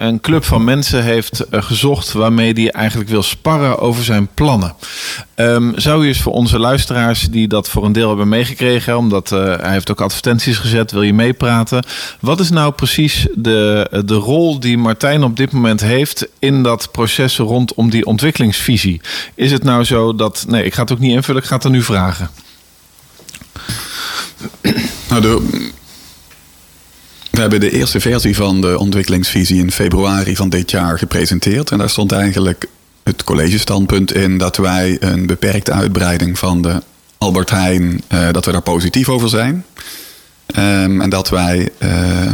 een 0.06 0.20
club 0.20 0.44
van 0.44 0.64
mensen 0.64 1.02
heeft 1.02 1.44
gezocht 1.50 2.12
waarmee 2.12 2.52
hij 2.52 2.70
eigenlijk 2.70 3.10
wil 3.10 3.22
sparren 3.22 3.78
over 3.78 4.04
zijn 4.04 4.28
plannen. 4.34 4.74
Um, 5.36 5.72
zou 5.76 6.02
je 6.02 6.08
eens 6.08 6.20
voor 6.20 6.32
onze 6.32 6.58
luisteraars 6.58 7.28
die 7.30 7.48
dat 7.48 7.68
voor 7.68 7.84
een 7.84 7.92
deel 7.92 8.08
hebben 8.08 8.28
meegekregen, 8.28 8.96
omdat 8.96 9.30
hij 9.30 9.72
heeft 9.72 9.90
ook 9.90 10.00
advertenties 10.00 10.56
gezet, 10.58 10.92
wil 10.92 11.02
je 11.02 11.07
meepraten. 11.12 11.84
Wat 12.20 12.40
is 12.40 12.50
nou 12.50 12.72
precies 12.72 13.26
de, 13.34 14.02
de 14.04 14.14
rol 14.14 14.60
die 14.60 14.78
Martijn 14.78 15.22
op 15.22 15.36
dit 15.36 15.52
moment 15.52 15.80
heeft 15.80 16.26
in 16.38 16.62
dat 16.62 16.88
proces 16.92 17.36
rondom 17.36 17.90
die 17.90 18.06
ontwikkelingsvisie? 18.06 19.00
Is 19.34 19.52
het 19.52 19.64
nou 19.64 19.84
zo 19.84 20.14
dat. 20.14 20.44
Nee, 20.48 20.64
ik 20.64 20.74
ga 20.74 20.82
het 20.82 20.92
ook 20.92 20.98
niet 20.98 21.14
invullen, 21.14 21.42
ik 21.42 21.48
ga 21.48 21.54
het 21.54 21.64
er 21.64 21.70
nu 21.70 21.82
vragen. 21.82 22.30
Nou, 25.08 25.42
we 27.30 27.40
hebben 27.40 27.60
de 27.60 27.70
eerste 27.70 28.00
versie 28.00 28.36
van 28.36 28.60
de 28.60 28.78
ontwikkelingsvisie 28.78 29.58
in 29.58 29.70
februari 29.70 30.36
van 30.36 30.48
dit 30.48 30.70
jaar 30.70 30.98
gepresenteerd. 30.98 31.70
En 31.70 31.78
daar 31.78 31.90
stond 31.90 32.12
eigenlijk 32.12 32.66
het 33.02 33.24
collegestandpunt 33.24 34.14
in 34.14 34.38
dat 34.38 34.56
wij 34.56 34.96
een 35.00 35.26
beperkte 35.26 35.72
uitbreiding 35.72 36.38
van 36.38 36.62
de 36.62 36.82
Albert 37.18 37.50
Heijn, 37.50 38.02
uh, 38.12 38.28
dat 38.32 38.44
we 38.44 38.52
daar 38.52 38.62
positief 38.62 39.08
over 39.08 39.28
zijn. 39.28 39.64
Um, 40.56 41.00
en 41.00 41.10
dat 41.10 41.28
wij 41.28 41.68
uh, 41.78 42.32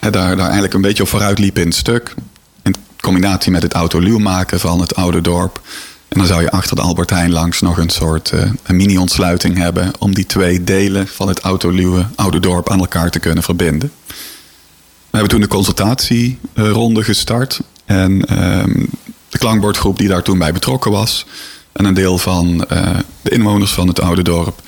daar, 0.00 0.10
daar 0.10 0.38
eigenlijk 0.38 0.74
een 0.74 0.80
beetje 0.80 1.02
op 1.02 1.08
vooruit 1.08 1.38
liepen 1.38 1.62
in 1.62 1.68
het 1.68 1.76
stuk. 1.76 2.14
In 2.62 2.74
combinatie 3.00 3.52
met 3.52 3.62
het 3.62 3.72
autoluw 3.72 4.18
maken 4.18 4.60
van 4.60 4.80
het 4.80 4.94
oude 4.94 5.20
dorp. 5.20 5.60
En 6.08 6.18
dan 6.18 6.26
zou 6.26 6.42
je 6.42 6.50
achter 6.50 6.76
de 6.76 6.82
Albert 6.82 7.10
Heijn 7.10 7.32
langs 7.32 7.60
nog 7.60 7.78
een 7.78 7.90
soort 7.90 8.32
uh, 8.34 8.42
mini-ontsluiting 8.66 9.56
hebben... 9.56 9.90
om 9.98 10.14
die 10.14 10.26
twee 10.26 10.64
delen 10.64 11.08
van 11.08 11.28
het 11.28 11.40
autoluwe 11.40 12.06
oude 12.14 12.40
dorp 12.40 12.70
aan 12.70 12.78
elkaar 12.78 13.10
te 13.10 13.18
kunnen 13.18 13.42
verbinden. 13.42 13.92
We 14.06 15.20
hebben 15.20 15.28
toen 15.28 15.40
de 15.40 15.48
consultatieronde 15.48 17.04
gestart. 17.04 17.60
En 17.84 18.42
um, 18.60 18.88
de 19.28 19.38
klankbordgroep 19.38 19.98
die 19.98 20.08
daar 20.08 20.22
toen 20.22 20.38
bij 20.38 20.52
betrokken 20.52 20.90
was... 20.90 21.26
en 21.72 21.84
een 21.84 21.94
deel 21.94 22.18
van 22.18 22.64
uh, 22.72 22.98
de 23.22 23.30
inwoners 23.30 23.72
van 23.72 23.88
het 23.88 24.00
oude 24.00 24.22
dorp 24.22 24.62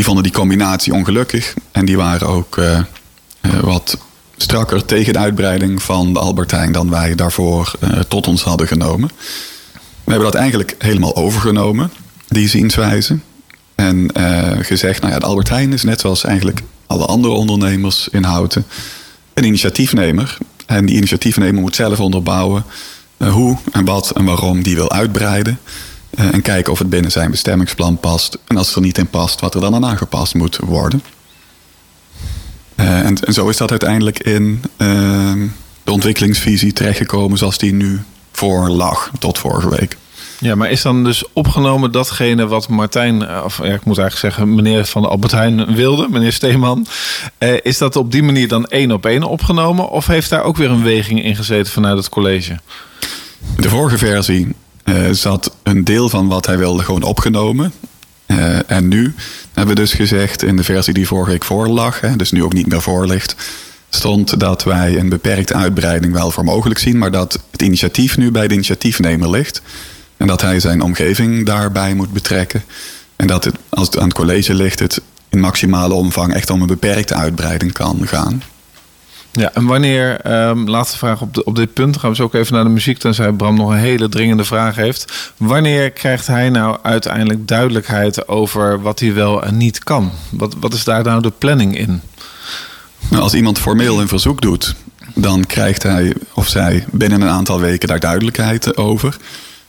die 0.00 0.08
vonden 0.08 0.30
die 0.30 0.40
combinatie 0.40 0.92
ongelukkig. 0.92 1.54
En 1.72 1.84
die 1.84 1.96
waren 1.96 2.26
ook 2.26 2.56
uh, 2.56 2.78
uh, 3.42 3.58
wat 3.60 3.98
strakker 4.36 4.84
tegen 4.84 5.12
de 5.12 5.18
uitbreiding 5.18 5.82
van 5.82 6.12
de 6.12 6.18
Albertijn 6.18 6.72
dan 6.72 6.90
wij 6.90 7.14
daarvoor 7.14 7.72
uh, 7.80 7.98
tot 8.08 8.26
ons 8.26 8.42
hadden 8.42 8.66
genomen. 8.66 9.10
We 10.04 10.10
hebben 10.10 10.30
dat 10.30 10.40
eigenlijk 10.40 10.74
helemaal 10.78 11.16
overgenomen, 11.16 11.92
die 12.28 12.48
zienswijze. 12.48 13.18
En 13.74 14.10
gezegd, 14.60 15.00
nou 15.00 15.12
ja, 15.12 15.18
de 15.18 15.26
Albertijn 15.26 15.72
is 15.72 15.82
net 15.82 16.00
zoals 16.00 16.24
eigenlijk 16.24 16.62
alle 16.86 17.06
andere 17.06 17.34
ondernemers 17.34 18.08
in 18.08 18.24
Houten 18.24 18.64
een 19.34 19.44
initiatiefnemer. 19.44 20.38
En 20.66 20.86
die 20.86 20.96
initiatiefnemer 20.96 21.60
moet 21.60 21.74
zelf 21.74 22.00
onderbouwen 22.00 22.64
hoe 23.16 23.56
en 23.72 23.84
wat 23.84 24.10
en 24.10 24.24
waarom 24.24 24.62
die 24.62 24.74
wil 24.74 24.90
uitbreiden. 24.90 25.58
Uh, 26.18 26.34
en 26.34 26.42
kijken 26.42 26.72
of 26.72 26.78
het 26.78 26.90
binnen 26.90 27.10
zijn 27.10 27.30
bestemmingsplan 27.30 27.98
past. 27.98 28.38
En 28.46 28.56
als 28.56 28.66
het 28.66 28.76
er 28.76 28.82
niet 28.82 28.98
in 28.98 29.06
past, 29.06 29.40
wat 29.40 29.54
er 29.54 29.60
dan 29.60 29.74
aan 29.74 29.86
aangepast 29.86 30.34
moet 30.34 30.56
worden. 30.56 31.02
Uh, 32.76 32.98
en, 32.98 33.16
en, 33.24 33.32
zo 33.32 33.48
is 33.48 33.56
dat 33.56 33.70
uiteindelijk 33.70 34.18
in 34.18 34.62
uh, 34.78 35.32
de 35.84 35.92
ontwikkelingsvisie 35.92 36.72
terechtgekomen 36.72 37.38
zoals 37.38 37.58
die 37.58 37.72
nu 37.72 38.00
voor 38.32 38.68
lag 38.68 39.10
tot 39.18 39.38
vorige 39.38 39.70
week. 39.70 39.96
Ja, 40.40 40.54
maar 40.54 40.70
is 40.70 40.82
dan 40.82 41.04
dus 41.04 41.24
opgenomen 41.32 41.92
datgene 41.92 42.46
wat 42.46 42.68
Martijn, 42.68 43.42
of 43.44 43.58
ja, 43.58 43.74
ik 43.74 43.84
moet 43.84 43.98
eigenlijk 43.98 44.34
zeggen, 44.34 44.54
meneer 44.54 44.84
van 44.84 45.08
Albert 45.08 45.32
Heijn 45.32 45.74
wilde, 45.74 46.08
meneer 46.10 46.32
Steeman. 46.32 46.86
Eh, 47.38 47.54
is 47.62 47.78
dat 47.78 47.96
op 47.96 48.12
die 48.12 48.22
manier 48.22 48.48
dan 48.48 48.66
één 48.66 48.92
op 48.92 49.06
één 49.06 49.22
opgenomen? 49.22 49.90
Of 49.90 50.06
heeft 50.06 50.30
daar 50.30 50.42
ook 50.42 50.56
weer 50.56 50.70
een 50.70 50.82
weging 50.82 51.24
in 51.24 51.36
gezeten 51.36 51.72
vanuit 51.72 51.96
het 51.96 52.08
college? 52.08 52.58
De 53.56 53.68
vorige 53.68 53.98
versie 53.98 54.54
uh, 54.90 55.10
zat 55.10 55.56
een 55.62 55.84
deel 55.84 56.08
van 56.08 56.28
wat 56.28 56.46
hij 56.46 56.58
wilde 56.58 56.82
gewoon 56.82 57.02
opgenomen. 57.02 57.72
Uh, 58.26 58.70
en 58.70 58.88
nu 58.88 59.14
hebben 59.52 59.74
we 59.74 59.80
dus 59.80 59.92
gezegd 59.92 60.42
in 60.42 60.56
de 60.56 60.64
versie 60.64 60.94
die 60.94 61.06
vorige 61.06 61.30
week 61.30 61.44
voorlag, 61.44 62.00
hè, 62.00 62.16
dus 62.16 62.30
nu 62.30 62.42
ook 62.42 62.52
niet 62.52 62.66
meer 62.66 62.82
voor 62.82 63.06
ligt, 63.06 63.36
stond 63.88 64.40
dat 64.40 64.64
wij 64.64 64.98
een 64.98 65.08
beperkte 65.08 65.54
uitbreiding 65.54 66.12
wel 66.12 66.30
voor 66.30 66.44
mogelijk 66.44 66.80
zien, 66.80 66.98
maar 66.98 67.10
dat 67.10 67.40
het 67.50 67.62
initiatief 67.62 68.16
nu 68.16 68.30
bij 68.30 68.48
de 68.48 68.54
initiatiefnemer 68.54 69.30
ligt. 69.30 69.62
En 70.16 70.26
dat 70.26 70.40
hij 70.40 70.60
zijn 70.60 70.82
omgeving 70.82 71.46
daarbij 71.46 71.94
moet 71.94 72.12
betrekken. 72.12 72.62
En 73.16 73.26
dat 73.26 73.44
het, 73.44 73.54
als 73.68 73.86
het 73.86 73.98
aan 73.98 74.04
het 74.04 74.14
college 74.14 74.54
ligt, 74.54 74.78
het 74.78 75.00
in 75.28 75.40
maximale 75.40 75.94
omvang 75.94 76.34
echt 76.34 76.50
om 76.50 76.60
een 76.60 76.66
beperkte 76.66 77.14
uitbreiding 77.14 77.72
kan 77.72 78.06
gaan. 78.06 78.42
Ja, 79.32 79.50
en 79.54 79.66
wanneer, 79.66 80.32
um, 80.48 80.68
laatste 80.68 80.98
vraag 80.98 81.20
op, 81.20 81.34
de, 81.34 81.44
op 81.44 81.56
dit 81.56 81.72
punt, 81.72 81.96
gaan 81.96 82.10
we 82.10 82.16
zo 82.16 82.22
ook 82.22 82.34
even 82.34 82.54
naar 82.54 82.64
de 82.64 82.70
muziek, 82.70 82.98
tenzij 82.98 83.32
Bram 83.32 83.56
nog 83.56 83.70
een 83.70 83.76
hele 83.76 84.08
dringende 84.08 84.44
vraag 84.44 84.76
heeft. 84.76 85.32
Wanneer 85.36 85.90
krijgt 85.90 86.26
hij 86.26 86.50
nou 86.50 86.78
uiteindelijk 86.82 87.48
duidelijkheid 87.48 88.28
over 88.28 88.82
wat 88.82 89.00
hij 89.00 89.14
wel 89.14 89.42
en 89.42 89.56
niet 89.56 89.84
kan? 89.84 90.12
Wat, 90.30 90.54
wat 90.60 90.74
is 90.74 90.84
daar 90.84 91.04
nou 91.04 91.22
de 91.22 91.32
planning 91.38 91.78
in? 91.78 92.00
Nou, 93.08 93.22
als 93.22 93.34
iemand 93.34 93.58
formeel 93.58 94.00
een 94.00 94.08
verzoek 94.08 94.40
doet, 94.40 94.74
dan 95.14 95.46
krijgt 95.46 95.82
hij 95.82 96.14
of 96.34 96.48
zij 96.48 96.84
binnen 96.90 97.20
een 97.20 97.28
aantal 97.28 97.60
weken 97.60 97.88
daar 97.88 98.00
duidelijkheid 98.00 98.76
over. 98.76 99.16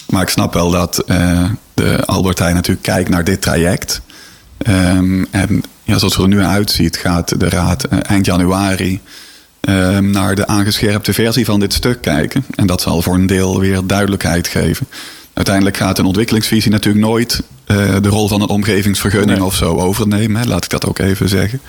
Maar 0.10 0.22
ik 0.22 0.30
snap 0.30 0.54
wel 0.54 0.72
dat 0.72 1.04
uh, 1.06 1.44
de 1.74 2.06
Albertijn 2.06 2.56
natuurlijk 2.56 2.86
kijkt 2.86 3.10
naar 3.10 3.24
dit 3.24 3.42
traject. 3.42 4.02
Ehm, 4.58 5.24
en 5.32 5.64
ja, 5.84 5.98
zoals 5.98 6.16
het 6.16 6.24
er 6.24 6.28
nu 6.28 6.42
uitziet, 6.42 6.98
gaat 6.98 7.40
de 7.40 7.50
Raad 7.50 7.84
eh, 7.84 8.00
eind 8.02 8.26
januari 8.26 9.02
ehm, 9.62 10.10
naar 10.10 10.36
de 10.36 10.48
aangescherpte 10.48 11.14
versie 11.14 11.46
van 11.46 11.60
dit 11.60 11.74
stuk 11.74 12.02
kijken. 12.02 12.46
En 12.56 12.68
dat 12.68 12.82
zal 12.82 13.02
voor 13.02 13.14
een 13.14 13.28
deel 13.28 13.60
weer 13.60 13.82
duidelijkheid 13.86 14.48
geven. 14.48 14.88
Uiteindelijk 15.34 15.78
gaat 15.78 16.00
een 16.00 16.06
ontwikkelingsvisie 16.06 16.72
natuurlijk 16.72 17.06
nooit 17.06 17.44
eh, 17.66 17.96
de 18.02 18.10
rol 18.10 18.28
van 18.28 18.42
een 18.42 18.50
omgevingsvergunning 18.50 19.42
of 19.42 19.56
zo 19.56 19.78
overnemen. 19.78 20.42
Hè, 20.42 20.48
laat 20.48 20.64
ik 20.64 20.70
dat 20.70 20.86
ook 20.88 21.00
even 21.00 21.30
zeggen. 21.30 21.62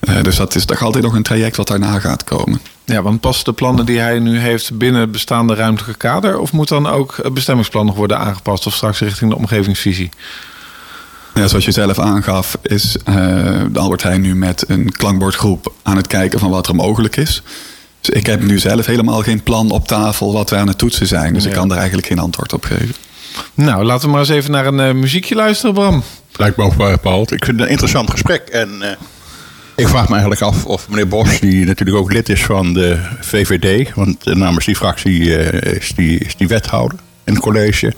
Eh, 0.00 0.22
dus 0.22 0.36
dat 0.36 0.54
is 0.54 0.64
toch 0.64 0.82
altijd 0.82 1.04
nog 1.04 1.14
een 1.14 1.22
traject 1.22 1.56
wat 1.56 1.68
daarna 1.68 2.00
gaat 2.00 2.24
komen. 2.24 2.60
Ja, 2.84 3.02
want 3.02 3.20
passen 3.20 3.44
de 3.44 3.52
plannen 3.52 3.86
die 3.86 3.98
hij 3.98 4.18
nu 4.18 4.38
heeft 4.38 4.78
binnen 4.78 5.00
het 5.00 5.12
bestaande 5.12 5.54
ruimtelijke 5.54 5.98
kader? 5.98 6.38
Of 6.38 6.52
moet 6.52 6.68
dan 6.68 6.86
ook 6.86 7.18
het 7.22 7.34
bestemmingsplan 7.34 7.86
nog 7.86 7.96
worden 7.96 8.18
aangepast 8.18 8.66
of 8.66 8.74
straks 8.74 8.98
richting 8.98 9.30
de 9.30 9.36
omgevingsvisie? 9.36 10.10
Ja, 11.36 11.48
zoals 11.48 11.64
je 11.64 11.72
zelf 11.72 11.98
aangaf, 11.98 12.58
is 12.62 12.96
uh, 13.08 13.14
de 13.72 13.78
Albert 13.78 14.02
Heijn 14.02 14.20
nu 14.20 14.34
met 14.34 14.64
een 14.68 14.92
klankbordgroep 14.92 15.72
aan 15.82 15.96
het 15.96 16.06
kijken 16.06 16.38
van 16.38 16.50
wat 16.50 16.68
er 16.68 16.74
mogelijk 16.74 17.16
is. 17.16 17.42
Dus 18.00 18.10
ik 18.16 18.26
heb 18.26 18.42
nu 18.42 18.58
zelf 18.58 18.86
helemaal 18.86 19.22
geen 19.22 19.42
plan 19.42 19.70
op 19.70 19.86
tafel 19.86 20.32
wat 20.32 20.50
wij 20.50 20.60
aan 20.60 20.68
het 20.68 20.78
toetsen 20.78 21.06
zijn. 21.06 21.34
Dus 21.34 21.44
ik 21.44 21.52
kan 21.52 21.68
daar 21.68 21.78
eigenlijk 21.78 22.06
geen 22.06 22.18
antwoord 22.18 22.52
op 22.52 22.64
geven. 22.64 22.94
Nou, 23.54 23.84
laten 23.84 24.04
we 24.04 24.10
maar 24.10 24.20
eens 24.20 24.28
even 24.28 24.50
naar 24.50 24.66
een 24.66 24.78
uh, 24.78 24.92
muziekje 24.92 25.34
luisteren, 25.34 25.74
Bram. 25.74 26.02
Lijkt 26.36 26.56
me 26.56 26.64
ook 26.64 27.00
Paul. 27.00 27.22
Ik 27.22 27.28
vind 27.28 27.46
het 27.46 27.60
een 27.60 27.68
interessant 27.68 28.10
gesprek. 28.10 28.48
En 28.48 28.68
uh, 28.82 28.88
ik 29.76 29.88
vraag 29.88 30.04
me 30.04 30.12
eigenlijk 30.12 30.42
af 30.42 30.64
of 30.64 30.88
meneer 30.88 31.08
Bos, 31.08 31.40
die 31.40 31.64
natuurlijk 31.64 31.98
ook 31.98 32.12
lid 32.12 32.28
is 32.28 32.44
van 32.44 32.72
de 32.72 32.98
VVD... 33.20 33.94
want 33.94 34.24
namens 34.24 34.64
die 34.64 34.76
fractie 34.76 35.38
is, 35.60 35.92
die, 35.94 36.18
is 36.18 36.36
die 36.36 36.48
wethouder 36.48 36.98
in 37.24 37.32
het 37.32 37.42
college 37.42 37.92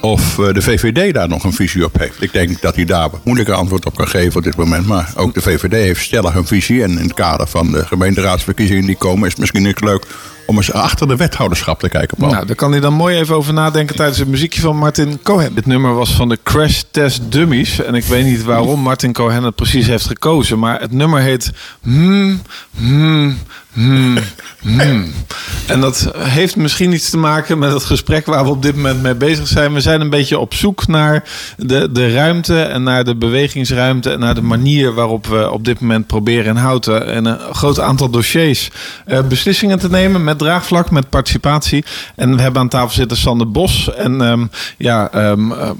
of 0.00 0.38
eh, 0.38 0.54
de 0.54 0.62
VVD 0.62 1.14
daar 1.14 1.28
nog 1.28 1.44
een 1.44 1.52
visie 1.52 1.84
op 1.84 1.98
heeft. 1.98 2.22
Ik 2.22 2.32
denk 2.32 2.60
dat 2.60 2.74
hij 2.74 2.84
daar 2.84 3.08
moeilijke 3.24 3.52
antwoord 3.52 3.86
op 3.86 3.96
kan 3.96 4.08
geven 4.08 4.36
op 4.36 4.42
dit 4.44 4.56
moment. 4.56 4.86
Maar 4.86 5.12
ook 5.16 5.34
de 5.34 5.42
VVD 5.42 5.72
heeft 5.72 6.04
stellig 6.04 6.34
een 6.34 6.46
visie. 6.46 6.82
En 6.82 6.90
in 6.90 7.04
het 7.04 7.14
kader 7.14 7.46
van 7.46 7.72
de 7.72 7.86
gemeenteraadsverkiezingen 7.86 8.86
die 8.86 8.96
komen... 8.96 9.24
is 9.24 9.30
het 9.30 9.38
misschien 9.38 9.62
niet 9.62 9.80
leuk 9.80 10.06
om 10.46 10.56
eens 10.56 10.72
achter 10.72 11.08
de 11.08 11.16
wethouderschap 11.16 11.80
te 11.80 11.88
kijken. 11.88 12.16
Paul. 12.16 12.30
Nou, 12.30 12.46
daar 12.46 12.56
kan 12.56 12.70
hij 12.70 12.80
dan 12.80 12.92
mooi 12.92 13.16
even 13.16 13.36
over 13.36 13.52
nadenken 13.52 13.96
tijdens 13.96 14.18
het 14.18 14.28
muziekje 14.28 14.60
van 14.60 14.76
Martin 14.76 15.22
Cohen. 15.22 15.54
Dit 15.54 15.66
nummer 15.66 15.94
was 15.94 16.14
van 16.14 16.28
de 16.28 16.38
Crash 16.42 16.82
Test 16.90 17.32
Dummies. 17.32 17.82
En 17.82 17.94
ik 17.94 18.04
weet 18.04 18.24
niet 18.24 18.44
waarom 18.44 18.80
Martin 18.80 19.12
Cohen 19.12 19.42
het 19.42 19.54
precies 19.54 19.86
heeft 19.86 20.06
gekozen. 20.06 20.58
Maar 20.58 20.80
het 20.80 20.92
nummer 20.92 21.20
heet... 21.20 21.52
Hmm, 21.82 22.42
hmm, 22.76 23.38
Hmm, 23.76 24.18
hmm. 24.60 25.12
En 25.66 25.80
dat 25.80 26.10
heeft 26.16 26.56
misschien 26.56 26.92
iets 26.92 27.10
te 27.10 27.18
maken 27.18 27.58
met 27.58 27.72
het 27.72 27.84
gesprek 27.84 28.26
waar 28.26 28.44
we 28.44 28.50
op 28.50 28.62
dit 28.62 28.76
moment 28.76 29.02
mee 29.02 29.14
bezig 29.14 29.46
zijn. 29.46 29.74
We 29.74 29.80
zijn 29.80 30.00
een 30.00 30.10
beetje 30.10 30.38
op 30.38 30.54
zoek 30.54 30.86
naar 30.86 31.24
de, 31.56 31.92
de 31.92 32.12
ruimte 32.12 32.62
en 32.62 32.82
naar 32.82 33.04
de 33.04 33.16
bewegingsruimte 33.16 34.10
en 34.10 34.18
naar 34.18 34.34
de 34.34 34.42
manier 34.42 34.94
waarop 34.94 35.26
we 35.26 35.50
op 35.50 35.64
dit 35.64 35.80
moment 35.80 36.06
proberen 36.06 36.44
in 36.44 36.56
houten 36.56 37.06
en 37.06 37.24
een 37.24 37.38
groot 37.54 37.80
aantal 37.80 38.10
dossiers 38.10 38.70
uh, 39.06 39.18
beslissingen 39.28 39.78
te 39.78 39.90
nemen 39.90 40.24
met 40.24 40.38
draagvlak, 40.38 40.90
met 40.90 41.10
participatie. 41.10 41.84
En 42.14 42.36
we 42.36 42.42
hebben 42.42 42.60
aan 42.60 42.68
tafel 42.68 42.90
zitten 42.90 43.16
Sander 43.16 43.50
Bos 43.50 43.94
en 43.94 44.20
um, 44.20 44.50
ja, 44.78 45.30
um, 45.30 45.52
uh, 45.52 45.70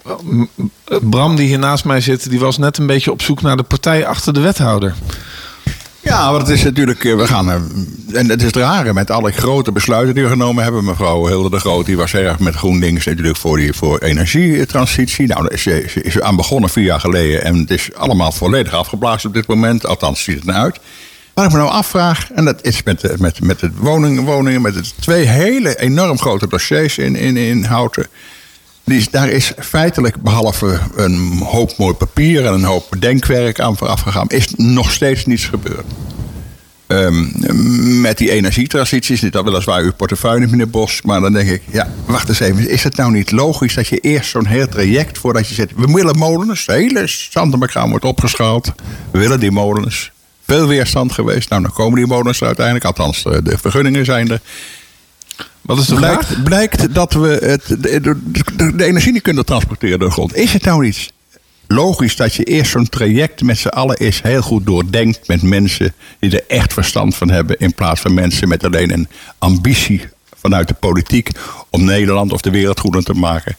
Bram 1.02 1.36
die 1.36 1.46
hier 1.46 1.58
naast 1.58 1.84
mij 1.84 2.00
zit, 2.00 2.30
die 2.30 2.40
was 2.40 2.58
net 2.58 2.78
een 2.78 2.86
beetje 2.86 3.12
op 3.12 3.22
zoek 3.22 3.42
naar 3.42 3.56
de 3.56 3.62
partij 3.62 4.06
achter 4.06 4.32
de 4.32 4.40
wethouder. 4.40 4.94
Ja, 6.06 6.30
maar 6.30 6.40
het 6.40 6.48
is 6.48 6.62
natuurlijk, 6.62 7.04
eh, 7.04 7.16
we 7.16 7.26
gaan, 7.26 7.50
en 8.12 8.28
het 8.28 8.40
is 8.40 8.46
het 8.46 8.56
rare 8.56 8.92
met 8.92 9.10
alle 9.10 9.32
grote 9.32 9.72
besluiten 9.72 10.14
die 10.14 10.24
we 10.24 10.28
genomen 10.28 10.62
hebben. 10.62 10.84
Mevrouw 10.84 11.26
Hilde 11.26 11.50
de 11.50 11.58
Groot, 11.58 11.86
die 11.86 11.96
was 11.96 12.14
erg 12.14 12.38
met 12.38 12.54
GroenLinks 12.54 13.06
natuurlijk 13.06 13.36
voor, 13.36 13.56
die, 13.56 13.72
voor 13.72 13.98
energietransitie. 13.98 15.26
Nou, 15.26 15.42
daar 15.42 15.52
is, 15.52 15.66
is 15.96 16.20
aan 16.20 16.36
begonnen 16.36 16.70
vier 16.70 16.84
jaar 16.84 17.00
geleden 17.00 17.44
en 17.44 17.56
het 17.56 17.70
is 17.70 17.94
allemaal 17.94 18.32
volledig 18.32 18.72
afgeblazen 18.72 19.28
op 19.28 19.34
dit 19.34 19.46
moment. 19.46 19.86
Althans, 19.86 20.22
ziet 20.22 20.36
het 20.36 20.44
nou 20.44 20.58
uit. 20.58 20.80
Waar 21.34 21.44
ik 21.44 21.52
me 21.52 21.58
nou 21.58 21.70
afvraag, 21.70 22.30
en 22.32 22.44
dat 22.44 22.64
is 22.64 22.82
met, 22.82 23.20
met, 23.20 23.40
met 23.40 23.58
de 23.58 23.70
woningen, 23.76 24.22
woningen 24.22 24.62
met 24.62 24.74
de 24.74 24.84
twee 25.00 25.24
hele 25.24 25.78
enorm 25.80 26.18
grote 26.18 26.48
dossiers 26.48 26.98
in, 26.98 27.16
in, 27.16 27.36
in 27.36 27.64
Houten. 27.64 28.06
Daar 29.10 29.28
is 29.28 29.52
feitelijk, 29.58 30.22
behalve 30.22 30.80
een 30.94 31.38
hoop 31.38 31.76
mooi 31.78 31.94
papier 31.94 32.46
en 32.46 32.52
een 32.52 32.64
hoop 32.64 32.94
denkwerk 32.98 33.60
aan 33.60 33.76
vooraf 33.76 34.00
gegaan, 34.00 34.28
is 34.28 34.54
nog 34.56 34.92
steeds 34.92 35.26
niets 35.26 35.44
gebeurd. 35.44 35.84
Um, 36.86 37.32
met 38.00 38.18
die 38.18 38.30
energietransitie 38.30 39.14
is 39.14 39.20
dit 39.20 39.42
weliswaar 39.42 39.82
uw 39.82 39.92
portefeuille, 39.92 40.46
meneer 40.46 40.70
Bos. 40.70 41.02
Maar 41.02 41.20
dan 41.20 41.32
denk 41.32 41.48
ik, 41.48 41.62
ja, 41.70 41.88
wacht 42.04 42.28
eens 42.28 42.40
even. 42.40 42.68
Is 42.68 42.82
het 42.82 42.96
nou 42.96 43.12
niet 43.12 43.30
logisch 43.30 43.74
dat 43.74 43.88
je 43.88 43.98
eerst 43.98 44.30
zo'n 44.30 44.46
heel 44.46 44.68
traject 44.68 45.18
voordat 45.18 45.48
je 45.48 45.54
zegt... 45.54 45.72
we 45.76 45.92
willen 45.92 46.18
molens, 46.18 46.66
de 46.66 46.72
hele 46.72 47.06
Zandenberggaan 47.06 47.90
wordt 47.90 48.04
opgeschaald. 48.04 48.72
We 49.10 49.18
willen 49.18 49.40
die 49.40 49.50
molens. 49.50 50.10
Veel 50.44 50.66
weerstand 50.66 51.12
geweest. 51.12 51.48
Nou, 51.48 51.62
dan 51.62 51.72
komen 51.72 51.96
die 51.96 52.06
molens 52.06 52.40
er 52.40 52.46
uiteindelijk. 52.46 52.84
Althans, 52.84 53.22
de 53.22 53.58
vergunningen 53.58 54.04
zijn 54.04 54.30
er. 54.30 54.40
Wat 55.66 55.78
is 55.78 55.86
de 55.86 55.94
blijkt, 55.94 56.26
vraag? 56.26 56.42
Blijkt 56.42 56.94
dat 56.94 57.12
we 57.12 57.28
het, 57.28 57.66
de, 57.82 58.00
de, 58.00 58.76
de, 58.76 58.84
energie 58.84 59.12
niet 59.12 59.22
kunnen 59.22 59.44
transporteren 59.44 59.98
door 59.98 60.08
de 60.08 60.14
grond. 60.14 60.36
Is 60.36 60.52
het 60.52 60.64
nou 60.64 60.82
niet 60.82 61.12
logisch 61.66 62.16
dat 62.16 62.34
je 62.34 62.44
eerst 62.44 62.70
zo'n 62.70 62.88
traject 62.88 63.42
met 63.42 63.58
z'n 63.58 63.68
allen 63.68 63.96
eens 63.96 64.22
heel 64.22 64.42
goed 64.42 64.66
doordenkt 64.66 65.28
met 65.28 65.42
mensen 65.42 65.94
die 66.18 66.30
er 66.30 66.56
echt 66.56 66.72
verstand 66.72 67.16
van 67.16 67.30
hebben, 67.30 67.58
in 67.58 67.74
plaats 67.74 68.00
van 68.00 68.14
mensen 68.14 68.48
met 68.48 68.64
alleen 68.64 68.92
een 68.92 69.08
ambitie 69.38 70.08
vanuit 70.36 70.68
de 70.68 70.74
politiek 70.74 71.30
om 71.70 71.84
Nederland 71.84 72.32
of 72.32 72.40
de 72.40 72.50
wereld 72.50 72.78
groener 72.78 73.04
te 73.04 73.14
maken, 73.14 73.56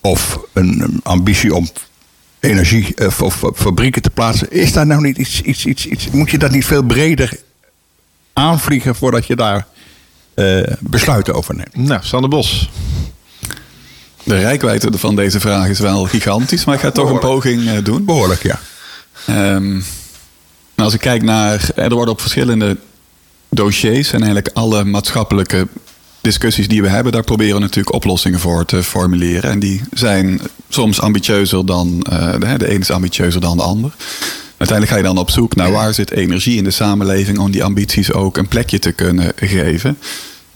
of 0.00 0.40
een 0.52 1.00
ambitie 1.02 1.54
om 1.54 1.68
energie 2.40 3.06
of, 3.06 3.22
of, 3.22 3.42
fabrieken 3.54 4.02
te 4.02 4.10
plaatsen. 4.10 4.50
Is 4.50 4.72
daar 4.72 4.86
nou 4.86 5.02
niet 5.02 5.18
iets, 5.18 5.42
iets, 5.42 5.66
iets, 5.66 5.86
iets, 5.86 6.10
moet 6.10 6.30
je 6.30 6.38
dat 6.38 6.50
niet 6.50 6.64
veel 6.64 6.82
breder 6.82 7.32
aanvliegen 8.32 8.94
voordat 8.94 9.26
je 9.26 9.36
daar 9.36 9.66
besluiten 10.80 11.34
over 11.34 11.54
neemt. 11.54 11.88
Nou, 11.88 12.00
Sander 12.04 12.30
Bos. 12.30 12.70
De 14.24 14.38
rijkwijde 14.38 14.98
van 14.98 15.16
deze 15.16 15.40
vraag 15.40 15.68
is 15.68 15.78
wel 15.78 16.04
gigantisch, 16.04 16.64
maar 16.64 16.74
ik 16.74 16.80
ga 16.80 16.90
toch 16.90 17.10
een 17.10 17.18
poging 17.18 17.62
uh, 17.62 17.72
doen. 17.82 18.04
Behoorlijk, 18.04 18.42
ja. 18.42 18.60
Um, 19.54 19.72
nou, 20.74 20.88
als 20.88 20.94
ik 20.94 21.00
kijk 21.00 21.22
naar. 21.22 21.70
Er 21.74 21.94
worden 21.94 22.14
op 22.14 22.20
verschillende 22.20 22.76
dossiers 23.48 24.12
en 24.12 24.18
eigenlijk 24.18 24.50
alle 24.52 24.84
maatschappelijke 24.84 25.68
discussies 26.20 26.68
die 26.68 26.82
we 26.82 26.88
hebben, 26.88 27.12
daar 27.12 27.24
proberen 27.24 27.54
we 27.54 27.60
natuurlijk 27.60 27.94
oplossingen 27.94 28.40
voor 28.40 28.64
te 28.64 28.82
formuleren. 28.82 29.50
En 29.50 29.58
die 29.58 29.82
zijn 29.92 30.40
soms 30.68 31.00
ambitieuzer 31.00 31.66
dan. 31.66 32.06
Uh, 32.12 32.32
de, 32.32 32.58
de 32.58 32.68
ene 32.68 32.78
is 32.78 32.90
ambitieuzer 32.90 33.40
dan 33.40 33.56
de 33.56 33.62
ander. 33.62 33.92
Uiteindelijk 34.56 34.88
ga 34.88 34.96
je 34.96 35.14
dan 35.14 35.22
op 35.22 35.30
zoek 35.30 35.56
naar 35.56 35.72
waar 35.72 35.94
zit 35.94 36.10
energie 36.10 36.56
in 36.56 36.64
de 36.64 36.70
samenleving 36.70 37.38
om 37.38 37.50
die 37.50 37.64
ambities 37.64 38.12
ook 38.12 38.36
een 38.36 38.48
plekje 38.48 38.78
te 38.78 38.92
kunnen 38.92 39.32
geven. 39.36 39.98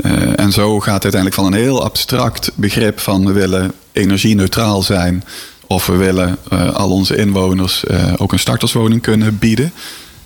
Uh, 0.05 0.39
en 0.41 0.53
zo 0.53 0.81
gaat 0.81 1.03
het 1.03 1.15
uiteindelijk 1.15 1.35
van 1.35 1.47
een 1.47 1.61
heel 1.61 1.85
abstract 1.85 2.51
begrip 2.55 3.01
van 3.01 3.27
we 3.27 3.33
willen 3.33 3.73
energie-neutraal 3.93 4.83
zijn. 4.83 5.25
Of 5.67 5.87
we 5.87 5.97
willen 5.97 6.37
uh, 6.53 6.75
al 6.75 6.91
onze 6.91 7.17
inwoners 7.17 7.85
uh, 7.91 8.13
ook 8.17 8.33
een 8.33 8.39
starterswoning 8.39 9.03
kunnen 9.03 9.39
bieden. 9.39 9.73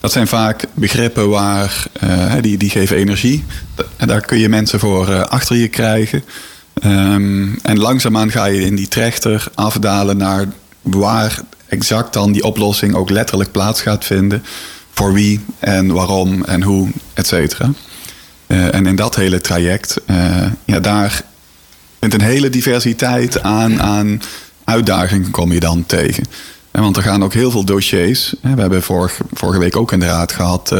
Dat 0.00 0.12
zijn 0.12 0.26
vaak 0.26 0.64
begrippen 0.74 1.28
waar, 1.28 1.86
die, 2.40 2.56
die 2.56 2.70
geven 2.70 2.96
energie. 2.96 3.44
En 3.96 4.08
daar 4.08 4.20
kun 4.20 4.38
je 4.38 4.48
mensen 4.48 4.78
voor 4.78 5.26
achter 5.26 5.56
je 5.56 5.68
krijgen. 5.68 6.24
Um, 6.84 7.58
en 7.62 7.78
langzaamaan 7.78 8.30
ga 8.30 8.44
je 8.44 8.60
in 8.60 8.74
die 8.74 8.88
trechter 8.88 9.48
afdalen 9.54 10.16
naar 10.16 10.46
waar 10.82 11.40
exact 11.68 12.12
dan 12.12 12.32
die 12.32 12.44
oplossing 12.44 12.94
ook 12.94 13.10
letterlijk 13.10 13.52
plaats 13.52 13.80
gaat 13.80 14.04
vinden. 14.04 14.44
Voor 14.92 15.12
wie 15.12 15.40
en 15.58 15.92
waarom 15.92 16.44
en 16.44 16.62
hoe, 16.62 16.88
et 17.14 17.26
cetera. 17.26 17.70
Uh, 18.48 18.74
en 18.74 18.86
in 18.86 18.96
dat 18.96 19.16
hele 19.16 19.40
traject, 19.40 20.00
uh, 20.10 20.46
ja, 20.64 20.80
daar 20.80 21.22
vindt 22.00 22.14
een 22.14 22.20
hele 22.20 22.50
diversiteit 22.50 23.42
aan, 23.42 23.82
aan 23.82 24.22
uitdagingen 24.64 25.30
kom 25.30 25.52
je 25.52 25.60
dan 25.60 25.86
tegen. 25.86 26.24
En 26.70 26.82
want 26.82 26.96
er 26.96 27.02
gaan 27.02 27.24
ook 27.24 27.32
heel 27.32 27.50
veel 27.50 27.64
dossiers. 27.64 28.34
We 28.40 28.60
hebben 28.60 28.82
vorige, 28.82 29.22
vorige 29.32 29.58
week 29.58 29.76
ook 29.76 29.92
in 29.92 30.00
de 30.00 30.06
raad 30.06 30.32
gehad 30.32 30.74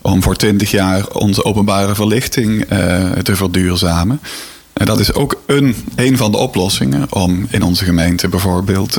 om 0.00 0.22
voor 0.22 0.36
20 0.36 0.70
jaar 0.70 1.08
onze 1.08 1.44
openbare 1.44 1.94
verlichting 1.94 2.64
te 3.22 3.36
verduurzamen. 3.36 4.20
En 4.72 4.86
dat 4.86 5.00
is 5.00 5.12
ook 5.12 5.42
een, 5.46 5.74
een 5.96 6.16
van 6.16 6.30
de 6.30 6.36
oplossingen 6.36 7.12
om 7.12 7.46
in 7.50 7.62
onze 7.62 7.84
gemeente 7.84 8.28
bijvoorbeeld 8.28 8.98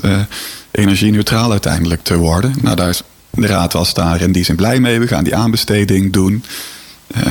energie-neutraal 0.72 1.52
uiteindelijk 1.52 2.04
te 2.04 2.18
worden. 2.18 2.56
Nou, 2.62 2.76
daar 2.76 2.90
is, 2.90 3.04
de 3.30 3.48
raad 3.48 3.74
was 3.74 3.94
daar 3.94 4.22
in 4.22 4.32
die 4.32 4.44
zin 4.44 4.56
blij 4.56 4.80
mee. 4.80 5.00
We 5.00 5.08
gaan 5.08 5.24
die 5.24 5.36
aanbesteding 5.36 6.14
doen. 6.14 6.44
Uh, 7.18 7.24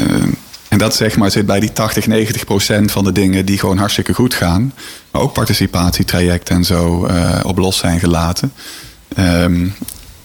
en 0.75 0.81
dat 0.81 0.95
zeg 0.95 1.17
maar 1.17 1.31
zit 1.31 1.47
bij 1.47 1.61
die 1.61 1.73
80, 1.73 2.07
90 2.07 2.45
procent 2.45 2.93
van 2.93 3.05
de 3.05 3.13
dingen 3.13 3.47
die 3.47 3.59
gewoon 3.59 3.79
hartstikke 3.79 4.15
goed 4.15 4.35
gaan. 4.35 4.73
Maar 5.11 5.23
ook 5.23 5.33
participatietrajecten 5.33 6.57
en 6.57 6.65
zo 6.65 7.07
uh, 7.07 7.41
op 7.43 7.59
los 7.59 7.79
zijn 7.79 8.01
gelaten. 8.01 8.53
Um, 9.19 9.75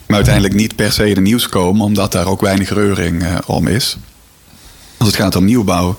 maar 0.06 0.16
uiteindelijk 0.16 0.54
niet 0.54 0.76
per 0.76 0.92
se 0.92 1.14
de 1.14 1.20
nieuws 1.20 1.48
komen, 1.48 1.84
omdat 1.84 2.12
daar 2.12 2.26
ook 2.26 2.40
weinig 2.40 2.68
reuring 2.68 3.22
uh, 3.22 3.34
om 3.46 3.66
is. 3.66 3.96
Als 4.96 5.08
het 5.08 5.16
gaat 5.16 5.36
om 5.36 5.44
nieuwbouw. 5.44 5.98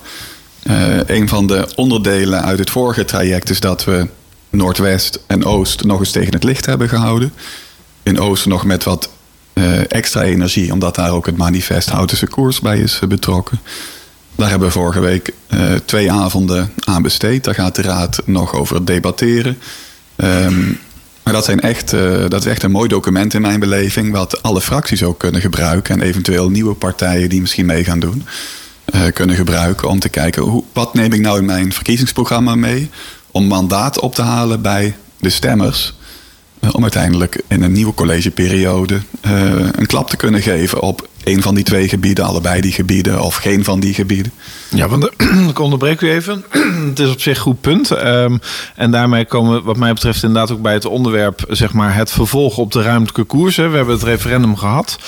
Uh, 0.62 0.96
een 1.06 1.28
van 1.28 1.46
de 1.46 1.72
onderdelen 1.74 2.42
uit 2.42 2.58
het 2.58 2.70
vorige 2.70 3.04
traject 3.04 3.50
is 3.50 3.60
dat 3.60 3.84
we 3.84 4.08
Noordwest 4.50 5.20
en 5.26 5.44
Oost 5.44 5.84
nog 5.84 5.98
eens 5.98 6.10
tegen 6.10 6.32
het 6.32 6.44
licht 6.44 6.66
hebben 6.66 6.88
gehouden. 6.88 7.32
in 8.02 8.20
Oost 8.20 8.46
nog 8.46 8.64
met 8.64 8.84
wat 8.84 9.08
eh, 9.52 9.90
extra 9.90 10.22
energie, 10.22 10.72
omdat 10.72 10.94
daar 10.94 11.10
ook 11.10 11.26
het 11.26 11.36
manifest 11.36 11.88
Houtense 11.88 12.26
Koers 12.26 12.60
bij 12.60 12.78
is 12.78 12.98
eh, 13.02 13.08
betrokken. 13.08 13.60
Daar 14.36 14.50
hebben 14.50 14.68
we 14.68 14.74
vorige 14.74 15.00
week 15.00 15.32
eh, 15.46 15.74
twee 15.84 16.12
avonden 16.12 16.72
aan 16.84 17.02
besteed. 17.02 17.44
Daar 17.44 17.54
gaat 17.54 17.74
de 17.74 17.82
Raad 17.82 18.22
nog 18.24 18.54
over 18.54 18.84
debatteren. 18.84 19.58
Ehm, 20.16 20.66
maar 21.22 21.32
dat, 21.32 21.44
zijn 21.44 21.60
echt, 21.60 21.92
eh, 21.92 22.28
dat 22.28 22.44
is 22.44 22.50
echt 22.50 22.62
een 22.62 22.70
mooi 22.70 22.88
document 22.88 23.34
in 23.34 23.40
mijn 23.40 23.60
beleving, 23.60 24.12
wat 24.12 24.42
alle 24.42 24.60
fracties 24.60 25.02
ook 25.02 25.18
kunnen 25.18 25.40
gebruiken. 25.40 25.94
En 25.94 26.06
eventueel 26.06 26.50
nieuwe 26.50 26.74
partijen 26.74 27.28
die 27.28 27.40
misschien 27.40 27.66
mee 27.66 27.84
gaan 27.84 28.00
doen, 28.00 28.24
eh, 28.84 29.00
kunnen 29.14 29.36
gebruiken 29.36 29.88
om 29.88 29.98
te 29.98 30.08
kijken 30.08 30.42
hoe, 30.42 30.64
wat 30.72 30.94
neem 30.94 31.12
ik 31.12 31.20
nou 31.20 31.38
in 31.38 31.44
mijn 31.44 31.72
verkiezingsprogramma 31.72 32.54
mee 32.54 32.90
om 33.30 33.46
mandaat 33.46 34.00
op 34.00 34.14
te 34.14 34.22
halen 34.22 34.62
bij 34.62 34.96
de 35.18 35.30
stemmers. 35.30 35.94
om 36.72 36.82
uiteindelijk 36.82 37.42
in 37.48 37.62
een 37.62 37.72
nieuwe 37.72 37.94
collegeperiode 37.94 39.00
een 39.72 39.86
klap 39.86 40.10
te 40.10 40.16
kunnen 40.16 40.42
geven 40.42 40.80
op 40.80 41.08
een 41.24 41.42
van 41.42 41.54
die 41.54 41.64
twee 41.64 41.88
gebieden, 41.88 42.24
allebei 42.24 42.60
die 42.60 42.72
gebieden 42.72 43.20
of 43.20 43.36
geen 43.36 43.64
van 43.64 43.80
die 43.80 43.94
gebieden. 43.94 44.32
Ja, 44.68 44.88
want 44.88 45.10
ik 45.50 45.58
onderbreek 45.58 46.00
u 46.00 46.10
even. 46.10 46.44
het 46.88 46.98
is 46.98 47.10
op 47.10 47.20
zich 47.20 47.36
een 47.36 47.42
goed 47.42 47.60
punt. 47.60 47.90
Ehm, 47.90 48.38
en 48.76 48.90
daarmee 48.90 49.24
komen 49.24 49.54
we 49.54 49.62
wat 49.62 49.76
mij 49.76 49.92
betreft 49.92 50.22
inderdaad 50.22 50.50
ook 50.50 50.62
bij 50.62 50.72
het 50.72 50.84
onderwerp... 50.84 51.44
zeg 51.48 51.72
maar 51.72 51.94
het 51.94 52.10
vervolg 52.10 52.56
op 52.58 52.72
de 52.72 52.82
ruimtelijke 52.82 53.24
koersen. 53.24 53.70
We 53.70 53.76
hebben 53.76 53.94
het 53.94 54.04
referendum 54.04 54.56
gehad. 54.56 54.98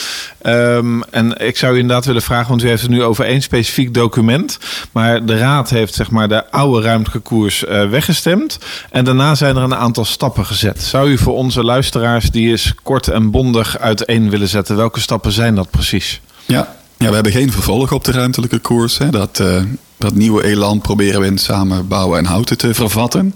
Ehm, 0.42 1.00
en 1.10 1.40
ik 1.40 1.56
zou 1.56 1.74
u 1.74 1.78
inderdaad 1.78 2.04
willen 2.04 2.22
vragen... 2.22 2.48
want 2.48 2.62
u 2.62 2.68
heeft 2.68 2.82
het 2.82 2.90
nu 2.90 3.02
over 3.02 3.24
één 3.24 3.42
specifiek 3.42 3.94
document. 3.94 4.58
Maar 4.92 5.26
de 5.26 5.38
Raad 5.38 5.70
heeft 5.70 5.94
zeg 5.94 6.10
maar 6.10 6.28
de 6.28 6.50
oude 6.50 6.86
ruimtelijke 6.86 7.28
koers 7.28 7.64
eh, 7.64 7.88
weggestemd. 7.88 8.58
En 8.90 9.04
daarna 9.04 9.34
zijn 9.34 9.56
er 9.56 9.62
een 9.62 9.74
aantal 9.74 10.04
stappen 10.04 10.46
gezet. 10.46 10.82
Zou 10.82 11.10
u 11.10 11.18
voor 11.18 11.34
onze 11.34 11.64
luisteraars 11.64 12.30
die 12.30 12.50
eens 12.50 12.74
kort 12.82 13.08
en 13.08 13.30
bondig 13.30 13.78
uiteen 13.78 14.30
willen 14.30 14.48
zetten... 14.48 14.76
welke 14.76 15.00
stappen 15.00 15.32
zijn 15.32 15.54
dat 15.54 15.70
precies? 15.70 16.03
Ja. 16.46 16.76
ja, 16.98 17.08
we 17.08 17.14
hebben 17.14 17.32
geen 17.32 17.52
vervolg 17.52 17.92
op 17.92 18.04
de 18.04 18.12
ruimtelijke 18.12 18.58
koers. 18.58 18.98
Hè. 18.98 19.10
Dat, 19.10 19.40
eh, 19.40 19.62
dat 19.98 20.14
nieuwe 20.14 20.44
elan 20.44 20.80
proberen 20.80 21.20
we 21.20 21.26
in 21.26 21.38
samen 21.38 21.88
bouwen 21.88 22.18
en 22.18 22.24
houten 22.24 22.58
te 22.58 22.74
vervatten. 22.74 23.34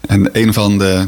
En 0.00 0.28
een 0.32 0.52
van 0.52 0.78
de 0.78 1.06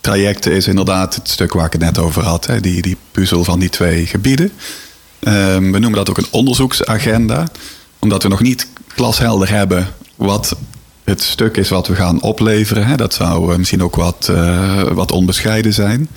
trajecten 0.00 0.52
is 0.52 0.66
inderdaad 0.66 1.14
het 1.14 1.28
stuk 1.28 1.52
waar 1.52 1.66
ik 1.66 1.72
het 1.72 1.80
net 1.80 1.98
over 1.98 2.22
had. 2.22 2.46
Hè. 2.46 2.60
Die, 2.60 2.82
die 2.82 2.96
puzzel 3.10 3.44
van 3.44 3.58
die 3.58 3.68
twee 3.68 4.06
gebieden. 4.06 4.52
Ehm, 5.20 5.70
we 5.70 5.78
noemen 5.78 5.92
dat 5.92 6.10
ook 6.10 6.18
een 6.18 6.26
onderzoeksagenda. 6.30 7.48
Omdat 7.98 8.22
we 8.22 8.28
nog 8.28 8.40
niet 8.40 8.66
glashelder 8.88 9.50
hebben 9.50 9.88
wat 10.16 10.56
het 11.04 11.22
stuk 11.22 11.56
is 11.56 11.68
wat 11.68 11.86
we 11.86 11.94
gaan 11.94 12.22
opleveren. 12.22 12.86
Hè. 12.86 12.96
Dat 12.96 13.14
zou 13.14 13.52
eh, 13.52 13.58
misschien 13.58 13.82
ook 13.82 13.96
wat, 13.96 14.28
eh, 14.30 14.82
wat 14.82 15.12
onbescheiden 15.12 15.72
zijn. 15.72 16.08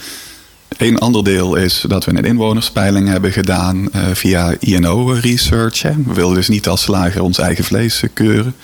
Een 0.77 0.97
ander 0.97 1.23
deel 1.23 1.55
is 1.55 1.83
dat 1.87 2.05
we 2.05 2.17
een 2.17 2.25
inwonerspeiling 2.25 3.07
hebben 3.07 3.31
gedaan 3.31 3.91
eh, 3.91 4.01
via 4.13 4.53
INO 4.59 5.11
Research. 5.11 5.81
We 5.81 6.13
willen 6.13 6.33
dus 6.33 6.47
niet 6.47 6.67
als 6.67 6.81
slager 6.81 7.21
ons 7.21 7.37
eigen 7.37 7.63
vlees 7.63 8.03
eh, 8.03 8.09
keuren. 8.13 8.55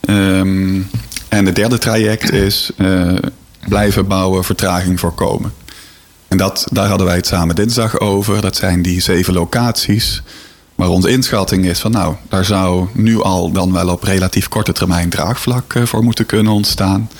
Ehm, 0.00 0.80
en 1.28 1.46
het 1.46 1.54
derde 1.54 1.78
traject 1.78 2.32
is 2.32 2.70
eh, 2.76 3.14
blijven 3.68 4.06
bouwen, 4.06 4.44
vertraging 4.44 5.00
voorkomen. 5.00 5.52
En 6.28 6.36
dat, 6.36 6.66
daar 6.72 6.88
hadden 6.88 7.06
wij 7.06 7.16
het 7.16 7.26
samen 7.26 7.54
dinsdag 7.54 8.00
over. 8.00 8.40
Dat 8.40 8.56
zijn 8.56 8.82
die 8.82 9.00
zeven 9.00 9.34
locaties. 9.34 10.22
Maar 10.74 10.88
onze 10.88 11.10
inschatting 11.10 11.64
is 11.64 11.78
van 11.78 11.90
nou, 11.90 12.14
daar 12.28 12.44
zou 12.44 12.88
nu 12.92 13.22
al 13.22 13.52
dan 13.52 13.72
wel 13.72 13.88
op 13.88 14.02
relatief 14.02 14.48
korte 14.48 14.72
termijn 14.72 15.10
draagvlak 15.10 15.74
voor 15.84 16.04
moeten 16.04 16.26
kunnen 16.26 16.52
ontstaan. 16.52 17.10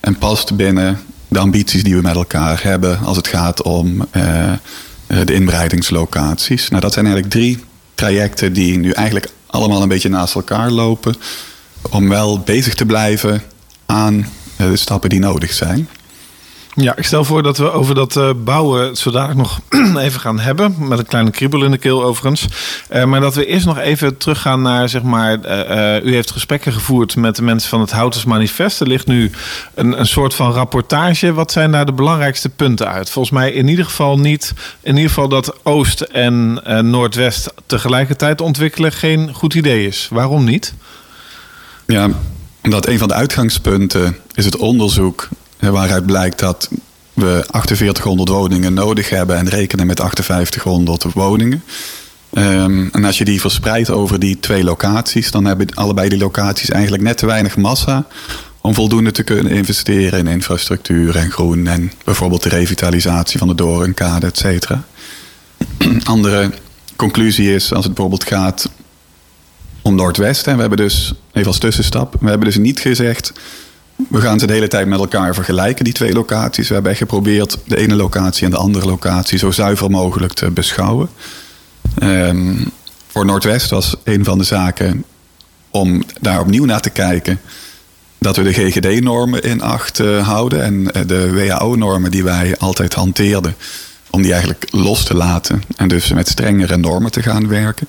En 0.00 0.18
past 0.18 0.56
binnen 0.56 0.98
de 1.30 1.38
ambities 1.38 1.82
die 1.82 1.94
we 1.94 2.02
met 2.02 2.14
elkaar 2.14 2.62
hebben 2.62 2.98
als 2.98 3.16
het 3.16 3.28
gaat 3.28 3.62
om 3.62 4.06
eh, 4.10 4.52
eh, 4.52 4.58
de 5.24 5.34
inbreidingslocaties. 5.34 6.68
Nou, 6.68 6.80
dat 6.82 6.92
zijn 6.92 7.06
eigenlijk 7.06 7.34
drie 7.34 7.64
trajecten 7.94 8.52
die 8.52 8.78
nu 8.78 8.90
eigenlijk 8.90 9.28
allemaal 9.46 9.82
een 9.82 9.88
beetje 9.88 10.08
naast 10.08 10.34
elkaar 10.34 10.70
lopen. 10.70 11.14
Om 11.90 12.08
wel 12.08 12.38
bezig 12.38 12.74
te 12.74 12.86
blijven 12.86 13.42
aan 13.86 14.26
eh, 14.56 14.66
de 14.66 14.76
stappen 14.76 15.10
die 15.10 15.18
nodig 15.18 15.52
zijn. 15.52 15.88
Ja, 16.74 16.96
ik 16.96 17.04
stel 17.04 17.24
voor 17.24 17.42
dat 17.42 17.58
we 17.58 17.72
over 17.72 17.94
dat 17.94 18.16
eh, 18.16 18.30
bouwen 18.44 18.96
zo 18.96 19.10
dadelijk 19.10 19.38
nog 19.38 19.60
even 20.04 20.20
gaan 20.20 20.38
hebben. 20.38 20.74
Met 20.78 20.98
een 20.98 21.06
kleine 21.06 21.30
kriebel 21.30 21.64
in 21.64 21.70
de 21.70 21.78
keel 21.78 22.04
overigens. 22.04 22.46
Eh, 22.88 23.04
maar 23.04 23.20
dat 23.20 23.34
we 23.34 23.46
eerst 23.46 23.66
nog 23.66 23.78
even 23.78 24.16
teruggaan 24.16 24.62
naar, 24.62 24.88
zeg 24.88 25.02
maar... 25.02 25.40
eh, 25.40 26.04
u 26.04 26.14
heeft 26.14 26.30
gesprekken 26.30 26.72
gevoerd 26.72 27.16
met 27.16 27.36
de 27.36 27.42
mensen 27.42 27.68
van 27.68 27.80
het 27.80 27.90
Houters 27.90 28.24
Manifest. 28.24 28.80
Er 28.80 28.86
ligt 28.86 29.06
nu 29.06 29.30
een, 29.74 30.00
een 30.00 30.06
soort 30.06 30.34
van 30.34 30.52
rapportage. 30.52 31.32
Wat 31.32 31.52
zijn 31.52 31.72
daar 31.72 31.86
de 31.86 31.92
belangrijkste 31.92 32.48
punten 32.48 32.88
uit? 32.88 33.10
Volgens 33.10 33.34
mij 33.34 33.52
in 33.52 33.68
ieder 33.68 33.84
geval 33.84 34.18
niet... 34.18 34.52
In 34.80 34.94
ieder 34.94 35.08
geval 35.08 35.28
dat 35.28 35.54
Oost 35.62 36.00
en 36.00 36.60
Noordwest 36.90 37.52
tegelijkertijd 37.66 38.40
ontwikkelen 38.40 38.92
geen 38.92 39.34
goed 39.34 39.54
idee 39.54 39.86
is. 39.86 40.08
Waarom 40.10 40.44
niet? 40.44 40.74
Ja, 41.86 42.08
omdat 42.62 42.86
een 42.86 42.98
van 42.98 43.08
de 43.08 43.14
uitgangspunten 43.14 44.16
is 44.34 44.44
het 44.44 44.56
onderzoek 44.56 45.28
waaruit 45.60 46.06
blijkt 46.06 46.38
dat 46.38 46.68
we 47.12 47.44
4800 47.50 48.28
woningen 48.28 48.74
nodig 48.74 49.10
hebben 49.10 49.36
en 49.36 49.48
rekenen 49.48 49.86
met 49.86 50.00
5800 50.00 51.02
woningen. 51.12 51.62
Ehm, 52.32 52.88
en 52.92 53.04
als 53.04 53.18
je 53.18 53.24
die 53.24 53.40
verspreidt 53.40 53.90
over 53.90 54.18
die 54.18 54.40
twee 54.40 54.64
locaties, 54.64 55.30
dan 55.30 55.44
hebben 55.44 55.74
allebei 55.74 56.08
die 56.08 56.18
locaties 56.18 56.70
eigenlijk 56.70 57.02
net 57.02 57.18
te 57.18 57.26
weinig 57.26 57.56
massa 57.56 58.06
om 58.60 58.74
voldoende 58.74 59.10
te 59.10 59.22
kunnen 59.22 59.52
investeren 59.52 60.18
in 60.18 60.26
infrastructuur 60.26 61.16
en 61.16 61.30
groen 61.30 61.66
en 61.66 61.92
bijvoorbeeld 62.04 62.42
de 62.42 62.48
revitalisatie 62.48 63.38
van 63.38 63.48
de 63.48 63.54
Dorenkade, 63.54 64.26
et 64.26 64.38
cetera. 64.38 64.84
Andere 66.04 66.50
conclusie 66.96 67.54
is, 67.54 67.72
als 67.72 67.84
het 67.84 67.94
bijvoorbeeld 67.94 68.28
gaat 68.28 68.70
om 69.82 69.94
Noordwest. 69.94 70.46
En 70.46 70.54
we 70.54 70.60
hebben 70.60 70.78
dus, 70.78 71.14
even 71.32 71.48
als 71.48 71.58
tussenstap, 71.58 72.16
we 72.20 72.28
hebben 72.28 72.46
dus 72.46 72.56
niet 72.56 72.80
gezegd... 72.80 73.32
we 74.08 74.20
gaan 74.20 74.38
ze 74.38 74.46
de 74.46 74.52
hele 74.52 74.68
tijd 74.68 74.86
met 74.86 74.98
elkaar 74.98 75.34
vergelijken, 75.34 75.84
die 75.84 75.92
twee 75.92 76.12
locaties. 76.12 76.68
We 76.68 76.74
hebben 76.74 76.92
echt 76.92 77.00
geprobeerd 77.00 77.58
de 77.64 77.76
ene 77.76 77.94
locatie 77.94 78.44
en 78.44 78.50
de 78.50 78.56
andere 78.56 78.86
locatie... 78.86 79.38
zo 79.38 79.50
zuiver 79.50 79.90
mogelijk 79.90 80.32
te 80.32 80.50
beschouwen. 80.50 81.08
Ehm, 81.98 82.56
voor 83.06 83.24
Noordwest 83.24 83.70
was 83.70 83.96
een 84.04 84.24
van 84.24 84.38
de 84.38 84.44
zaken 84.44 85.04
om 85.70 86.02
daar 86.20 86.40
opnieuw 86.40 86.64
naar 86.64 86.80
te 86.80 86.90
kijken... 86.90 87.40
dat 88.18 88.36
we 88.36 88.42
de 88.42 88.52
GGD-normen 88.52 89.42
in 89.42 89.62
acht 89.62 90.00
eh, 90.00 90.28
houden... 90.28 90.62
en 90.62 90.92
eh, 90.92 91.02
de 91.06 91.32
WHO-normen 91.32 92.10
die 92.10 92.24
wij 92.24 92.56
altijd 92.58 92.94
hanteerden... 92.94 93.54
om 94.10 94.22
die 94.22 94.32
eigenlijk 94.32 94.66
los 94.70 95.04
te 95.04 95.14
laten 95.14 95.62
en 95.76 95.88
dus 95.88 96.12
met 96.12 96.28
strengere 96.28 96.76
normen 96.76 97.10
te 97.10 97.22
gaan 97.22 97.48
werken... 97.48 97.88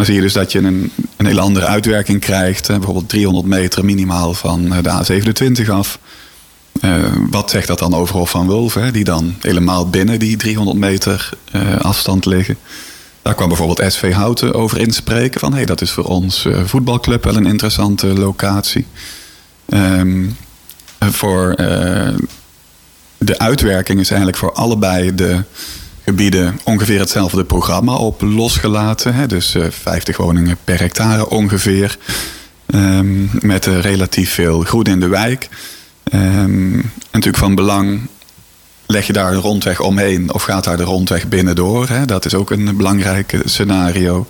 Dan 0.00 0.08
zie 0.08 0.18
je 0.18 0.24
dus 0.24 0.32
dat 0.32 0.52
je 0.52 0.58
een, 0.58 0.92
een 1.16 1.26
hele 1.26 1.40
andere 1.40 1.66
uitwerking 1.66 2.20
krijgt. 2.20 2.66
hè. 2.66 2.74
Bijvoorbeeld 2.74 3.08
300 3.08 3.46
meter 3.46 3.84
minimaal 3.84 4.34
van 4.34 4.72
eh, 4.72 4.82
de 4.82 5.22
A27 5.64 5.70
af. 5.70 5.98
Eh, 6.80 6.98
wat 7.30 7.50
zegt 7.50 7.66
dat 7.66 7.78
dan 7.78 7.94
over 7.94 8.16
Hof 8.16 8.30
van 8.30 8.70
hè, 8.72 8.90
Die 8.90 9.04
dan 9.04 9.34
helemaal 9.40 9.88
binnen 9.88 10.18
die 10.18 10.36
300 10.36 10.78
meter 10.78 11.30
eh, 11.52 11.76
afstand 11.76 12.26
liggen. 12.26 12.56
Daar 13.22 13.34
kwam 13.34 13.48
bijvoorbeeld 13.48 13.92
SV 13.92 14.12
Houten 14.12 14.54
over 14.54 14.78
inspreken. 14.78 15.40
Van 15.40 15.52
hey, 15.52 15.64
dat 15.64 15.80
is 15.80 15.90
voor 15.90 16.04
ons 16.04 16.44
eh, 16.44 16.64
voetbalclub 16.64 17.24
wel 17.24 17.36
een 17.36 17.46
interessante 17.46 18.06
locatie. 18.06 18.86
Ehm, 19.68 20.26
voor 20.98 21.52
eh, 21.52 22.14
de 23.18 23.38
uitwerking 23.38 24.00
is 24.00 24.08
eigenlijk 24.08 24.38
voor 24.38 24.52
allebei 24.52 25.14
de 25.14 25.42
gebieden 26.10 26.60
ongeveer 26.64 26.98
hetzelfde 26.98 27.44
programma 27.44 27.94
op 27.94 28.20
losgelaten. 28.22 29.14
Hè? 29.14 29.26
Dus 29.26 29.54
eh, 29.54 29.66
50 29.70 30.16
woningen 30.16 30.56
per 30.64 30.78
hectare 30.78 31.28
ongeveer. 31.28 31.98
Ehm, 32.66 33.46
met 33.46 33.66
eh, 33.66 33.78
relatief 33.78 34.32
veel 34.32 34.60
groen 34.60 34.84
in 34.84 35.00
de 35.00 35.08
wijk. 35.08 35.48
Ehm, 36.04 36.76
natuurlijk 37.10 37.36
van 37.36 37.54
belang, 37.54 38.00
leg 38.86 39.06
je 39.06 39.12
daar 39.12 39.32
een 39.32 39.40
rondweg 39.40 39.80
omheen 39.80 40.32
of 40.32 40.42
gaat 40.42 40.64
daar 40.64 40.76
de 40.76 40.82
rondweg 40.82 41.28
binnendoor? 41.28 41.88
Hè? 41.88 42.04
Dat 42.04 42.24
is 42.24 42.34
ook 42.34 42.50
een 42.50 42.76
belangrijk 42.76 43.32
eh, 43.32 43.40
scenario. 43.44 44.26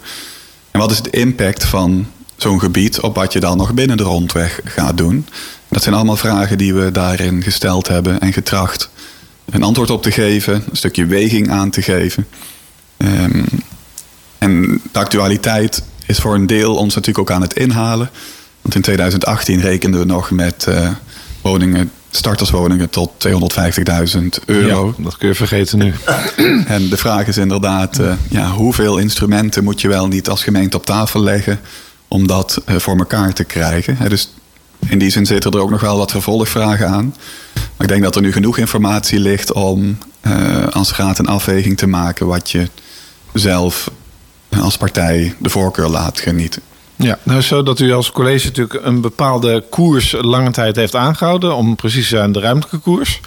En 0.71 0.81
wat 0.81 0.91
is 0.91 1.03
de 1.03 1.11
impact 1.11 1.65
van 1.65 2.07
zo'n 2.37 2.61
gebied 2.61 3.01
op 3.01 3.15
wat 3.15 3.33
je 3.33 3.41
dan 3.41 3.57
nog 3.57 3.75
binnen 3.75 3.97
de 3.97 4.03
rondweg 4.03 4.61
gaat 4.65 4.97
doen? 4.97 5.27
Dat 5.69 5.83
zijn 5.83 5.95
allemaal 5.95 6.17
vragen 6.17 6.59
die 6.59 6.75
we 6.75 6.91
daarin 6.91 7.43
gesteld 7.43 7.89
hebben 7.89 8.21
en 8.21 8.33
getracht 8.33 8.91
een 9.51 9.63
antwoord 9.63 9.91
op 9.91 10.03
te 10.03 10.11
geven, 10.11 10.55
een 10.55 10.77
stukje 10.77 11.07
weging 11.07 11.51
aan 11.51 11.71
te 11.71 11.83
geven. 11.83 12.27
Ehm, 12.97 13.45
en 14.39 14.81
de 14.93 14.99
actualiteit 14.99 15.83
is 16.07 16.19
voor 16.19 16.35
een 16.35 16.47
deel 16.47 16.77
ons 16.77 16.95
natuurlijk 16.95 17.31
ook 17.31 17.37
aan 17.37 17.43
het 17.43 17.55
inhalen. 17.55 18.11
Want 18.61 18.75
in 18.75 18.83
2018 18.83 19.61
rekenden 19.61 20.01
we 20.01 20.07
nog 20.07 20.31
met 20.31 20.67
eh, 20.67 20.91
woningen, 21.43 21.91
starterswoningen 22.11 22.91
tot 22.91 23.11
250.000 23.19 24.21
euro. 24.47 24.95
Ja, 24.97 25.03
dat 25.03 25.17
kun 25.17 25.29
je 25.29 25.35
vergeten 25.35 25.79
nu. 25.79 25.95
En 26.67 26.89
de 26.89 26.97
vraag 26.97 27.27
is 27.27 27.37
inderdaad, 27.37 27.99
eh, 27.99 28.13
ja, 28.29 28.51
hoeveel 28.51 28.99
instrumenten 28.99 29.65
moet 29.65 29.81
je 29.81 29.89
wel 29.89 30.09
niet 30.09 30.29
als 30.29 30.43
gemeente 30.43 30.77
op 30.77 30.87
tafel 30.87 31.23
leggen 31.23 31.61
om 32.09 32.27
dat 32.27 32.63
eh, 32.65 32.77
voor 32.77 32.99
elkaar 32.99 33.33
te 33.33 33.45
krijgen? 33.45 33.97
Hè, 33.97 34.09
dus 34.09 34.33
in 34.89 34.99
die 34.99 35.11
zin 35.11 35.27
zitten 35.27 35.51
er 35.51 35.61
ook 35.61 35.71
nog 35.71 35.81
wel 35.81 35.97
wat 35.97 36.11
vervolgvragen 36.11 36.89
aan. 36.89 37.15
Maar 37.55 37.87
ik 37.87 37.89
denk 37.89 38.03
dat 38.03 38.17
er 38.17 38.23
nu 38.23 38.33
genoeg 38.33 38.59
informatie 38.59 39.19
ligt 39.19 39.53
om 39.53 39.99
uh, 40.23 40.67
als 40.69 40.97
raad 40.97 41.19
een 41.19 41.27
afweging 41.27 41.77
te 41.77 41.87
maken 41.87 42.27
wat 42.27 42.51
je 42.51 42.69
zelf 43.33 43.91
als 44.61 44.77
partij 44.77 45.35
de 45.39 45.51
voorkeur 45.51 45.89
laat 45.89 46.21
genieten. 46.21 46.63
Ja, 47.03 47.19
nou 47.23 47.41
zo 47.41 47.63
dat 47.63 47.81
u 47.81 47.93
als 47.93 48.13
college 48.13 48.47
natuurlijk 48.47 48.87
een 48.87 49.01
bepaalde 49.01 49.65
koers 49.71 50.15
lange 50.21 50.51
tijd 50.51 50.77
heeft 50.77 50.97
aangehouden, 50.97 51.57
om 51.57 51.77
precies 51.77 52.09
te 52.09 52.17
zijn 52.17 52.33
de 52.33 52.41
ruimtelijke 52.41 52.79
koers. 52.79 53.21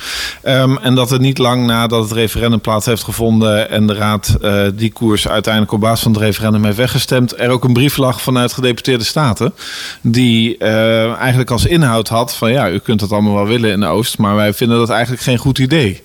Um, 0.44 0.78
en 0.78 0.96
dat 0.96 1.10
het 1.10 1.22
niet 1.22 1.38
lang 1.38 1.66
nadat 1.66 2.04
het 2.04 2.12
referendum 2.12 2.62
plaats 2.62 2.86
heeft 2.86 3.04
gevonden 3.04 3.70
en 3.70 3.88
de 3.88 3.94
raad 3.94 4.38
uh, 4.42 4.64
die 4.74 4.92
koers 4.92 5.28
uiteindelijk 5.28 5.74
op 5.74 5.80
basis 5.80 6.04
van 6.04 6.12
het 6.12 6.22
referendum 6.22 6.64
heeft 6.64 6.78
weggestemd, 6.78 7.40
er 7.40 7.50
ook 7.50 7.64
een 7.64 7.74
brief 7.74 7.98
lag 7.98 8.22
vanuit 8.22 8.54
gedeputeerde 8.54 9.04
staten, 9.04 9.54
die 10.02 10.56
uh, 10.60 11.14
eigenlijk 11.14 11.52
als 11.52 11.66
inhoud 11.66 12.08
had 12.08 12.36
van 12.36 12.52
ja, 12.52 12.70
u 12.70 12.78
kunt 12.78 13.02
het 13.02 13.12
allemaal 13.12 13.34
wel 13.34 13.48
willen 13.48 13.72
in 13.72 13.80
de 13.80 13.86
Oost, 13.86 14.18
maar 14.18 14.36
wij 14.36 14.54
vinden 14.54 14.78
dat 14.78 14.90
eigenlijk 14.90 15.22
geen 15.22 15.38
goed 15.38 15.60
idee. 15.60 16.02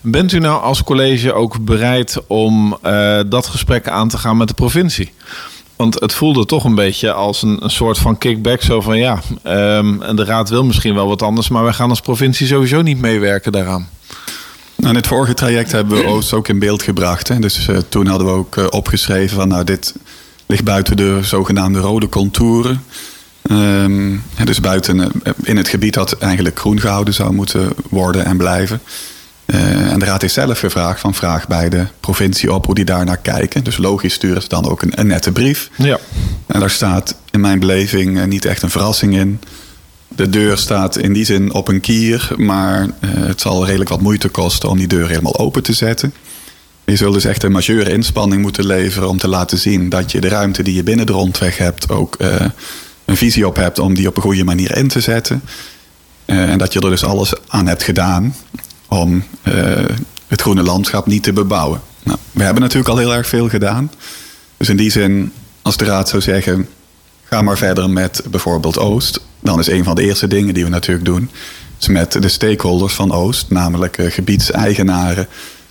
Bent 0.00 0.32
u 0.32 0.38
nou 0.38 0.62
als 0.62 0.84
college 0.84 1.32
ook 1.32 1.64
bereid 1.64 2.18
om 2.26 2.78
dat 3.28 3.46
gesprek 3.46 3.88
aan 3.88 4.08
te 4.08 4.18
gaan 4.18 4.36
met 4.36 4.48
de 4.48 4.54
provincie? 4.54 5.12
Want 5.82 6.00
het 6.00 6.12
voelde 6.14 6.46
toch 6.46 6.64
een 6.64 6.74
beetje 6.74 7.12
als 7.12 7.42
een, 7.42 7.64
een 7.64 7.70
soort 7.70 7.98
van 7.98 8.18
kickback. 8.18 8.62
Zo 8.62 8.80
van 8.80 8.98
ja, 8.98 9.20
um, 9.78 10.16
de 10.16 10.24
raad 10.24 10.48
wil 10.48 10.64
misschien 10.64 10.94
wel 10.94 11.06
wat 11.06 11.22
anders, 11.22 11.48
maar 11.48 11.62
wij 11.62 11.72
gaan 11.72 11.88
als 11.88 12.00
provincie 12.00 12.46
sowieso 12.46 12.82
niet 12.82 13.00
meewerken 13.00 13.52
daaraan. 13.52 13.88
Nou, 14.76 14.96
het 14.96 15.06
vorige 15.06 15.34
traject 15.34 15.72
hebben 15.72 15.98
we 15.98 16.04
Oost 16.04 16.32
ook 16.32 16.48
in 16.48 16.58
beeld 16.58 16.82
gebracht. 16.82 17.28
Hè. 17.28 17.38
Dus 17.38 17.68
uh, 17.68 17.78
toen 17.88 18.06
hadden 18.06 18.26
we 18.26 18.32
ook 18.32 18.56
uh, 18.56 18.66
opgeschreven 18.70 19.36
van 19.36 19.48
nou, 19.48 19.64
dit 19.64 19.94
ligt 20.46 20.64
buiten 20.64 20.96
de 20.96 21.18
zogenaamde 21.22 21.78
rode 21.78 22.08
contouren. 22.08 22.84
Um, 23.50 24.22
dus 24.44 24.60
buiten 24.60 24.98
uh, 24.98 25.32
in 25.42 25.56
het 25.56 25.68
gebied 25.68 25.94
dat 25.94 26.12
eigenlijk 26.12 26.58
groen 26.58 26.80
gehouden 26.80 27.14
zou 27.14 27.32
moeten 27.32 27.68
worden 27.90 28.24
en 28.24 28.36
blijven. 28.36 28.80
Uh, 29.46 29.92
en 29.92 29.98
de 29.98 30.04
raad 30.04 30.20
heeft 30.20 30.34
zelf 30.34 30.58
gevraagd 30.58 31.00
van 31.00 31.14
vraag 31.14 31.48
bij 31.48 31.68
de 31.68 31.86
provincie 32.00 32.52
op 32.52 32.66
hoe 32.66 32.74
die 32.74 32.84
daar 32.84 33.04
naar 33.04 33.16
kijken. 33.16 33.64
Dus 33.64 33.76
logisch 33.76 34.14
sturen 34.14 34.42
ze 34.42 34.48
dan 34.48 34.68
ook 34.68 34.82
een, 34.82 35.00
een 35.00 35.06
nette 35.06 35.32
brief. 35.32 35.70
Ja. 35.76 35.98
En 36.46 36.60
daar 36.60 36.70
staat 36.70 37.16
in 37.30 37.40
mijn 37.40 37.58
beleving 37.58 38.16
uh, 38.16 38.24
niet 38.24 38.44
echt 38.44 38.62
een 38.62 38.70
verrassing 38.70 39.16
in. 39.16 39.40
De 40.08 40.28
deur 40.28 40.58
staat 40.58 40.96
in 40.96 41.12
die 41.12 41.24
zin 41.24 41.52
op 41.52 41.68
een 41.68 41.80
kier, 41.80 42.30
maar 42.36 42.82
uh, 42.82 42.90
het 43.00 43.40
zal 43.40 43.66
redelijk 43.66 43.90
wat 43.90 44.00
moeite 44.00 44.28
kosten 44.28 44.68
om 44.68 44.78
die 44.78 44.86
deur 44.86 45.08
helemaal 45.08 45.38
open 45.38 45.62
te 45.62 45.72
zetten. 45.72 46.14
Je 46.84 46.96
zult 46.96 47.14
dus 47.14 47.24
echt 47.24 47.42
een 47.42 47.52
majeure 47.52 47.92
inspanning 47.92 48.42
moeten 48.42 48.66
leveren 48.66 49.08
om 49.08 49.18
te 49.18 49.28
laten 49.28 49.58
zien 49.58 49.88
dat 49.88 50.12
je 50.12 50.20
de 50.20 50.28
ruimte 50.28 50.62
die 50.62 50.74
je 50.74 50.82
binnen 50.82 51.06
de 51.06 51.12
rondweg 51.12 51.58
hebt 51.58 51.90
ook 51.90 52.16
een 53.04 53.16
visie 53.16 53.46
op 53.46 53.56
hebt 53.56 53.78
om 53.78 53.94
die 53.94 54.08
op 54.08 54.16
een 54.16 54.22
goede 54.22 54.44
manier 54.44 54.76
in 54.76 54.88
te 54.88 55.00
zetten. 55.00 55.42
en 56.24 56.58
dat 56.58 56.72
je 56.72 56.80
er 56.80 56.90
dus 56.90 57.04
alles 57.04 57.32
aan 57.48 57.66
hebt 57.66 57.82
gedaan 57.82 58.34
om 58.92 59.24
uh, 59.42 59.54
het 60.28 60.40
groene 60.40 60.62
landschap 60.62 61.06
niet 61.06 61.22
te 61.22 61.32
bebouwen. 61.32 61.80
Nou, 62.02 62.18
we 62.32 62.42
hebben 62.42 62.62
natuurlijk 62.62 62.88
al 62.88 62.96
heel 62.96 63.14
erg 63.14 63.26
veel 63.28 63.48
gedaan. 63.48 63.90
Dus 64.56 64.68
in 64.68 64.76
die 64.76 64.90
zin, 64.90 65.32
als 65.62 65.76
de 65.76 65.84
raad 65.84 66.08
zou 66.08 66.22
zeggen, 66.22 66.68
ga 67.24 67.42
maar 67.42 67.56
verder 67.56 67.90
met 67.90 68.22
bijvoorbeeld 68.30 68.78
Oost, 68.78 69.20
dan 69.40 69.58
is 69.58 69.66
een 69.66 69.84
van 69.84 69.94
de 69.94 70.02
eerste 70.02 70.26
dingen 70.26 70.54
die 70.54 70.64
we 70.64 70.70
natuurlijk 70.70 71.06
doen, 71.06 71.30
is 71.80 71.88
met 71.88 72.12
de 72.12 72.28
stakeholders 72.28 72.94
van 72.94 73.12
Oost, 73.12 73.50
namelijk 73.50 73.98
uh, 73.98 74.10
gebiedseigenaren, 74.10 75.28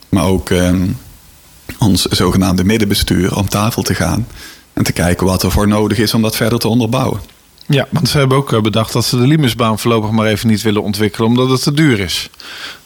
maar 0.09 0.25
ook 0.25 0.49
uh, 0.49 0.73
ons 1.79 2.01
zogenaamde 2.01 2.63
middenbestuur, 2.63 3.35
om 3.37 3.49
tafel 3.49 3.81
te 3.81 3.95
gaan 3.95 4.27
en 4.73 4.83
te 4.83 4.91
kijken 4.91 5.25
wat 5.25 5.43
er 5.43 5.51
voor 5.51 5.67
nodig 5.67 5.97
is 5.97 6.13
om 6.13 6.21
dat 6.21 6.35
verder 6.35 6.59
te 6.59 6.67
onderbouwen. 6.67 7.21
Ja, 7.65 7.87
want 7.89 8.09
ze 8.09 8.17
hebben 8.17 8.37
ook 8.37 8.61
bedacht 8.61 8.93
dat 8.93 9.05
ze 9.05 9.17
de 9.17 9.27
Limusbaan 9.27 9.79
voorlopig 9.79 10.11
maar 10.11 10.25
even 10.25 10.47
niet 10.47 10.61
willen 10.61 10.83
ontwikkelen, 10.83 11.27
omdat 11.27 11.49
het 11.49 11.63
te 11.63 11.73
duur 11.73 11.99
is. 11.99 12.29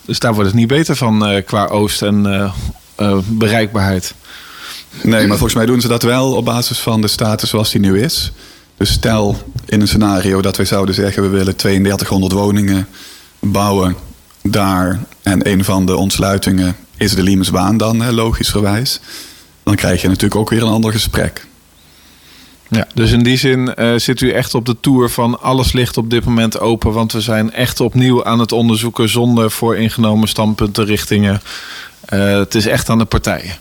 Dus 0.06 0.20
daar 0.20 0.34
wordt 0.34 0.50
het 0.50 0.60
niet 0.60 0.68
beter 0.68 0.96
van 0.96 1.32
uh, 1.32 1.46
qua 1.46 1.66
oost 1.68 2.02
en 2.02 2.26
uh, 2.26 2.54
uh, 3.00 3.18
bereikbaarheid. 3.26 4.14
Nee, 5.02 5.28
maar 5.28 5.38
volgens 5.38 5.54
mij 5.54 5.66
doen 5.66 5.82
ze 5.82 5.88
dat 5.88 6.04
wel 6.04 6.34
op 6.34 6.46
basis 6.46 6.80
van 6.80 7.02
de 7.02 7.08
status 7.08 7.50
zoals 7.50 7.72
die 7.72 7.82
nu 7.82 8.02
is. 8.02 8.32
Dus 8.78 8.92
stel 8.92 9.38
in 9.66 9.82
een 9.82 9.88
scenario 9.88 10.42
dat 10.42 10.58
wij 10.58 10.66
zouden 10.66 10.96
zeggen... 10.96 11.24
we 11.24 11.30
willen 11.30 11.56
3200 11.56 12.34
woningen 12.34 12.88
bouwen 13.40 13.96
daar... 14.42 15.00
en 15.22 15.50
een 15.50 15.64
van 15.64 15.86
de 15.86 15.96
ontsluitingen 15.96 16.76
is 16.98 17.16
de 17.16 17.24
Liemesbaan 17.24 17.78
dan, 17.78 18.14
logischerwijs... 18.14 19.00
dan 19.64 19.76
krijg 19.76 20.02
je 20.02 20.08
natuurlijk 20.08 20.36
ook 20.36 20.50
weer 20.50 20.62
een 20.62 20.68
ander 20.68 20.92
gesprek. 20.92 21.46
Ja, 22.68 22.88
dus 22.94 23.12
in 23.12 23.24
die 23.24 23.38
zin 23.38 23.74
uh, 23.80 23.94
zit 23.96 24.22
u 24.22 24.32
echt 24.32 24.54
op 24.54 24.66
de 24.66 24.76
tour 24.80 25.10
van 25.10 25.42
alles 25.42 25.72
ligt 25.72 25.98
op 25.98 26.10
dit 26.10 26.26
moment 26.26 26.60
open. 26.60 26.92
Want 26.92 27.12
we 27.12 27.22
zijn 27.22 27.52
echt 27.52 27.80
opnieuw 27.80 28.24
aan 28.24 28.40
het 28.40 28.52
onderzoeken 28.52 29.10
zonder 29.10 29.52
vooringenomen 29.52 30.28
standpunten, 30.28 30.86
richtingen. 30.86 31.42
Uh, 32.14 32.38
het 32.38 32.56
is 32.56 32.66
echt 32.66 32.90
aan 32.90 32.98
de 32.98 33.06
partijen. 33.06 33.56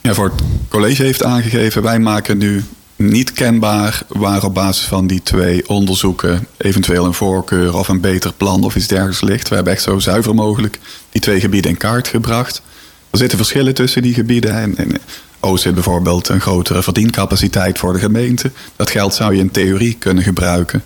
Ja, 0.00 0.14
voor 0.14 0.24
het 0.24 0.42
college 0.68 1.02
heeft 1.02 1.24
aangegeven, 1.24 1.82
wij 1.82 1.98
maken 1.98 2.38
nu 2.38 2.64
niet 2.96 3.32
kenbaar 3.32 4.02
waar 4.08 4.44
op 4.44 4.54
basis 4.54 4.84
van 4.84 5.06
die 5.06 5.22
twee 5.22 5.68
onderzoeken 5.68 6.46
eventueel 6.56 7.04
een 7.04 7.14
voorkeur 7.14 7.76
of 7.76 7.88
een 7.88 8.00
beter 8.00 8.32
plan 8.32 8.64
of 8.64 8.76
iets 8.76 8.86
dergelijks 8.86 9.20
ligt. 9.20 9.48
We 9.48 9.54
hebben 9.54 9.72
echt 9.72 9.82
zo 9.82 9.98
zuiver 9.98 10.34
mogelijk 10.34 10.78
die 11.10 11.20
twee 11.20 11.40
gebieden 11.40 11.70
in 11.70 11.76
kaart 11.76 12.08
gebracht. 12.08 12.62
Er 13.10 13.18
zitten 13.18 13.38
verschillen 13.38 13.74
tussen 13.74 14.02
die 14.02 14.14
gebieden. 14.14 14.54
En, 14.54 14.76
en 14.76 15.00
Oost 15.40 15.64
heeft 15.64 15.74
bijvoorbeeld 15.74 16.28
een 16.28 16.40
grotere 16.40 16.82
verdiencapaciteit 16.82 17.78
voor 17.78 17.92
de 17.92 17.98
gemeente. 17.98 18.50
Dat 18.76 18.90
geld 18.90 19.14
zou 19.14 19.34
je 19.34 19.40
in 19.40 19.50
theorie 19.50 19.94
kunnen 19.94 20.22
gebruiken 20.22 20.82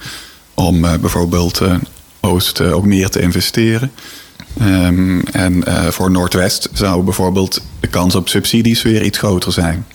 om 0.54 0.84
uh, 0.84 0.94
bijvoorbeeld 0.94 1.60
uh, 1.60 1.74
Oost 2.20 2.60
uh, 2.60 2.76
ook 2.76 2.84
meer 2.84 3.08
te 3.08 3.20
investeren. 3.20 3.92
Um, 4.62 5.22
en 5.22 5.64
voor 5.92 6.10
Noordwest 6.10 6.68
zou 6.72 7.02
bijvoorbeeld 7.02 7.60
de 7.80 7.86
kans 7.86 8.14
op 8.14 8.28
subsidies 8.28 8.82
weer 8.82 9.02
iets 9.02 9.18
groter 9.18 9.52
zijn. 9.52 9.86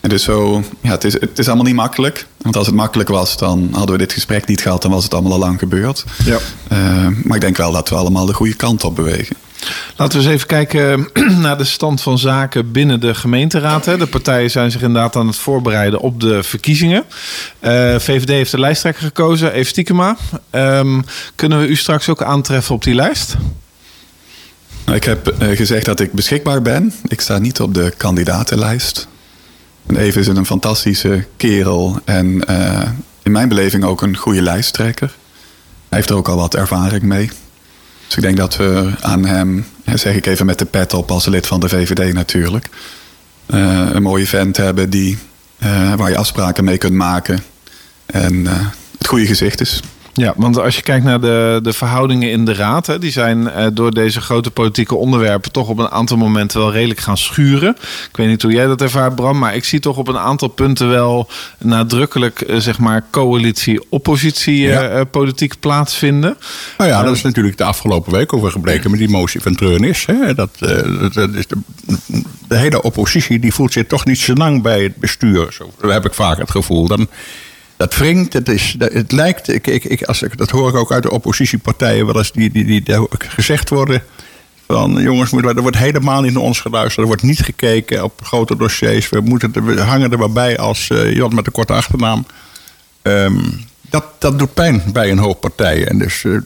En 0.00 0.08
dus 0.08 0.22
zo, 0.22 0.62
ja, 0.80 0.90
het 0.90 1.04
is, 1.04 1.12
het 1.12 1.38
is 1.38 1.46
allemaal 1.46 1.64
niet 1.64 1.74
makkelijk. 1.74 2.26
Want 2.36 2.56
als 2.56 2.66
het 2.66 2.74
makkelijk 2.74 3.08
was, 3.08 3.36
dan 3.36 3.68
hadden 3.72 3.92
we 3.92 3.98
dit 3.98 4.12
gesprek 4.12 4.46
niet 4.46 4.60
gehad. 4.60 4.82
Dan 4.82 4.90
was 4.90 5.04
het 5.04 5.14
allemaal 5.14 5.32
al 5.32 5.38
lang 5.38 5.58
gebeurd. 5.58 6.04
Ja. 6.24 6.38
maar 7.24 7.36
ik 7.36 7.40
denk 7.40 7.56
wel 7.56 7.72
dat 7.72 7.88
we 7.88 7.94
allemaal 7.94 8.26
de 8.26 8.34
goede 8.34 8.54
kant 8.54 8.84
op 8.84 8.96
bewegen. 8.96 9.36
Laten 9.96 10.18
we 10.18 10.24
eens 10.24 10.34
even 10.34 10.46
kijken 10.46 11.08
naar 11.40 11.58
de 11.58 11.64
stand 11.64 12.00
van 12.00 12.18
zaken 12.18 12.72
binnen 12.72 13.00
de 13.00 13.14
gemeenteraad. 13.14 13.84
De 13.84 14.06
partijen 14.06 14.50
zijn 14.50 14.70
zich 14.70 14.82
inderdaad 14.82 15.16
aan 15.16 15.26
het 15.26 15.36
voorbereiden 15.36 16.00
op 16.00 16.20
de 16.20 16.42
verkiezingen. 16.42 17.04
Uh, 17.60 17.98
VVD 17.98 18.28
heeft 18.28 18.50
de 18.50 18.60
lijsttrekker 18.60 19.02
gekozen, 19.02 19.52
Eve 19.52 19.68
Stiekema. 19.68 20.16
Um, 20.50 21.04
kunnen 21.34 21.60
we 21.60 21.66
u 21.66 21.76
straks 21.76 22.08
ook 22.08 22.22
aantreffen 22.22 22.74
op 22.74 22.84
die 22.84 22.94
lijst? 22.94 23.36
Nou, 24.84 24.96
ik 24.96 25.04
heb 25.04 25.34
uh, 25.42 25.56
gezegd 25.56 25.84
dat 25.84 26.00
ik 26.00 26.12
beschikbaar 26.12 26.62
ben. 26.62 26.92
Ik 27.04 27.20
sta 27.20 27.38
niet 27.38 27.60
op 27.60 27.74
de 27.74 27.92
kandidatenlijst. 27.96 29.08
En 29.86 29.96
Eve 29.96 30.20
is 30.20 30.26
een 30.26 30.46
fantastische 30.46 31.26
kerel 31.36 32.00
en 32.04 32.50
uh, 32.50 32.82
in 33.22 33.32
mijn 33.32 33.48
beleving 33.48 33.84
ook 33.84 34.02
een 34.02 34.16
goede 34.16 34.42
lijsttrekker. 34.42 35.14
Hij 35.88 35.98
heeft 35.98 36.10
er 36.10 36.16
ook 36.16 36.28
al 36.28 36.36
wat 36.36 36.54
ervaring 36.54 37.02
mee. 37.02 37.30
Dus 38.08 38.16
ik 38.16 38.22
denk 38.22 38.36
dat 38.36 38.56
we 38.56 38.90
aan 39.00 39.24
hem, 39.24 39.66
zeg 39.94 40.14
ik 40.14 40.26
even 40.26 40.46
met 40.46 40.58
de 40.58 40.64
pet 40.64 40.94
op 40.94 41.10
als 41.10 41.26
lid 41.26 41.46
van 41.46 41.60
de 41.60 41.68
VVD 41.68 42.12
natuurlijk, 42.12 42.68
uh, 43.46 43.88
een 43.92 44.02
mooie 44.02 44.26
vent 44.26 44.56
hebben 44.56 44.90
die, 44.90 45.18
uh, 45.58 45.94
waar 45.94 46.10
je 46.10 46.16
afspraken 46.16 46.64
mee 46.64 46.78
kunt 46.78 46.92
maken 46.92 47.42
en 48.06 48.34
uh, 48.34 48.52
het 48.98 49.06
goede 49.06 49.26
gezicht 49.26 49.60
is. 49.60 49.80
Ja, 50.18 50.34
want 50.36 50.58
als 50.58 50.76
je 50.76 50.82
kijkt 50.82 51.04
naar 51.04 51.20
de, 51.20 51.58
de 51.62 51.72
verhoudingen 51.72 52.30
in 52.30 52.44
de 52.44 52.54
raad, 52.54 52.86
hè, 52.86 52.98
die 52.98 53.10
zijn 53.10 53.40
uh, 53.40 53.66
door 53.72 53.94
deze 53.94 54.20
grote 54.20 54.50
politieke 54.50 54.94
onderwerpen 54.94 55.52
toch 55.52 55.68
op 55.68 55.78
een 55.78 55.90
aantal 55.90 56.16
momenten 56.16 56.60
wel 56.60 56.72
redelijk 56.72 57.00
gaan 57.00 57.16
schuren. 57.16 57.76
Ik 58.10 58.16
weet 58.16 58.28
niet 58.28 58.42
hoe 58.42 58.52
jij 58.52 58.66
dat 58.66 58.82
ervaart, 58.82 59.14
Bram, 59.14 59.38
maar 59.38 59.54
ik 59.54 59.64
zie 59.64 59.80
toch 59.80 59.96
op 59.96 60.08
een 60.08 60.18
aantal 60.18 60.48
punten 60.48 60.88
wel 60.88 61.28
nadrukkelijk, 61.58 62.44
uh, 62.46 62.56
zeg 62.56 62.78
maar, 62.78 63.04
coalitie-oppositie-politiek 63.10 65.50
ja. 65.50 65.56
uh, 65.56 65.60
plaatsvinden. 65.60 66.36
Nou 66.78 66.90
ja, 66.90 67.02
dat 67.02 67.14
is 67.14 67.22
natuurlijk 67.22 67.56
de 67.56 67.64
afgelopen 67.64 68.12
week 68.12 68.32
over 68.32 68.50
gebleken 68.50 68.90
met 68.90 68.98
die 68.98 69.10
motie 69.10 69.40
van 69.40 69.54
Treunis. 69.54 70.06
Hè, 70.06 70.34
dat, 70.34 70.50
dat, 70.58 71.14
dat 71.14 71.34
is 71.34 71.46
de, 71.46 71.56
de, 72.48 72.56
hele 72.56 72.82
oppositie 72.82 73.38
die 73.38 73.54
voelt 73.54 73.72
zich 73.72 73.86
toch 73.86 74.04
niet 74.04 74.18
zo 74.18 74.34
lang 74.34 74.62
bij 74.62 74.82
het 74.82 74.96
bestuur. 74.96 75.52
Zo, 75.52 75.70
heb 75.88 76.04
ik 76.04 76.14
vaak 76.14 76.38
het 76.38 76.50
gevoel. 76.50 76.86
Dan 76.86 77.08
dat 77.78 77.96
wringt, 77.96 78.32
het, 78.32 78.48
is, 78.48 78.74
het 78.78 79.12
lijkt, 79.12 79.48
ik, 79.48 79.66
ik, 79.66 79.84
ik, 79.84 80.02
als 80.02 80.22
ik, 80.22 80.36
dat 80.36 80.50
hoor 80.50 80.68
ik 80.68 80.74
ook 80.74 80.92
uit 80.92 81.02
de 81.02 81.10
oppositiepartijen 81.10 82.06
wel 82.06 82.16
eens 82.16 82.32
die, 82.32 82.50
die, 82.50 82.64
die, 82.64 82.82
die 82.82 83.08
gezegd 83.18 83.68
worden. 83.68 84.02
Van 84.66 85.02
jongens, 85.02 85.32
er 85.32 85.62
wordt 85.62 85.78
helemaal 85.78 86.20
niet 86.20 86.32
naar 86.32 86.42
ons 86.42 86.60
geluisterd. 86.60 86.98
Er 86.98 87.06
wordt 87.06 87.22
niet 87.22 87.40
gekeken 87.40 88.04
op 88.04 88.20
grote 88.24 88.56
dossiers. 88.56 89.08
We, 89.08 89.20
moeten, 89.20 89.64
we 89.64 89.80
hangen 89.80 90.12
er 90.12 90.18
maar 90.18 90.32
bij 90.32 90.58
als 90.58 90.88
uh, 90.88 91.14
Jan 91.14 91.34
met 91.34 91.46
een 91.46 91.52
korte 91.52 91.72
achternaam. 91.72 92.26
Um, 93.02 93.66
dat, 93.90 94.04
dat 94.18 94.38
doet 94.38 94.54
pijn 94.54 94.82
bij 94.92 95.10
een 95.10 95.18
hoop 95.18 95.40
partijen. 95.40 95.88
En 95.88 95.98
dus 95.98 96.22
uh, 96.22 96.38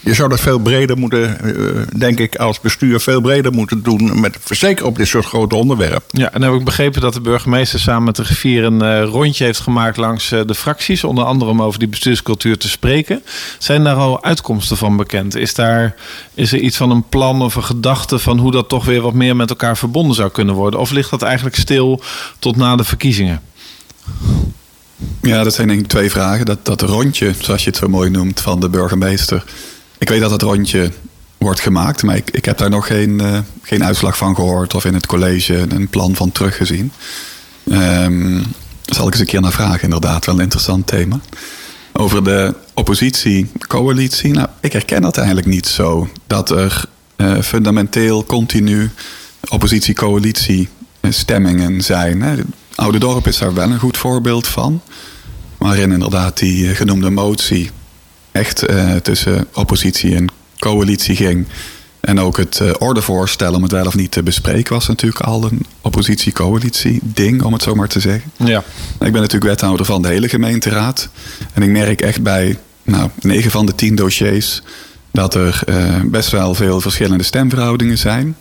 Je 0.00 0.14
zou 0.14 0.28
dat 0.28 0.40
veel 0.40 0.58
breder 0.58 0.98
moeten, 0.98 1.40
eh, 1.40 1.98
denk 1.98 2.18
ik, 2.18 2.36
als 2.36 2.60
bestuur 2.60 3.00
veel 3.00 3.20
breder 3.20 3.52
moeten 3.52 3.82
doen. 3.82 4.20
Met, 4.20 4.38
zeker 4.50 4.86
op 4.86 4.96
dit 4.96 5.06
soort 5.06 5.24
grote 5.24 5.54
onderwerpen. 5.54 6.20
Ja, 6.20 6.32
en 6.32 6.40
dan 6.40 6.50
heb 6.50 6.58
ik 6.58 6.64
begrepen 6.64 7.00
dat 7.00 7.12
de 7.14 7.20
burgemeester 7.20 7.80
samen 7.80 8.04
met 8.04 8.16
de 8.16 8.24
griffier 8.24 8.64
een 8.64 8.82
eh, 8.82 9.02
rondje 9.02 9.44
heeft 9.44 9.60
gemaakt 9.60 9.96
langs 9.96 10.32
eh, 10.32 10.40
de 10.46 10.54
fracties. 10.54 11.04
Onder 11.04 11.24
andere 11.24 11.50
om 11.50 11.62
over 11.62 11.78
die 11.78 11.88
bestuurscultuur 11.88 12.58
te 12.58 12.68
spreken. 12.68 13.22
Zijn 13.58 13.84
daar 13.84 13.96
al 13.96 14.24
uitkomsten 14.24 14.76
van 14.76 14.96
bekend? 14.96 15.36
Is, 15.36 15.54
daar, 15.54 15.94
is 16.34 16.52
er 16.52 16.58
iets 16.58 16.76
van 16.76 16.90
een 16.90 17.08
plan 17.08 17.42
of 17.42 17.54
een 17.54 17.64
gedachte 17.64 18.18
van 18.18 18.38
hoe 18.38 18.52
dat 18.52 18.68
toch 18.68 18.84
weer 18.84 19.00
wat 19.00 19.14
meer 19.14 19.36
met 19.36 19.50
elkaar 19.50 19.76
verbonden 19.76 20.14
zou 20.14 20.30
kunnen 20.30 20.54
worden? 20.54 20.80
Of 20.80 20.90
ligt 20.90 21.10
dat 21.10 21.22
eigenlijk 21.22 21.56
stil 21.56 22.02
tot 22.38 22.56
na 22.56 22.76
de 22.76 22.84
verkiezingen? 22.84 23.40
Ja, 25.20 25.42
dat 25.42 25.54
zijn 25.54 25.68
denk 25.68 25.86
twee 25.86 26.10
vragen. 26.10 26.46
Dat, 26.46 26.64
dat 26.64 26.82
rondje, 26.82 27.34
zoals 27.40 27.64
je 27.64 27.70
het 27.70 27.78
zo 27.78 27.88
mooi 27.88 28.10
noemt, 28.10 28.40
van 28.40 28.60
de 28.60 28.68
burgemeester. 28.68 29.44
Ik 29.98 30.08
weet 30.08 30.20
dat 30.20 30.30
dat 30.30 30.42
rondje 30.42 30.90
wordt 31.38 31.60
gemaakt, 31.60 32.02
maar 32.02 32.16
ik, 32.16 32.30
ik 32.30 32.44
heb 32.44 32.58
daar 32.58 32.70
nog 32.70 32.86
geen, 32.86 33.10
uh, 33.22 33.38
geen 33.62 33.84
uitslag 33.84 34.16
van 34.16 34.34
gehoord 34.34 34.74
of 34.74 34.84
in 34.84 34.94
het 34.94 35.06
college 35.06 35.66
een 35.68 35.88
plan 35.88 36.14
van 36.14 36.32
teruggezien. 36.32 36.92
Um, 37.64 38.44
zal 38.84 39.06
ik 39.06 39.12
eens 39.12 39.20
een 39.20 39.26
keer 39.26 39.40
naar 39.40 39.52
vragen, 39.52 39.82
inderdaad. 39.82 40.24
Wel 40.24 40.34
een 40.34 40.40
interessant 40.40 40.86
thema. 40.86 41.20
Over 41.92 42.24
de 42.24 42.54
oppositie-coalitie. 42.74 44.32
Nou, 44.32 44.48
ik 44.60 44.72
herken 44.72 45.02
dat 45.02 45.16
eigenlijk 45.16 45.46
niet 45.46 45.66
zo. 45.66 46.08
Dat 46.26 46.50
er 46.50 46.84
uh, 47.16 47.40
fundamenteel 47.40 48.24
continu 48.24 48.90
oppositie-coalitie 49.48 50.68
stemmingen 51.02 51.82
zijn. 51.82 52.22
Hè. 52.22 52.34
Oude 52.74 52.98
Dorp 52.98 53.26
is 53.26 53.38
daar 53.38 53.54
wel 53.54 53.70
een 53.70 53.78
goed 53.78 53.96
voorbeeld 53.96 54.46
van. 54.46 54.82
Waarin 55.58 55.92
inderdaad 55.92 56.38
die 56.38 56.68
eh, 56.68 56.76
genoemde 56.76 57.10
motie 57.10 57.70
echt 58.32 58.70
uh, 58.70 58.94
tussen 58.94 59.46
oppositie 59.52 60.14
en 60.14 60.26
coalitie 60.58 61.16
ging. 61.16 61.46
En 62.00 62.20
ook 62.20 62.36
het 62.36 62.60
uh, 62.62 62.70
ordevoorstel 62.78 63.54
om 63.54 63.62
het 63.62 63.72
wel 63.72 63.86
of 63.86 63.94
niet 63.94 64.10
te 64.10 64.22
bespreken 64.22 64.74
was 64.74 64.86
natuurlijk 64.86 65.22
al 65.22 65.44
een 65.44 65.66
oppositie-coalitie-ding, 65.80 67.42
om 67.42 67.52
het 67.52 67.62
zo 67.62 67.74
maar 67.74 67.88
te 67.88 68.00
zeggen. 68.00 68.30
Ja. 68.36 68.64
Ik 68.90 69.12
ben 69.12 69.12
natuurlijk 69.12 69.44
wethouder 69.44 69.86
van 69.86 70.02
de 70.02 70.08
hele 70.08 70.28
gemeenteraad. 70.28 71.08
En 71.52 71.62
ik 71.62 71.68
merk 71.68 72.00
echt 72.00 72.22
bij 72.22 72.58
nou, 72.82 73.10
9 73.20 73.50
van 73.50 73.66
de 73.66 73.74
10 73.74 73.94
dossiers 73.94 74.62
dat 75.10 75.34
er 75.34 75.62
uh, 75.68 76.00
best 76.04 76.30
wel 76.30 76.54
veel 76.54 76.80
verschillende 76.80 77.24
stemverhoudingen 77.24 77.98
zijn. 77.98 78.36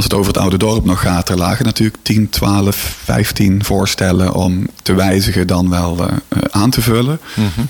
Als 0.00 0.08
het 0.08 0.18
over 0.18 0.32
het 0.32 0.42
oude 0.42 0.58
dorp 0.58 0.84
nog 0.84 1.00
gaat, 1.00 1.28
er 1.28 1.36
lagen 1.36 1.64
natuurlijk 1.64 1.96
10, 2.02 2.28
12, 2.28 2.96
15 3.04 3.64
voorstellen 3.64 4.34
om 4.34 4.66
te 4.82 4.94
wijzigen 4.94 5.46
dan 5.46 5.70
wel 5.70 6.00
uh, 6.00 6.06
aan 6.50 6.70
te 6.70 6.80
vullen. 6.80 7.20
Mm 7.34 7.50
-hmm. 7.54 7.68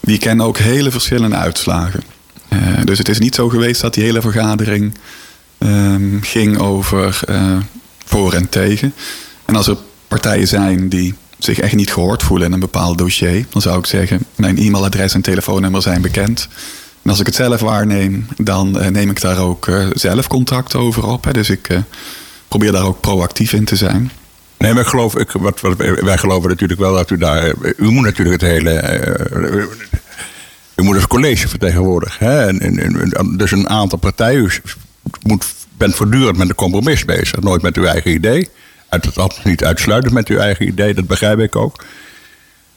Die 0.00 0.18
kennen 0.18 0.46
ook 0.46 0.58
hele 0.58 0.90
verschillende 0.90 1.36
uitslagen. 1.36 2.02
Uh, 2.48 2.58
dus 2.84 2.98
het 2.98 3.08
is 3.08 3.18
niet 3.18 3.34
zo 3.34 3.48
geweest 3.48 3.80
dat 3.80 3.94
die 3.94 4.04
hele 4.04 4.20
vergadering 4.20 4.94
um, 5.58 6.18
ging 6.22 6.58
over 6.58 7.20
uh, 7.30 7.56
voor 8.04 8.32
en 8.32 8.48
tegen. 8.48 8.94
En 9.44 9.56
als 9.56 9.66
er 9.66 9.76
partijen 10.08 10.48
zijn 10.48 10.88
die 10.88 11.14
zich 11.38 11.58
echt 11.58 11.74
niet 11.74 11.92
gehoord 11.92 12.22
voelen 12.22 12.46
in 12.46 12.52
een 12.52 12.60
bepaald 12.60 12.98
dossier, 12.98 13.46
dan 13.50 13.62
zou 13.62 13.78
ik 13.78 13.86
zeggen: 13.86 14.24
mijn 14.34 14.58
e-mailadres 14.58 15.14
en 15.14 15.20
telefoonnummer 15.20 15.82
zijn 15.82 16.02
bekend. 16.02 16.48
En 17.06 17.12
als 17.12 17.20
ik 17.20 17.26
het 17.26 17.34
zelf 17.34 17.60
waarneem, 17.60 18.26
dan 18.36 18.78
uh, 18.78 18.86
neem 18.86 19.10
ik 19.10 19.20
daar 19.20 19.38
ook 19.38 19.66
uh, 19.66 19.86
zelf 19.92 20.26
contact 20.26 20.74
over 20.74 21.06
op. 21.06 21.24
Hè. 21.24 21.32
Dus 21.32 21.50
ik 21.50 21.68
uh, 21.68 21.78
probeer 22.48 22.72
daar 22.72 22.84
ook 22.84 23.00
proactief 23.00 23.52
in 23.52 23.64
te 23.64 23.76
zijn. 23.76 24.10
Nee, 24.58 24.72
maar 24.72 24.82
ik 24.82 24.88
geloof, 24.88 25.16
ik, 25.16 25.30
wat, 25.30 25.60
wij 26.00 26.18
geloven 26.18 26.48
natuurlijk 26.48 26.80
wel 26.80 26.94
dat 26.94 27.10
u 27.10 27.16
daar. 27.16 27.54
U 27.76 27.90
moet 27.90 28.04
natuurlijk 28.04 28.40
het 28.40 28.50
hele. 28.50 28.82
u 30.76 30.82
moet 30.82 30.96
het 30.96 31.06
college 31.06 31.48
vertegenwoordigen. 31.48 32.26
Hè? 32.26 32.46
En, 32.46 33.36
dus 33.36 33.50
een 33.50 33.68
aantal 33.68 33.98
partijen. 33.98 34.44
U 34.44 34.50
moet, 35.22 35.46
bent 35.76 35.94
voortdurend 35.94 36.36
met 36.36 36.48
een 36.48 36.54
compromis 36.54 37.04
bezig. 37.04 37.40
Nooit 37.40 37.62
met 37.62 37.76
uw 37.76 37.84
eigen 37.84 38.10
idee. 38.10 38.48
Uit, 38.88 39.44
niet 39.44 39.64
uitsluitend 39.64 40.14
met 40.14 40.28
uw 40.28 40.38
eigen 40.38 40.66
idee, 40.66 40.94
dat 40.94 41.06
begrijp 41.06 41.38
ik 41.38 41.56
ook. 41.56 41.84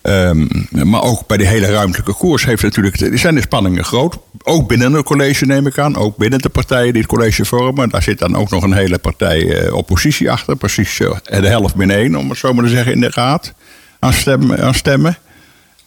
Um, 0.04 0.68
maar 0.72 1.02
ook 1.02 1.28
bij 1.28 1.38
de 1.38 1.48
hele 1.48 1.72
ruimtelijke 1.72 2.14
koers 2.14 2.46
heeft 2.46 2.64
natuurlijk, 2.64 3.18
zijn 3.18 3.36
de 3.36 3.42
spanningen 3.42 3.84
groot. 3.84 4.18
Ook 4.44 4.68
binnen 4.68 4.94
het 4.94 5.06
college 5.06 5.46
neem 5.46 5.68
ik 5.68 5.78
aan. 5.78 5.96
Ook 5.96 6.18
binnen 6.18 6.40
de 6.40 6.50
partijen 6.50 6.94
die 6.94 7.02
het 7.02 7.12
college 7.12 7.46
vormen. 7.46 7.90
Daar 7.90 8.04
zit 8.04 8.20
dan 8.20 8.36
ook 8.36 8.50
nog 8.50 8.64
een 8.64 8.74
hele 8.74 8.98
partij 8.98 9.66
uh, 9.66 9.74
oppositie 9.74 10.32
achter. 10.32 10.56
Precies 10.56 11.00
uh, 11.00 11.12
de 11.24 11.48
helft 11.48 11.76
min 11.76 11.92
één, 11.92 12.16
om 12.16 12.30
het 12.30 12.38
zo 12.38 12.54
maar 12.54 12.64
te 12.64 12.70
zeggen, 12.70 12.92
in 12.92 13.00
de 13.00 13.12
raad. 13.14 13.54
Aan, 14.00 14.14
stem, 14.14 14.54
aan 14.54 14.74
stemmen. 14.74 15.18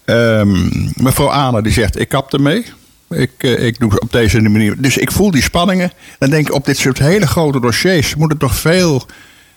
Um, 0.04 0.70
mevrouw 0.94 1.30
Ane 1.30 1.62
die 1.62 1.72
zegt, 1.72 2.00
ik 2.00 2.08
kap 2.08 2.32
ermee. 2.32 2.64
Ik, 3.10 3.30
uh, 3.38 3.66
ik 3.66 3.78
doe 3.78 3.90
het 3.90 4.00
op 4.00 4.12
deze 4.12 4.40
manier. 4.40 4.74
Dus 4.78 4.96
ik 4.96 5.12
voel 5.12 5.30
die 5.30 5.42
spanningen. 5.42 5.92
Dan 6.18 6.30
denk 6.30 6.48
ik, 6.48 6.54
op 6.54 6.64
dit 6.64 6.76
soort 6.76 6.98
hele 6.98 7.26
grote 7.26 7.60
dossiers 7.60 8.14
moet 8.14 8.30
het 8.30 8.40
toch 8.40 8.54
veel... 8.54 9.06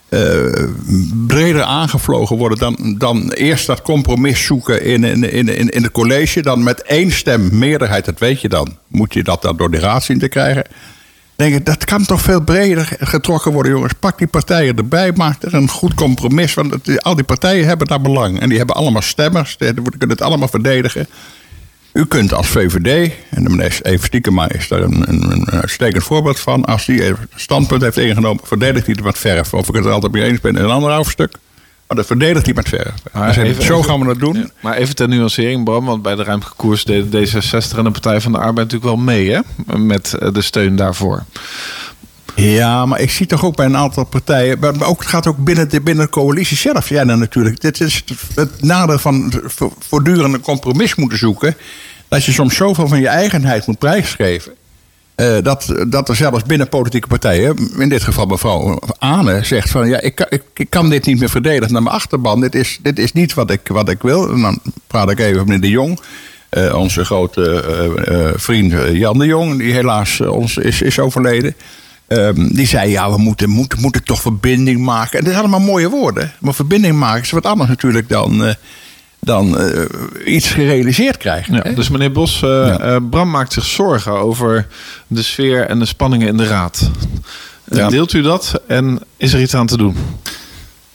Uh, 0.08 0.68
breder 1.26 1.62
aangevlogen 1.62 2.36
worden 2.36 2.58
dan, 2.58 2.94
dan 2.98 3.30
eerst 3.32 3.66
dat 3.66 3.82
compromis 3.82 4.44
zoeken 4.44 4.82
in, 4.82 5.04
in, 5.04 5.24
in, 5.32 5.68
in 5.68 5.82
het 5.82 5.92
college. 5.92 6.42
Dan 6.42 6.62
met 6.62 6.82
één 6.82 7.10
stem 7.10 7.58
meerderheid, 7.58 8.04
dat 8.04 8.18
weet 8.18 8.40
je 8.40 8.48
dan. 8.48 8.76
Moet 8.88 9.14
je 9.14 9.22
dat 9.22 9.42
dan 9.42 9.56
door 9.56 9.70
de 9.70 9.78
raad 9.78 10.04
zien 10.04 10.18
te 10.18 10.28
krijgen. 10.28 10.64
Denk 11.36 11.54
ik, 11.54 11.66
dat 11.66 11.84
kan 11.84 12.04
toch 12.04 12.20
veel 12.20 12.40
breder 12.40 12.96
getrokken 12.98 13.52
worden, 13.52 13.72
jongens. 13.72 13.92
Pak 14.00 14.18
die 14.18 14.26
partijen 14.26 14.76
erbij, 14.76 15.12
maak 15.12 15.42
er 15.42 15.54
een 15.54 15.68
goed 15.68 15.94
compromis. 15.94 16.54
Want 16.54 17.02
al 17.02 17.14
die 17.14 17.24
partijen 17.24 17.66
hebben 17.66 17.86
daar 17.86 18.00
belang. 18.00 18.40
En 18.40 18.48
die 18.48 18.58
hebben 18.58 18.76
allemaal 18.76 19.02
stemmers, 19.02 19.56
die 19.56 19.72
kunnen 19.72 20.08
het 20.08 20.22
allemaal 20.22 20.48
verdedigen. 20.48 21.08
U 21.96 22.06
kunt 22.06 22.34
als 22.34 22.46
VVD, 22.46 23.12
en 23.30 23.44
de 23.44 23.50
meneer 23.50 23.78
Even 23.82 24.06
Stiekema 24.06 24.48
is 24.48 24.68
daar 24.68 24.80
een, 24.80 25.04
een, 25.08 25.50
uitstekend 25.50 26.02
voorbeeld 26.02 26.40
van. 26.40 26.64
Als 26.64 26.86
die 26.86 27.06
een 27.06 27.16
standpunt 27.34 27.82
heeft 27.82 27.96
ingenomen, 27.96 28.42
verdedigt 28.46 28.86
hij 28.86 28.94
het 28.94 29.04
met 29.04 29.18
verf. 29.18 29.54
Of 29.54 29.68
ik 29.68 29.74
het 29.74 29.84
er 29.84 29.90
altijd 29.90 30.12
mee 30.12 30.22
eens 30.22 30.40
ben 30.40 30.56
in 30.56 30.64
een 30.64 30.70
ander 30.70 30.92
hoofdstuk. 30.92 31.36
Maar 31.86 31.96
dat 31.96 32.06
verdedigt 32.06 32.44
hij 32.44 32.54
met 32.54 32.68
verf. 32.68 32.94
Maar 33.12 33.38
even, 33.38 33.62
zo 33.62 33.82
gaan 33.82 34.00
we 34.00 34.06
dat 34.06 34.18
doen. 34.18 34.34
Ja, 34.34 34.46
maar 34.60 34.76
even 34.76 34.94
ter 34.94 35.08
nuancering, 35.08 35.64
Bram. 35.64 35.84
Want 35.84 36.02
bij 36.02 36.14
de 36.14 36.22
ruimtelijke 36.22 36.62
koers 36.62 36.84
deden 36.84 37.26
D66 37.28 37.76
en 37.76 37.84
de 37.84 37.90
Partij 37.90 38.20
van 38.20 38.32
de 38.32 38.38
Arbeid 38.38 38.56
natuurlijk 38.72 38.84
wel 38.84 38.96
mee. 38.96 39.30
Hè? 39.30 39.40
Met 39.78 40.16
de 40.32 40.42
steun 40.42 40.76
daarvoor. 40.76 41.24
Ja, 42.34 42.86
maar 42.86 43.00
ik 43.00 43.10
zie 43.10 43.26
toch 43.26 43.44
ook 43.44 43.56
bij 43.56 43.66
een 43.66 43.76
aantal 43.76 44.04
partijen. 44.04 44.58
Maar 44.58 44.86
ook, 44.86 44.98
het 44.98 45.08
gaat 45.08 45.26
ook 45.26 45.36
binnen 45.38 45.68
de, 45.68 45.80
binnen 45.80 46.04
de 46.04 46.10
coalitie 46.10 46.56
zelf. 46.56 46.88
Ja, 46.88 47.04
dan 47.04 47.18
natuurlijk. 47.18 47.60
Dit 47.60 47.80
is 47.80 48.04
het 48.34 48.62
nadeel 48.62 48.98
van 48.98 49.32
voortdurend 49.78 50.34
een 50.34 50.40
compromis 50.40 50.94
moeten 50.94 51.18
zoeken. 51.18 51.56
Dat 52.08 52.24
je 52.24 52.32
soms 52.32 52.56
zoveel 52.56 52.88
van 52.88 53.00
je 53.00 53.08
eigenheid 53.08 53.66
moet 53.66 53.78
prijsgeven. 53.78 54.52
Uh, 55.16 55.36
dat, 55.42 55.74
dat 55.88 56.08
er 56.08 56.16
zelfs 56.16 56.42
binnen 56.42 56.68
politieke 56.68 57.06
partijen, 57.08 57.56
in 57.78 57.88
dit 57.88 58.02
geval 58.02 58.26
mevrouw 58.26 58.78
Ane, 58.98 59.44
zegt 59.44 59.70
van 59.70 59.88
ja, 59.88 60.00
ik, 60.00 60.40
ik, 60.54 60.70
kan 60.70 60.90
dit 60.90 61.06
niet 61.06 61.18
meer 61.18 61.28
verdedigen 61.28 61.72
naar 61.72 61.82
mijn 61.82 61.94
achterban. 61.94 62.40
Dit 62.40 62.54
is, 62.54 62.78
dit 62.82 62.98
is 62.98 63.12
niet 63.12 63.34
wat 63.34 63.50
ik, 63.50 63.60
wat 63.68 63.88
ik 63.88 64.02
wil. 64.02 64.30
En 64.30 64.40
dan 64.40 64.60
praat 64.86 65.10
ik 65.10 65.18
even 65.18 65.36
met 65.36 65.46
meneer 65.46 65.60
De 65.60 65.70
Jong. 65.70 66.00
Uh, 66.50 66.74
onze 66.74 67.04
grote 67.04 67.64
uh, 68.08 68.28
vriend 68.34 68.72
Jan 68.92 69.18
de 69.18 69.26
Jong, 69.26 69.58
die 69.58 69.72
helaas 69.72 70.20
ons 70.20 70.56
is, 70.56 70.82
is 70.82 70.98
overleden. 70.98 71.54
Um, 72.08 72.54
die 72.54 72.66
zei, 72.66 72.90
ja, 72.90 73.10
we 73.10 73.18
moeten, 73.18 73.50
moeten, 73.50 73.80
moeten 73.80 74.04
toch 74.04 74.20
verbinding 74.20 74.80
maken. 74.80 75.18
En 75.18 75.24
dat 75.24 75.32
zijn 75.32 75.44
allemaal 75.44 75.66
mooie 75.66 75.90
woorden. 75.90 76.32
Maar 76.40 76.54
verbinding 76.54 76.98
maken 76.98 77.22
is 77.22 77.30
wat 77.30 77.46
anders 77.46 77.68
natuurlijk 77.68 78.08
dan, 78.08 78.56
dan 79.26 79.60
uh, 79.60 79.84
iets 80.24 80.50
gerealiseerd 80.50 81.16
krijgen. 81.16 81.54
Ja, 81.54 81.62
dus 81.62 81.88
meneer 81.88 82.12
Bos, 82.12 82.42
uh, 82.42 82.50
ja. 82.50 82.98
Bram 83.00 83.30
maakt 83.30 83.52
zich 83.52 83.64
zorgen 83.64 84.12
over 84.12 84.66
de 85.06 85.22
sfeer 85.22 85.66
en 85.66 85.78
de 85.78 85.84
spanningen 85.84 86.28
in 86.28 86.36
de 86.36 86.46
raad. 86.46 86.90
Ja. 87.64 87.88
Deelt 87.88 88.12
u 88.12 88.22
dat 88.22 88.60
en 88.66 89.00
is 89.16 89.32
er 89.32 89.40
iets 89.40 89.54
aan 89.54 89.66
te 89.66 89.76
doen? 89.76 89.96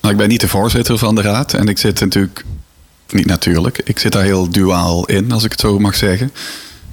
Nou, 0.01 0.13
ik 0.13 0.19
ben 0.19 0.29
niet 0.29 0.41
de 0.41 0.47
voorzitter 0.47 0.97
van 0.97 1.15
de 1.15 1.21
raad. 1.21 1.53
En 1.53 1.67
ik 1.67 1.77
zit 1.77 1.99
natuurlijk, 1.99 2.45
niet 3.09 3.25
natuurlijk, 3.25 3.82
ik 3.84 3.99
zit 3.99 4.11
daar 4.11 4.23
heel 4.23 4.49
duaal 4.49 5.05
in, 5.05 5.32
als 5.32 5.43
ik 5.43 5.51
het 5.51 5.59
zo 5.59 5.79
mag 5.79 5.95
zeggen. 5.95 6.32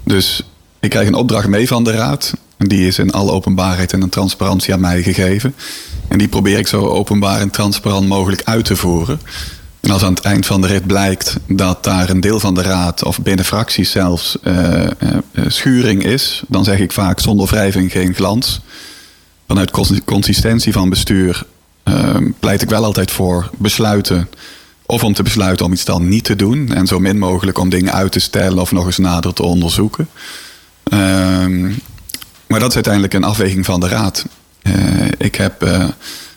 Dus 0.03 0.43
ik 0.79 0.89
krijg 0.89 1.07
een 1.07 1.13
opdracht 1.13 1.47
mee 1.47 1.67
van 1.67 1.83
de 1.83 1.91
raad. 1.91 2.33
Die 2.57 2.87
is 2.87 2.99
in 2.99 3.11
alle 3.11 3.31
openbaarheid 3.31 3.93
en 3.93 4.09
transparantie 4.09 4.73
aan 4.73 4.79
mij 4.79 5.03
gegeven. 5.03 5.55
En 6.07 6.17
die 6.17 6.27
probeer 6.27 6.57
ik 6.57 6.67
zo 6.67 6.87
openbaar 6.87 7.39
en 7.39 7.49
transparant 7.49 8.07
mogelijk 8.07 8.41
uit 8.43 8.65
te 8.65 8.75
voeren. 8.75 9.19
Als 9.81 10.03
aan 10.03 10.13
het 10.13 10.23
eind 10.23 10.45
van 10.45 10.61
de 10.61 10.67
rit 10.67 10.87
blijkt 10.87 11.35
dat 11.47 11.83
daar 11.83 12.09
een 12.09 12.19
deel 12.19 12.39
van 12.39 12.53
de 12.53 12.61
raad 12.61 13.03
of 13.03 13.21
binnen 13.21 13.45
fracties 13.45 13.91
zelfs 13.91 14.37
uh, 14.43 14.83
uh, 14.83 14.87
schuring 15.47 16.03
is, 16.03 16.43
dan 16.47 16.63
zeg 16.63 16.79
ik 16.79 16.91
vaak 16.91 17.19
zonder 17.19 17.47
wrijving 17.47 17.91
geen 17.91 18.13
glans. 18.13 18.61
Vanuit 19.47 19.71
consistentie 20.05 20.73
van 20.73 20.89
bestuur 20.89 21.45
uh, 21.83 22.15
pleit 22.39 22.61
ik 22.61 22.69
wel 22.69 22.83
altijd 22.83 23.11
voor 23.11 23.49
besluiten. 23.57 24.29
Of 24.85 25.03
om 25.03 25.13
te 25.13 25.23
besluiten 25.23 25.65
om 25.65 25.73
iets 25.73 25.85
dan 25.85 26.07
niet 26.07 26.23
te 26.23 26.35
doen. 26.35 26.73
En 26.73 26.87
zo 26.87 26.99
min 26.99 27.17
mogelijk 27.17 27.57
om 27.57 27.69
dingen 27.69 27.93
uit 27.93 28.11
te 28.11 28.19
stellen 28.19 28.59
of 28.59 28.71
nog 28.71 28.85
eens 28.85 28.97
nader 28.97 29.33
te 29.33 29.43
onderzoeken. 29.43 30.09
Ehm, 30.83 31.61
maar 32.47 32.59
dat 32.59 32.69
is 32.69 32.75
uiteindelijk 32.75 33.13
een 33.13 33.23
afweging 33.23 33.65
van 33.65 33.79
de 33.79 33.87
raad. 33.87 34.25
Ik 35.17 35.35
heb 35.35 35.67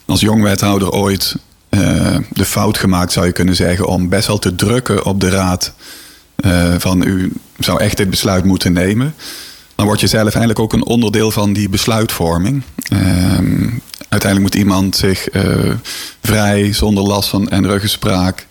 als 0.06 0.20
jong 0.20 0.42
wethouder 0.42 0.90
ooit 0.90 1.36
uh, 1.74 2.16
de 2.30 2.44
fout 2.44 2.78
gemaakt, 2.78 3.12
zou 3.12 3.26
je 3.26 3.32
kunnen 3.32 3.54
zeggen, 3.54 3.86
om 3.86 4.08
best 4.08 4.26
wel 4.26 4.38
te 4.38 4.54
drukken 4.54 5.04
op 5.04 5.20
de 5.20 5.28
raad. 5.28 5.72
van 6.78 7.02
u 7.02 7.32
zou 7.58 7.80
echt 7.80 7.96
dit 7.96 8.10
besluit 8.10 8.44
moeten 8.44 8.72
nemen. 8.72 9.14
dan 9.74 9.86
word 9.86 10.00
je 10.00 10.06
zelf 10.06 10.24
eigenlijk 10.24 10.58
ook 10.58 10.72
een 10.72 10.86
onderdeel 10.86 11.30
van 11.30 11.52
die 11.52 11.68
besluitvorming. 11.68 12.62
Ehm, 12.88 13.68
uiteindelijk 14.08 14.40
moet 14.40 14.54
iemand 14.54 14.96
zich 14.96 15.28
eh, 15.28 15.70
vrij, 16.22 16.72
zonder 16.72 17.04
last 17.04 17.28
van 17.28 17.48
en 17.48 17.66
ruggespraak 17.66 18.46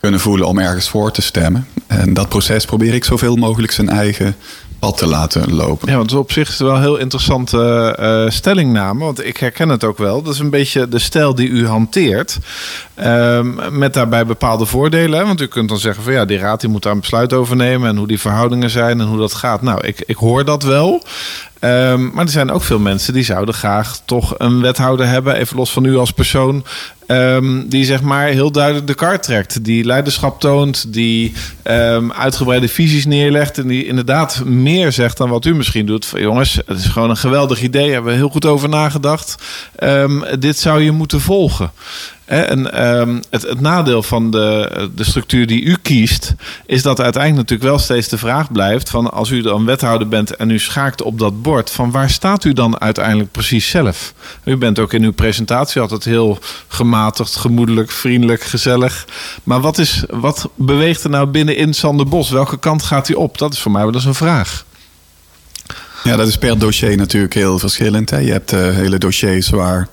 kunnen 0.00 0.20
voelen 0.20 0.46
om 0.46 0.58
ergens 0.58 0.88
voor 0.88 1.12
te 1.12 1.22
stemmen. 1.22 1.66
En 1.86 2.14
dat 2.14 2.28
proces 2.28 2.64
probeer 2.64 2.94
ik 2.94 3.04
zoveel 3.04 3.36
mogelijk 3.36 3.72
zijn 3.72 3.88
eigen 3.88 4.36
pad 4.82 4.96
te 4.96 5.06
laten 5.06 5.54
lopen. 5.54 5.90
Ja, 5.90 5.96
want 5.96 6.14
op 6.14 6.32
zich 6.32 6.48
is 6.48 6.58
het 6.58 6.66
wel 6.66 6.74
een 6.74 6.82
heel 6.82 6.96
interessante 6.96 7.96
uh, 8.00 8.30
stellingname. 8.30 9.04
Want 9.04 9.24
ik 9.24 9.36
herken 9.36 9.68
het 9.68 9.84
ook 9.84 9.98
wel. 9.98 10.22
Dat 10.22 10.32
is 10.34 10.38
een 10.38 10.50
beetje 10.50 10.88
de 10.88 10.98
stijl 10.98 11.34
die 11.34 11.48
u 11.48 11.66
hanteert. 11.66 12.38
Ehm, 12.94 13.78
met 13.78 13.94
daarbij 13.94 14.26
bepaalde 14.26 14.66
voordelen. 14.66 15.26
Want 15.26 15.40
u 15.40 15.46
kunt 15.46 15.68
dan 15.68 15.78
zeggen 15.78 16.04
van 16.04 16.12
ja, 16.12 16.24
die 16.24 16.38
raad 16.38 16.60
die 16.60 16.70
moet 16.70 16.82
daar 16.82 16.92
een 16.92 17.00
besluit 17.00 17.32
over 17.32 17.56
nemen. 17.56 17.88
En 17.88 17.96
hoe 17.96 18.06
die 18.06 18.20
verhoudingen 18.20 18.70
zijn 18.70 19.00
en 19.00 19.06
hoe 19.06 19.18
dat 19.18 19.34
gaat. 19.34 19.62
Nou, 19.62 19.86
ik, 19.86 20.02
ik 20.06 20.16
hoor 20.16 20.44
dat 20.44 20.62
wel. 20.62 21.02
Um, 21.64 22.10
maar 22.14 22.24
er 22.24 22.30
zijn 22.30 22.50
ook 22.50 22.62
veel 22.62 22.78
mensen 22.78 23.12
die 23.12 23.24
zouden 23.24 23.54
graag 23.54 24.00
toch 24.04 24.34
een 24.38 24.60
wethouder 24.60 25.06
hebben, 25.06 25.34
even 25.34 25.56
los 25.56 25.70
van 25.70 25.84
u 25.84 25.96
als 25.96 26.10
persoon, 26.10 26.64
um, 27.06 27.68
die 27.68 27.84
zeg 27.84 28.02
maar 28.02 28.26
heel 28.26 28.52
duidelijk 28.52 28.86
de 28.86 28.94
kaart 28.94 29.22
trekt, 29.22 29.64
die 29.64 29.84
leiderschap 29.84 30.40
toont, 30.40 30.92
die 30.92 31.32
um, 31.64 32.12
uitgebreide 32.12 32.68
visies 32.68 33.06
neerlegt 33.06 33.58
en 33.58 33.66
die 33.66 33.86
inderdaad 33.86 34.44
meer 34.44 34.92
zegt 34.92 35.16
dan 35.16 35.28
wat 35.28 35.44
u 35.44 35.54
misschien 35.54 35.86
doet. 35.86 36.12
Jongens, 36.16 36.60
het 36.66 36.78
is 36.78 36.86
gewoon 36.86 37.10
een 37.10 37.16
geweldig 37.16 37.62
idee, 37.62 37.92
hebben 37.92 38.12
we 38.12 38.18
heel 38.18 38.28
goed 38.28 38.46
over 38.46 38.68
nagedacht. 38.68 39.42
dit 40.38 40.58
zou 40.58 40.80
je 40.80 40.90
moeten 40.90 41.20
volgen. 41.20 41.70
En 42.32 42.84
um, 43.00 43.20
het, 43.30 43.42
het, 43.42 43.60
nadeel 43.60 44.02
van 44.02 44.30
de, 44.30 44.90
de 44.94 45.04
structuur 45.04 45.46
die 45.46 45.62
u 45.62 45.76
kiest, 45.82 46.34
is 46.66 46.82
dat 46.82 47.00
uiteindelijk 47.00 47.42
natuurlijk 47.42 47.70
wel 47.70 47.78
steeds 47.78 48.08
de 48.08 48.18
vraag 48.18 48.52
blijft: 48.52 48.90
van 48.90 49.10
als 49.10 49.30
u 49.30 49.42
dan 49.42 49.64
wethouder 49.64 50.08
bent 50.08 50.36
en 50.36 50.50
u 50.50 50.58
schaakt 50.58 51.02
op 51.02 51.18
dat 51.18 51.42
bord, 51.42 51.70
van 51.70 51.90
waar 51.90 52.10
staat 52.10 52.44
u 52.44 52.52
dan 52.52 52.80
uiteindelijk 52.80 53.30
precies 53.30 53.68
zelf? 53.68 54.14
U 54.44 54.56
bent 54.56 54.78
ook 54.78 54.92
in 54.92 55.02
uw 55.02 55.12
presentatie 55.12 55.80
altijd 55.80 56.04
heel 56.04 56.38
gematigd, 56.68 57.36
gemoedelijk, 57.36 57.90
vriendelijk, 57.90 58.42
gezellig. 58.42 59.06
Maar 59.42 59.60
wat, 59.60 59.78
is, 59.78 60.04
wat 60.10 60.48
beweegt 60.54 61.04
er 61.04 61.10
nou 61.10 61.26
binnenin 61.26 61.74
Sander 61.74 62.08
Bos? 62.08 62.30
Welke 62.30 62.58
kant 62.58 62.82
gaat 62.82 63.06
hij 63.06 63.16
op? 63.16 63.38
Dat 63.38 63.52
is 63.52 63.58
voor 63.58 63.72
mij 63.72 63.84
wel 63.84 63.94
eens 63.94 64.04
een 64.04 64.14
vraag. 64.14 64.64
Ja, 66.04 66.16
dat 66.16 66.28
is 66.28 66.36
per 66.36 66.58
dossier 66.58 66.96
natuurlijk 66.96 67.34
heel 67.34 67.58
verschillend. 67.58 68.10
Hè. 68.10 68.18
Je 68.18 68.32
hebt 68.32 68.52
uh, 68.52 68.60
hele 68.60 68.98
dossiers 68.98 69.48
waar 69.50 69.88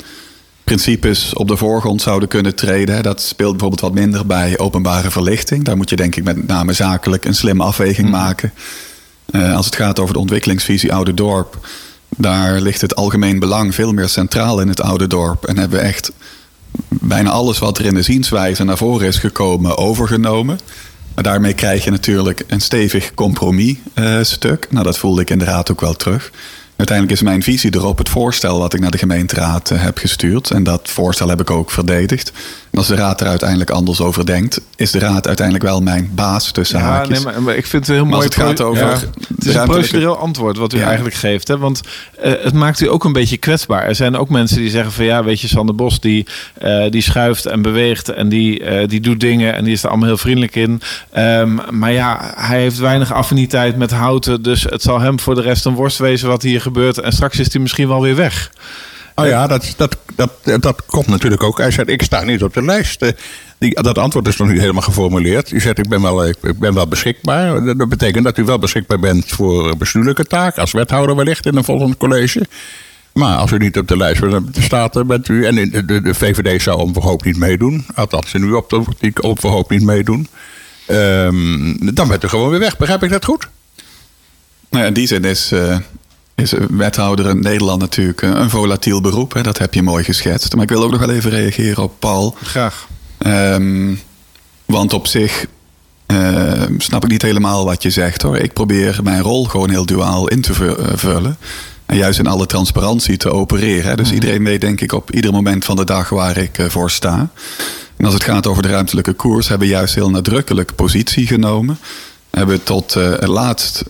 principes 0.69 1.33
op 1.33 1.47
de 1.47 1.57
voorgrond 1.57 2.01
zouden 2.01 2.29
kunnen 2.29 2.55
treden. 2.55 3.03
Dat 3.03 3.21
speelt 3.21 3.51
bijvoorbeeld 3.51 3.81
wat 3.81 3.93
minder 3.93 4.25
bij 4.25 4.57
openbare 4.57 5.11
verlichting. 5.11 5.63
Daar 5.63 5.77
moet 5.77 5.89
je 5.89 5.95
denk 5.95 6.15
ik 6.15 6.23
met 6.23 6.47
name 6.47 6.73
zakelijk 6.73 7.25
een 7.25 7.35
slimme 7.35 7.63
afweging 7.63 8.07
mm. 8.07 8.13
maken. 8.13 8.53
Uh, 9.31 9.55
als 9.55 9.65
het 9.65 9.75
gaat 9.75 9.99
over 9.99 10.13
de 10.13 10.19
ontwikkelingsvisie 10.19 10.93
Oude 10.93 11.13
Dorp, 11.13 11.67
daar 12.09 12.61
ligt 12.61 12.81
het 12.81 12.95
algemeen 12.95 13.39
belang 13.39 13.75
veel 13.75 13.91
meer 13.91 14.09
centraal 14.09 14.61
in 14.61 14.67
het 14.67 14.81
Oude 14.81 15.07
Dorp. 15.07 15.45
En 15.45 15.57
hebben 15.57 15.79
we 15.79 15.85
echt 15.85 16.11
bijna 16.89 17.29
alles 17.29 17.59
wat 17.59 17.77
er 17.77 17.85
in 17.85 17.93
de 17.93 18.01
zienswijze 18.01 18.63
naar 18.63 18.77
voren 18.77 19.07
is 19.07 19.17
gekomen 19.17 19.77
overgenomen. 19.77 20.59
Maar 21.15 21.23
daarmee 21.23 21.53
krijg 21.53 21.83
je 21.83 21.91
natuurlijk 21.91 22.43
een 22.47 22.61
stevig 22.61 23.13
compromis-stuk. 23.13 24.65
Uh, 24.65 24.71
nou, 24.71 24.85
dat 24.85 24.97
voelde 24.97 25.21
ik 25.21 25.29
in 25.29 25.39
de 25.39 25.45
raad 25.45 25.71
ook 25.71 25.81
wel 25.81 25.95
terug. 25.95 26.31
Uiteindelijk 26.79 27.17
is 27.19 27.25
mijn 27.25 27.43
visie 27.43 27.75
erop 27.75 27.97
het 27.97 28.09
voorstel 28.09 28.59
wat 28.59 28.73
ik 28.73 28.79
naar 28.79 28.91
de 28.91 28.97
gemeenteraad 28.97 29.71
eh, 29.71 29.81
heb 29.81 29.97
gestuurd. 29.97 30.51
En 30.51 30.63
dat 30.63 30.89
voorstel 30.89 31.29
heb 31.29 31.41
ik 31.41 31.49
ook 31.49 31.71
verdedigd. 31.71 32.31
En 32.71 32.77
als 32.77 32.87
de 32.87 32.95
raad 32.95 33.21
er 33.21 33.27
uiteindelijk 33.27 33.69
anders 33.69 34.01
over 34.01 34.25
denkt, 34.25 34.61
is 34.75 34.91
de 34.91 34.99
raad 34.99 35.27
uiteindelijk 35.27 35.65
wel 35.65 35.81
mijn 35.81 36.11
baas 36.15 36.51
tussen 36.51 36.79
ja, 36.79 37.05
Nee, 37.07 37.19
maar, 37.39 37.55
ik 37.55 37.65
vind 37.65 37.87
het 37.87 37.95
heel 37.95 38.05
mooi. 38.05 38.23
het 38.23 38.35
gaat 38.35 38.61
over. 38.61 38.85
Ja, 38.85 38.97
het 39.35 39.45
is 39.45 39.55
een 39.55 39.67
procedureel 39.67 40.17
antwoord 40.17 40.57
wat 40.57 40.73
u 40.73 40.79
eigenlijk 40.79 41.15
geeft. 41.15 41.47
Hè? 41.47 41.57
Want 41.57 41.81
uh, 42.23 42.31
het 42.41 42.53
maakt 42.53 42.79
u 42.79 42.89
ook 42.89 43.03
een 43.03 43.13
beetje 43.13 43.37
kwetsbaar. 43.37 43.83
Er 43.83 43.95
zijn 43.95 44.17
ook 44.17 44.29
mensen 44.29 44.57
die 44.57 44.69
zeggen 44.69 44.91
van 44.91 45.05
ja, 45.05 45.23
weet 45.23 45.41
je, 45.41 45.47
Sander 45.47 45.75
Bos 45.75 45.99
die, 45.99 46.25
uh, 46.63 46.89
die 46.89 47.01
schuift 47.01 47.45
en 47.45 47.61
beweegt 47.61 48.09
en 48.09 48.29
die, 48.29 48.59
uh, 48.59 48.87
die 48.87 48.99
doet 48.99 49.19
dingen 49.19 49.55
en 49.55 49.63
die 49.63 49.73
is 49.73 49.83
er 49.83 49.89
allemaal 49.89 50.07
heel 50.07 50.17
vriendelijk 50.17 50.55
in. 50.55 50.81
Um, 51.17 51.59
maar 51.69 51.91
ja, 51.91 52.33
hij 52.35 52.59
heeft 52.59 52.77
weinig 52.77 53.13
affiniteit 53.13 53.77
met 53.77 53.91
houten. 53.91 54.41
Dus 54.41 54.63
het 54.63 54.81
zal 54.81 54.99
hem 54.99 55.19
voor 55.19 55.35
de 55.35 55.41
rest 55.41 55.65
een 55.65 55.73
worst 55.73 55.97
wezen 55.97 56.27
wat 56.27 56.41
hier 56.41 56.51
gebeurt. 56.51 56.68
En 56.77 57.11
straks 57.11 57.39
is 57.39 57.53
hij 57.53 57.61
misschien 57.61 57.87
wel 57.87 58.01
weer 58.01 58.15
weg. 58.15 58.51
Oh 59.15 59.27
ja, 59.27 59.47
dat, 59.47 59.73
dat, 59.77 59.97
dat, 60.15 60.31
dat 60.61 60.85
komt 60.85 61.07
natuurlijk 61.07 61.43
ook. 61.43 61.57
Hij 61.57 61.71
zegt, 61.71 61.89
ik 61.89 62.01
sta 62.01 62.23
niet 62.23 62.43
op 62.43 62.53
de 62.53 62.63
lijst. 62.63 63.01
Eh, 63.01 63.11
die, 63.57 63.81
dat 63.81 63.97
antwoord 63.97 64.27
is 64.27 64.37
nog 64.37 64.47
niet 64.47 64.59
helemaal 64.59 64.81
geformuleerd. 64.81 65.51
U 65.51 65.59
zegt, 65.59 65.77
ik 65.77 65.89
ben, 65.89 66.01
wel, 66.01 66.27
ik 66.27 66.59
ben 66.59 66.73
wel 66.73 66.87
beschikbaar. 66.87 67.63
Dat 67.77 67.89
betekent 67.89 68.23
dat 68.23 68.37
u 68.37 68.43
wel 68.43 68.59
beschikbaar 68.59 68.99
bent 68.99 69.25
voor 69.27 69.77
bestuurlijke 69.77 70.25
taak. 70.25 70.57
Als 70.57 70.71
wethouder 70.71 71.15
wellicht 71.15 71.45
in 71.45 71.55
een 71.55 71.63
volgend 71.63 71.97
college. 71.97 72.45
Maar 73.13 73.37
als 73.37 73.51
u 73.51 73.57
niet 73.57 73.77
op 73.77 73.87
de 73.87 73.97
lijst 73.97 74.23
staat, 74.51 75.07
bent 75.07 75.27
u... 75.27 75.45
En 75.45 75.55
de, 75.55 76.01
de, 76.01 76.13
VVD 76.13 76.61
zou 76.61 76.79
onverhoopt 76.79 77.25
niet 77.25 77.37
meedoen. 77.37 77.85
Althans, 77.95 78.33
nu 78.33 78.51
op 78.51 78.69
de 78.69 79.13
onverhoopt 79.21 79.69
niet 79.69 79.83
meedoen. 79.83 80.27
Um, 80.87 81.95
dan 81.95 82.07
bent 82.07 82.23
u 82.23 82.27
gewoon 82.27 82.49
weer 82.49 82.59
weg. 82.59 82.77
Begrijp 82.77 83.03
ik 83.03 83.09
dat 83.09 83.25
goed? 83.25 83.47
Nou 84.69 84.83
ja, 84.83 84.87
in 84.87 84.93
die 84.93 85.07
zin 85.07 85.23
is... 85.23 85.51
Uh 85.51 85.77
is 86.39 86.53
wethouder 86.69 87.29
in 87.29 87.39
Nederland 87.39 87.79
natuurlijk 87.79 88.21
een 88.21 88.49
volatiel 88.49 89.01
beroep. 89.01 89.33
Hè? 89.33 89.41
Dat 89.41 89.57
heb 89.57 89.73
je 89.73 89.81
mooi 89.81 90.03
geschetst. 90.03 90.53
Maar 90.53 90.63
ik 90.63 90.69
wil 90.69 90.83
ook 90.83 90.91
nog 90.91 90.99
wel 90.99 91.09
even 91.09 91.31
reageren 91.31 91.83
op 91.83 91.93
Paul. 91.99 92.35
Graag. 92.43 92.87
Um, 93.25 93.99
want 94.65 94.93
op 94.93 95.07
zich 95.07 95.45
uh, 96.11 96.63
snap 96.77 97.03
ik 97.03 97.09
niet 97.09 97.21
helemaal 97.21 97.65
wat 97.65 97.83
je 97.83 97.89
zegt 97.89 98.21
hoor. 98.21 98.37
Ik 98.37 98.53
probeer 98.53 98.99
mijn 99.03 99.21
rol 99.21 99.45
gewoon 99.45 99.69
heel 99.69 99.85
duaal 99.85 100.27
in 100.27 100.41
te 100.41 100.75
eh, 100.77 100.85
vullen. 100.95 101.37
En 101.85 101.97
juist 101.97 102.19
in 102.19 102.27
alle 102.27 102.45
transparantie 102.45 103.17
te 103.17 103.31
opereren. 103.31 103.89
Hè? 103.89 103.95
Dus 103.95 104.05
mhm. 104.05 104.13
iedereen 104.13 104.43
weet 104.43 104.61
denk 104.61 104.81
ik 104.81 104.91
op 104.91 105.11
ieder 105.11 105.31
moment 105.31 105.65
van 105.65 105.75
de 105.75 105.85
dag 105.85 106.09
waar 106.09 106.37
ik 106.37 106.57
uh, 106.57 106.69
voor 106.69 106.91
sta. 106.91 107.29
En 107.97 108.05
als 108.05 108.13
het 108.13 108.23
gaat 108.23 108.47
over 108.47 108.63
de 108.63 108.69
ruimtelijke 108.69 109.13
koers, 109.13 109.47
hebben 109.47 109.67
we 109.67 109.73
juist 109.73 109.95
heel 109.95 110.09
nadrukkelijk 110.09 110.75
positie 110.75 111.27
genomen. 111.27 111.79
Hebben 112.29 112.63
tot 112.63 112.95
uh, 112.95 113.09
het 113.09 113.27
laatst 113.27 113.83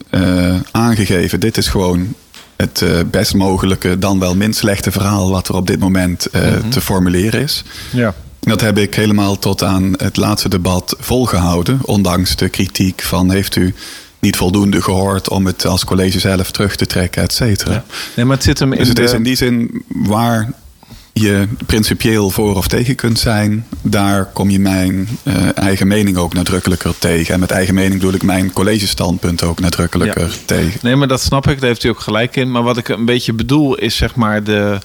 aangegeven, 0.72 1.40
dit 1.40 1.58
is 1.58 1.68
gewoon 1.68 2.14
het 2.62 2.82
uh, 2.82 3.00
best 3.12 3.34
mogelijke, 3.34 4.00
dan 4.00 4.20
wel 4.20 4.36
minst 4.36 4.60
slechte 4.60 4.92
verhaal 4.92 5.30
wat 5.30 5.48
er 5.48 5.56
op 5.56 5.68
dit 5.68 5.80
moment 5.80 6.28
uh, 6.32 6.42
mm-hmm. 6.42 6.70
te 6.70 6.82
formuleren 6.82 7.42
is. 7.42 7.64
Ja. 7.92 8.14
Dat 8.40 8.62
heb 8.62 8.78
ik 8.78 8.96
helemaal 8.96 9.38
tot 9.38 9.64
aan 9.64 9.94
het 9.98 10.18
laatste 10.18 10.50
debat 10.50 10.96
volgehouden, 11.00 11.80
ondanks 11.82 12.36
de 12.36 12.50
kritiek 12.50 13.02
van 13.02 13.32
heeft 13.32 13.56
u 13.56 13.74
niet 14.20 14.36
voldoende 14.36 14.82
gehoord 14.82 15.30
om 15.30 15.46
het 15.46 15.66
als 15.66 15.86
college 15.86 16.20
zelf 16.20 16.52
terug 16.52 16.76
te 16.76 16.86
trekken, 16.86 17.24
et 17.24 17.34
cetera. 17.34 17.72
Ja. 17.72 17.84
Nee, 18.16 18.26
maar 18.26 18.36
het 18.36 18.46
zit 18.46 18.60
hem 18.60 18.72
in 18.72 18.80
dus 18.80 18.88
het 18.88 18.98
de... 18.98 19.04
is 19.04 19.14
in 19.14 19.24
die 19.24 19.36
zin 19.36 19.84
waar 19.88 20.52
je 21.14 21.48
principieel 21.66 22.30
voor 22.30 22.56
of 22.56 22.68
tegen 22.68 22.96
kunt 22.96 23.20
zijn, 23.20 23.66
daar 23.82 24.26
kom 24.26 24.50
je 24.50 24.60
mijn 24.60 25.08
uh, 25.24 25.58
eigen 25.58 25.88
mening 25.88 26.18
ook 26.18 26.34
nadrukkelijker 26.34 26.94
tegen. 27.00 27.34
En 27.34 27.40
met 27.40 27.52
eigen 27.52 27.74
mening 27.74 27.94
bedoel 27.94 28.14
ik 28.14 28.24
mijn 28.24 28.54
collegestandpunt 28.54 29.44
ook 29.44 29.60
nadrukkelijker 29.60 30.28
ja. 30.28 30.34
tegen. 30.46 30.80
Nee, 30.82 30.96
maar 30.96 31.08
dat 31.08 31.22
snap 31.22 31.48
ik, 31.48 31.60
daar 31.60 31.70
heeft 31.70 31.84
u 31.84 31.90
ook 31.90 32.00
gelijk 32.00 32.36
in. 32.36 32.52
Maar 32.52 32.64
wat 32.64 32.78
ik 32.78 32.88
een 32.88 33.06
beetje 33.06 33.34
bedoel 33.34 33.76
is 33.76 33.96
zeg 33.96 34.16
maar 34.16 34.44
de, 34.44 34.80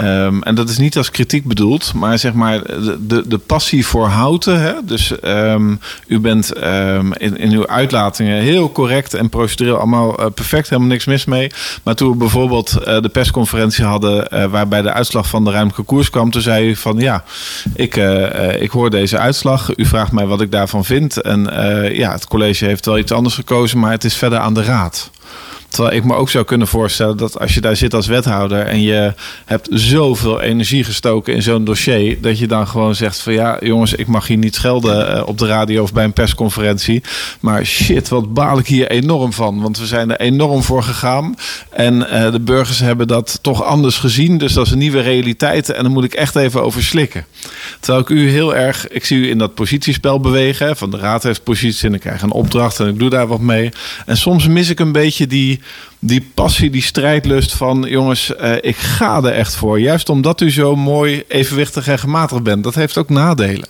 Um, 0.00 0.42
en 0.42 0.54
dat 0.54 0.68
is 0.68 0.78
niet 0.78 0.96
als 0.96 1.10
kritiek 1.10 1.44
bedoeld, 1.44 1.94
maar 1.94 2.18
zeg 2.18 2.32
maar 2.32 2.62
de, 2.62 2.98
de, 3.06 3.28
de 3.28 3.38
passie 3.38 3.86
voor 3.86 4.06
houten. 4.06 4.60
Hè? 4.60 4.72
Dus 4.84 5.12
um, 5.24 5.80
u 6.06 6.18
bent 6.18 6.64
um, 6.64 7.12
in, 7.12 7.36
in 7.36 7.52
uw 7.52 7.66
uitlatingen 7.66 8.42
heel 8.42 8.72
correct 8.72 9.14
en 9.14 9.28
procedureel 9.28 9.76
allemaal 9.76 10.20
uh, 10.20 10.26
perfect, 10.34 10.68
helemaal 10.68 10.90
niks 10.90 11.04
mis 11.04 11.24
mee. 11.24 11.50
Maar 11.82 11.94
toen 11.94 12.10
we 12.10 12.16
bijvoorbeeld 12.16 12.76
uh, 12.78 13.00
de 13.00 13.08
persconferentie 13.08 13.84
hadden 13.84 14.26
uh, 14.32 14.44
waarbij 14.44 14.82
de 14.82 14.92
uitslag 14.92 15.28
van 15.28 15.44
de 15.44 15.50
ruimtelijke 15.50 15.92
koers 15.92 16.10
kwam, 16.10 16.30
toen 16.30 16.42
zei 16.42 16.68
u 16.68 16.76
van 16.76 16.98
ja, 16.98 17.24
ik, 17.74 17.96
ik 18.58 18.70
hoor 18.70 18.90
deze 18.90 19.18
uitslag. 19.18 19.76
U 19.76 19.86
vraagt 19.86 20.12
mij 20.12 20.26
wat 20.26 20.40
ik 20.40 20.50
daarvan 20.50 20.84
vind. 20.84 21.20
En 21.20 21.42
ja, 21.92 22.12
het 22.12 22.26
college 22.26 22.64
heeft 22.64 22.86
wel 22.86 22.98
iets 22.98 23.12
anders 23.12 23.34
gekozen, 23.34 23.78
maar 23.78 23.90
het 23.90 24.04
is 24.04 24.16
verder 24.16 24.38
aan 24.38 24.54
de 24.54 24.62
raad. 24.62 25.10
Terwijl 25.68 25.96
ik 25.96 26.04
me 26.04 26.14
ook 26.14 26.30
zou 26.30 26.44
kunnen 26.44 26.68
voorstellen 26.68 27.16
dat 27.16 27.40
als 27.40 27.54
je 27.54 27.60
daar 27.60 27.76
zit 27.76 27.94
als 27.94 28.06
wethouder 28.06 28.66
en 28.66 28.82
je 28.82 29.14
hebt 29.44 29.68
zoveel 29.70 30.40
energie 30.40 30.84
gestoken 30.84 31.34
in 31.34 31.42
zo'n 31.42 31.64
dossier, 31.64 32.20
dat 32.20 32.38
je 32.38 32.46
dan 32.46 32.68
gewoon 32.68 32.94
zegt 32.94 33.20
van 33.20 33.32
ja, 33.32 33.56
jongens, 33.60 33.94
ik 33.94 34.06
mag 34.06 34.26
hier 34.26 34.36
niet 34.36 34.54
schelden 34.54 35.16
uh, 35.16 35.26
op 35.26 35.38
de 35.38 35.46
radio 35.46 35.82
of 35.82 35.92
bij 35.92 36.04
een 36.04 36.12
persconferentie. 36.12 37.02
Maar 37.40 37.64
shit, 37.64 38.08
wat 38.08 38.34
baal 38.34 38.58
ik 38.58 38.66
hier 38.66 38.90
enorm 38.90 39.32
van. 39.32 39.60
Want 39.60 39.78
we 39.78 39.86
zijn 39.86 40.10
er 40.10 40.20
enorm 40.20 40.62
voor 40.62 40.82
gegaan. 40.82 41.34
En 41.70 41.94
uh, 41.94 42.32
de 42.32 42.40
burgers 42.40 42.80
hebben 42.80 43.06
dat 43.06 43.38
toch 43.42 43.62
anders 43.62 43.96
gezien. 43.96 44.38
Dus 44.38 44.52
dat 44.52 44.66
is 44.66 44.72
een 44.72 44.78
nieuwe 44.78 45.00
realiteit. 45.00 45.70
En 45.70 45.82
dan 45.82 45.92
moet 45.92 46.04
ik 46.04 46.14
echt 46.14 46.36
even 46.36 46.62
over 46.62 46.82
slikken. 46.82 47.24
Terwijl 47.80 48.02
ik 48.02 48.08
u 48.08 48.30
heel 48.30 48.54
erg, 48.54 48.88
ik 48.88 49.04
zie 49.04 49.18
u 49.18 49.30
in 49.30 49.38
dat 49.38 49.54
positiespel 49.54 50.20
bewegen. 50.20 50.76
Van 50.76 50.90
de 50.90 50.98
raad 50.98 51.22
heeft 51.22 51.42
positie 51.42 51.88
en 51.88 51.94
ik 51.94 52.00
krijg 52.00 52.22
een 52.22 52.32
opdracht 52.32 52.80
en 52.80 52.88
ik 52.88 52.98
doe 52.98 53.10
daar 53.10 53.26
wat 53.26 53.40
mee. 53.40 53.70
En 54.06 54.16
soms 54.16 54.46
mis 54.46 54.70
ik 54.70 54.80
een 54.80 54.92
beetje 54.92 55.26
die 55.26 55.60
die 55.98 56.30
passie, 56.34 56.70
die 56.70 56.82
strijdlust 56.82 57.54
van 57.54 57.84
jongens, 57.88 58.32
uh, 58.40 58.52
ik 58.60 58.76
ga 58.76 59.16
er 59.16 59.32
echt 59.32 59.54
voor. 59.54 59.80
Juist 59.80 60.08
omdat 60.08 60.40
u 60.40 60.50
zo 60.50 60.76
mooi 60.76 61.24
evenwichtig 61.28 61.88
en 61.88 61.98
gematigd 61.98 62.42
bent. 62.42 62.64
Dat 62.64 62.74
heeft 62.74 62.98
ook 62.98 63.08
nadelen. 63.08 63.68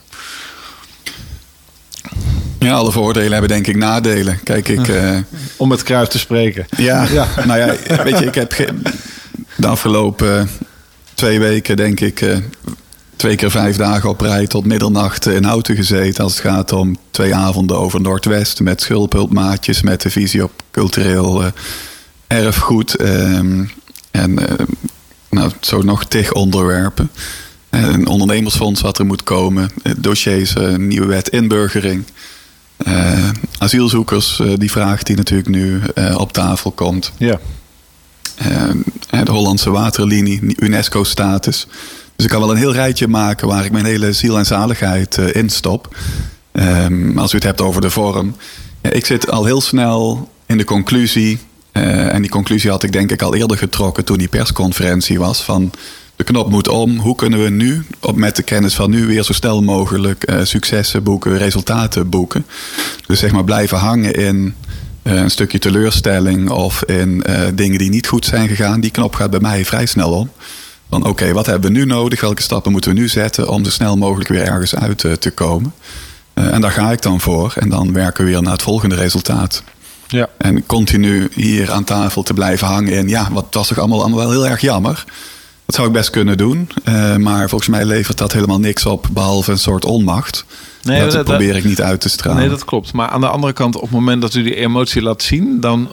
Ja, 2.59 2.75
alle 2.75 2.93
voordelen 2.93 3.33
hebben 3.33 3.49
denk 3.49 3.67
ik 3.67 3.77
nadelen. 3.77 4.41
Kijk, 4.43 4.69
ik... 4.69 4.89
Uh, 4.89 5.19
Om 5.57 5.69
met 5.69 5.83
kruis 5.83 6.09
te 6.09 6.19
spreken. 6.19 6.67
Ja, 6.77 7.07
ja, 7.13 7.29
nou 7.47 7.59
ja, 7.59 8.03
weet 8.03 8.19
je, 8.19 8.25
ik 8.25 8.35
heb 8.35 8.73
de 9.57 9.67
afgelopen 9.67 10.51
twee 11.15 11.39
weken 11.39 11.77
denk 11.77 12.01
ik... 12.01 12.41
Twee 13.17 13.37
keer 13.37 13.51
vijf 13.51 13.77
dagen 13.77 14.09
op 14.09 14.21
rij 14.21 14.47
tot 14.47 14.65
middernacht 14.65 15.27
in 15.27 15.45
Houten 15.45 15.77
gezeten. 15.77 16.25
Als 16.25 16.33
het 16.33 16.43
gaat 16.43 16.73
om 16.73 16.97
twee 17.11 17.35
avonden 17.35 17.79
over 17.79 18.01
Noordwest 18.01 18.61
met 18.61 18.83
schulphulpmaatjes, 18.83 19.83
met 19.83 20.03
de 20.03 20.11
visie 20.11 20.45
op 20.45 20.63
cultureel 20.71 21.43
uh, 21.43 21.49
erfgoed. 22.27 23.01
Um, 23.01 23.71
en 24.11 24.31
uh, 24.31 24.67
nou, 25.31 25.51
zo 25.61 25.83
nog 25.83 26.05
tig 26.05 26.33
onderwerpen. 26.33 27.11
Een 27.71 28.07
ondernemersfonds 28.07 28.81
wat 28.81 28.99
er 28.99 29.07
moet 29.07 29.23
komen. 29.23 29.71
Dossiers, 29.97 30.55
een 30.55 30.89
nieuwe 30.89 31.07
wet 31.07 31.29
inburgering. 31.29 32.05
Uh, 32.87 33.29
asielzoekers, 33.59 34.43
die 34.55 34.71
vraag 34.71 35.03
die 35.03 35.17
natuurlijk 35.17 35.49
nu 35.49 35.81
op 36.17 36.33
tafel 36.33 36.71
komt. 36.71 37.13
Ja. 37.17 37.41
de 39.09 39.31
Hollandse 39.31 39.71
waterlinie, 39.71 40.55
UNESCO-status. 40.57 41.67
Dus 42.17 42.25
ik 42.25 42.31
kan 42.31 42.41
wel 42.41 42.51
een 42.51 42.57
heel 42.57 42.73
rijtje 42.73 43.09
maken 43.09 43.49
waar 43.49 43.65
ik 43.65 43.73
mijn 43.73 43.85
hele 43.85 44.13
ziel 44.13 44.39
en 44.39 44.47
zaligheid 44.47 45.17
uh, 45.17 45.35
in 45.35 45.51
stop. 45.51 45.97
Um, 46.53 47.19
als 47.19 47.33
u 47.33 47.37
het 47.37 47.45
hebt 47.45 47.61
over 47.61 47.81
de 47.81 47.91
vorm. 47.91 48.37
Ik 48.83 49.07
zit 49.07 49.31
al 49.31 49.45
heel 49.45 49.61
snel 49.61 50.29
in 50.47 50.59
de 50.59 50.65
conclusie. 50.65 51.39
Uh, 51.73 52.15
en 52.15 52.21
die 52.21 52.31
conclusie 52.31 52.71
had 52.71 52.83
ik 52.83 52.93
denk 52.93 53.11
ik 53.11 53.23
al 53.23 53.35
eerder 53.35 53.59
getrokken 53.59 54.05
toen 54.05 54.19
die 54.19 54.29
persconferentie 54.29 55.19
was. 55.19 55.43
Van 55.43 55.73
de 56.17 56.25
knop 56.25 56.51
moet 56.51 56.69
om. 56.69 56.99
Hoe 56.99 57.17
kunnen 57.17 57.43
we 57.43 57.51
nu, 57.51 57.87
op, 58.01 58.17
met 58.17 58.37
de 58.37 58.43
kennis 58.43 58.75
van 58.75 58.91
nu, 58.91 59.07
weer 59.07 59.23
zo 59.23 59.33
snel 59.33 59.63
mogelijk 59.63 60.31
uh, 60.31 60.41
successen 60.43 61.03
boeken, 61.03 61.39
resultaten 61.39 62.09
boeken. 62.09 62.47
Dus 63.07 63.19
zeg 63.19 63.33
maar 63.33 63.45
blijven 63.45 63.79
hangen 63.79 64.15
in 64.15 64.55
een 65.03 65.31
stukje 65.31 65.59
teleurstelling 65.59 66.51
of 66.51 66.83
in 66.83 67.25
dingen 67.55 67.79
die 67.79 67.91
niet 67.91 68.07
goed 68.07 68.25
zijn 68.25 68.49
gegaan. 68.49 68.81
Die 68.81 68.91
knop 68.91 69.15
gaat 69.15 69.31
bij 69.31 69.41
mij 69.41 69.65
vrij 69.65 69.87
snel 69.87 70.13
om. 70.13 70.31
Van 70.91 71.05
oké, 71.05 71.33
wat 71.33 71.47
hebben 71.47 71.73
we 71.73 71.79
nu 71.79 71.85
nodig? 71.85 72.21
Welke 72.21 72.43
stappen 72.43 72.73
moeten 72.73 72.95
we 72.95 73.01
nu 73.01 73.09
zetten 73.09 73.49
om 73.49 73.65
zo 73.65 73.71
snel 73.71 73.97
mogelijk 73.97 74.29
weer 74.29 74.43
ergens 74.43 74.75
uit 74.75 74.99
te, 74.99 75.19
te 75.19 75.31
komen? 75.31 75.75
Uh, 76.35 76.53
en 76.53 76.61
daar 76.61 76.71
ga 76.71 76.93
ik 76.93 77.03
dan 77.03 77.21
voor. 77.21 77.55
En 77.57 77.69
dan 77.69 77.93
werken 77.93 78.25
we 78.25 78.31
weer 78.31 78.43
naar 78.43 78.53
het 78.53 78.63
volgende 78.63 78.95
resultaat. 78.95 79.63
Ja. 80.07 80.29
En 80.39 80.67
continu 80.67 81.29
hier 81.35 81.73
aan 81.73 81.85
tafel 81.85 82.23
te 82.23 82.35
blijven 82.35 82.67
hangen 82.67 82.93
in... 82.93 83.09
ja, 83.09 83.29
wat 83.33 83.47
was 83.51 83.69
toch 83.69 83.79
allemaal, 83.79 84.01
allemaal 84.01 84.19
wel 84.19 84.31
heel 84.31 84.47
erg 84.47 84.61
jammer. 84.61 85.05
Dat 85.67 85.75
zou 85.75 85.87
ik 85.87 85.93
best 85.93 86.11
kunnen 86.11 86.37
doen. 86.37 86.71
Uh, 86.85 87.17
maar 87.17 87.49
volgens 87.49 87.71
mij 87.71 87.85
levert 87.85 88.19
dat 88.19 88.33
helemaal 88.33 88.61
niks 88.61 88.87
op... 88.87 89.07
behalve 89.13 89.51
een 89.51 89.59
soort 89.59 89.85
onmacht. 89.85 90.45
Nee, 90.87 91.01
dat, 91.01 91.13
dat 91.13 91.25
probeer 91.25 91.57
ik 91.57 91.65
niet 91.65 91.83
uit 91.83 92.01
te 92.01 92.09
stralen. 92.09 92.41
Nee, 92.41 92.49
dat 92.49 92.65
klopt. 92.65 92.93
Maar 92.93 93.09
aan 93.09 93.21
de 93.21 93.29
andere 93.29 93.53
kant, 93.53 93.77
op 93.77 93.83
het 93.83 93.91
moment 93.91 94.23
dat 94.23 94.35
u 94.35 94.43
die 94.43 94.57
emotie 94.57 95.03
laat 95.03 95.23
zien, 95.23 95.61
dan 95.61 95.93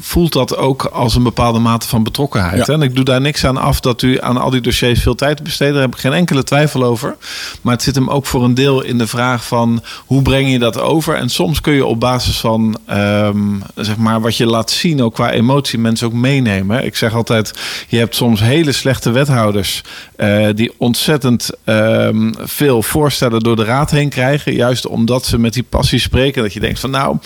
voelt 0.00 0.32
dat 0.32 0.56
ook 0.56 0.84
als 0.84 1.14
een 1.14 1.22
bepaalde 1.22 1.58
mate 1.58 1.88
van 1.88 2.02
betrokkenheid. 2.02 2.66
Ja. 2.66 2.72
En 2.72 2.82
ik 2.82 2.94
doe 2.94 3.04
daar 3.04 3.20
niks 3.20 3.44
aan 3.44 3.56
af 3.56 3.80
dat 3.80 4.02
u 4.02 4.20
aan 4.20 4.36
al 4.36 4.50
die 4.50 4.60
dossiers 4.60 5.02
veel 5.02 5.14
tijd 5.14 5.42
besteedt. 5.42 5.72
Daar 5.72 5.82
heb 5.82 5.94
ik 5.94 6.00
geen 6.00 6.12
enkele 6.12 6.44
twijfel 6.44 6.84
over. 6.84 7.16
Maar 7.60 7.72
het 7.72 7.82
zit 7.82 7.94
hem 7.94 8.10
ook 8.10 8.26
voor 8.26 8.44
een 8.44 8.54
deel 8.54 8.82
in 8.82 8.98
de 8.98 9.06
vraag 9.06 9.46
van 9.46 9.82
hoe 10.06 10.22
breng 10.22 10.50
je 10.50 10.58
dat 10.58 10.80
over? 10.80 11.14
En 11.14 11.28
soms 11.28 11.60
kun 11.60 11.72
je 11.72 11.86
op 11.86 12.00
basis 12.00 12.40
van 12.40 12.78
um, 12.90 13.62
zeg 13.74 13.96
maar 13.96 14.20
wat 14.20 14.36
je 14.36 14.46
laat 14.46 14.70
zien, 14.70 15.02
ook 15.02 15.14
qua 15.14 15.30
emotie, 15.30 15.78
mensen 15.78 16.06
ook 16.06 16.12
meenemen. 16.12 16.84
Ik 16.84 16.96
zeg 16.96 17.14
altijd, 17.14 17.52
je 17.88 17.98
hebt 17.98 18.14
soms 18.14 18.40
hele 18.40 18.72
slechte 18.72 19.10
wethouders 19.10 19.82
uh, 20.16 20.48
die 20.54 20.72
ontzettend 20.78 21.50
um, 21.64 22.34
veel 22.38 22.82
voorstellen 22.82 23.40
door 23.40 23.56
de 23.56 23.64
raad 23.64 23.90
heen 23.90 24.08
krijgen 24.08 24.31
Juist 24.40 24.86
omdat 24.86 25.24
ze 25.24 25.38
met 25.38 25.52
die 25.52 25.62
passie 25.68 25.98
spreken. 25.98 26.42
Dat 26.42 26.52
je 26.52 26.60
denkt 26.60 26.80
van 26.80 26.90
nou, 26.90 27.16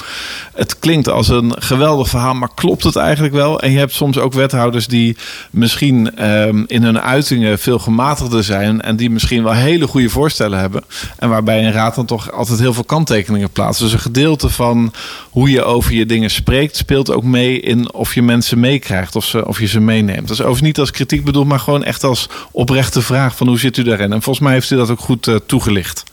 het 0.54 0.78
klinkt 0.78 1.08
als 1.08 1.28
een 1.28 1.54
geweldig 1.58 2.08
verhaal, 2.08 2.34
maar 2.34 2.54
klopt 2.54 2.84
het 2.84 2.96
eigenlijk 2.96 3.34
wel? 3.34 3.60
En 3.60 3.70
je 3.70 3.78
hebt 3.78 3.92
soms 3.92 4.18
ook 4.18 4.32
wethouders 4.32 4.86
die 4.86 5.16
misschien 5.50 6.28
um, 6.28 6.64
in 6.66 6.82
hun 6.82 7.00
uitingen 7.00 7.58
veel 7.58 7.78
gematigder 7.78 8.44
zijn. 8.44 8.80
En 8.80 8.96
die 8.96 9.10
misschien 9.10 9.42
wel 9.42 9.52
hele 9.52 9.86
goede 9.86 10.08
voorstellen 10.08 10.58
hebben. 10.58 10.84
En 11.18 11.28
waarbij 11.28 11.64
een 11.66 11.72
raad 11.72 11.94
dan 11.94 12.06
toch 12.06 12.32
altijd 12.32 12.58
heel 12.58 12.74
veel 12.74 12.84
kanttekeningen 12.84 13.50
plaatst. 13.50 13.80
Dus 13.80 13.92
een 13.92 13.98
gedeelte 13.98 14.48
van 14.48 14.92
hoe 15.30 15.50
je 15.50 15.64
over 15.64 15.92
je 15.92 16.06
dingen 16.06 16.30
spreekt, 16.30 16.76
speelt 16.76 17.10
ook 17.10 17.24
mee 17.24 17.60
in 17.60 17.92
of 17.92 18.14
je 18.14 18.22
mensen 18.22 18.60
meekrijgt 18.60 19.16
of, 19.16 19.24
ze, 19.24 19.46
of 19.46 19.60
je 19.60 19.66
ze 19.66 19.80
meeneemt. 19.80 20.28
Dat 20.28 20.30
is 20.30 20.40
overigens 20.40 20.66
niet 20.66 20.78
als 20.78 20.90
kritiek 20.90 21.24
bedoeld, 21.24 21.46
maar 21.46 21.60
gewoon 21.60 21.84
echt 21.84 22.04
als 22.04 22.28
oprechte 22.50 23.02
vraag 23.02 23.36
van 23.36 23.48
hoe 23.48 23.58
zit 23.58 23.76
u 23.76 23.82
daarin? 23.82 24.12
En 24.12 24.22
volgens 24.22 24.44
mij 24.44 24.52
heeft 24.52 24.70
u 24.70 24.76
dat 24.76 24.90
ook 24.90 25.00
goed 25.00 25.26
uh, 25.26 25.36
toegelicht. 25.46 26.04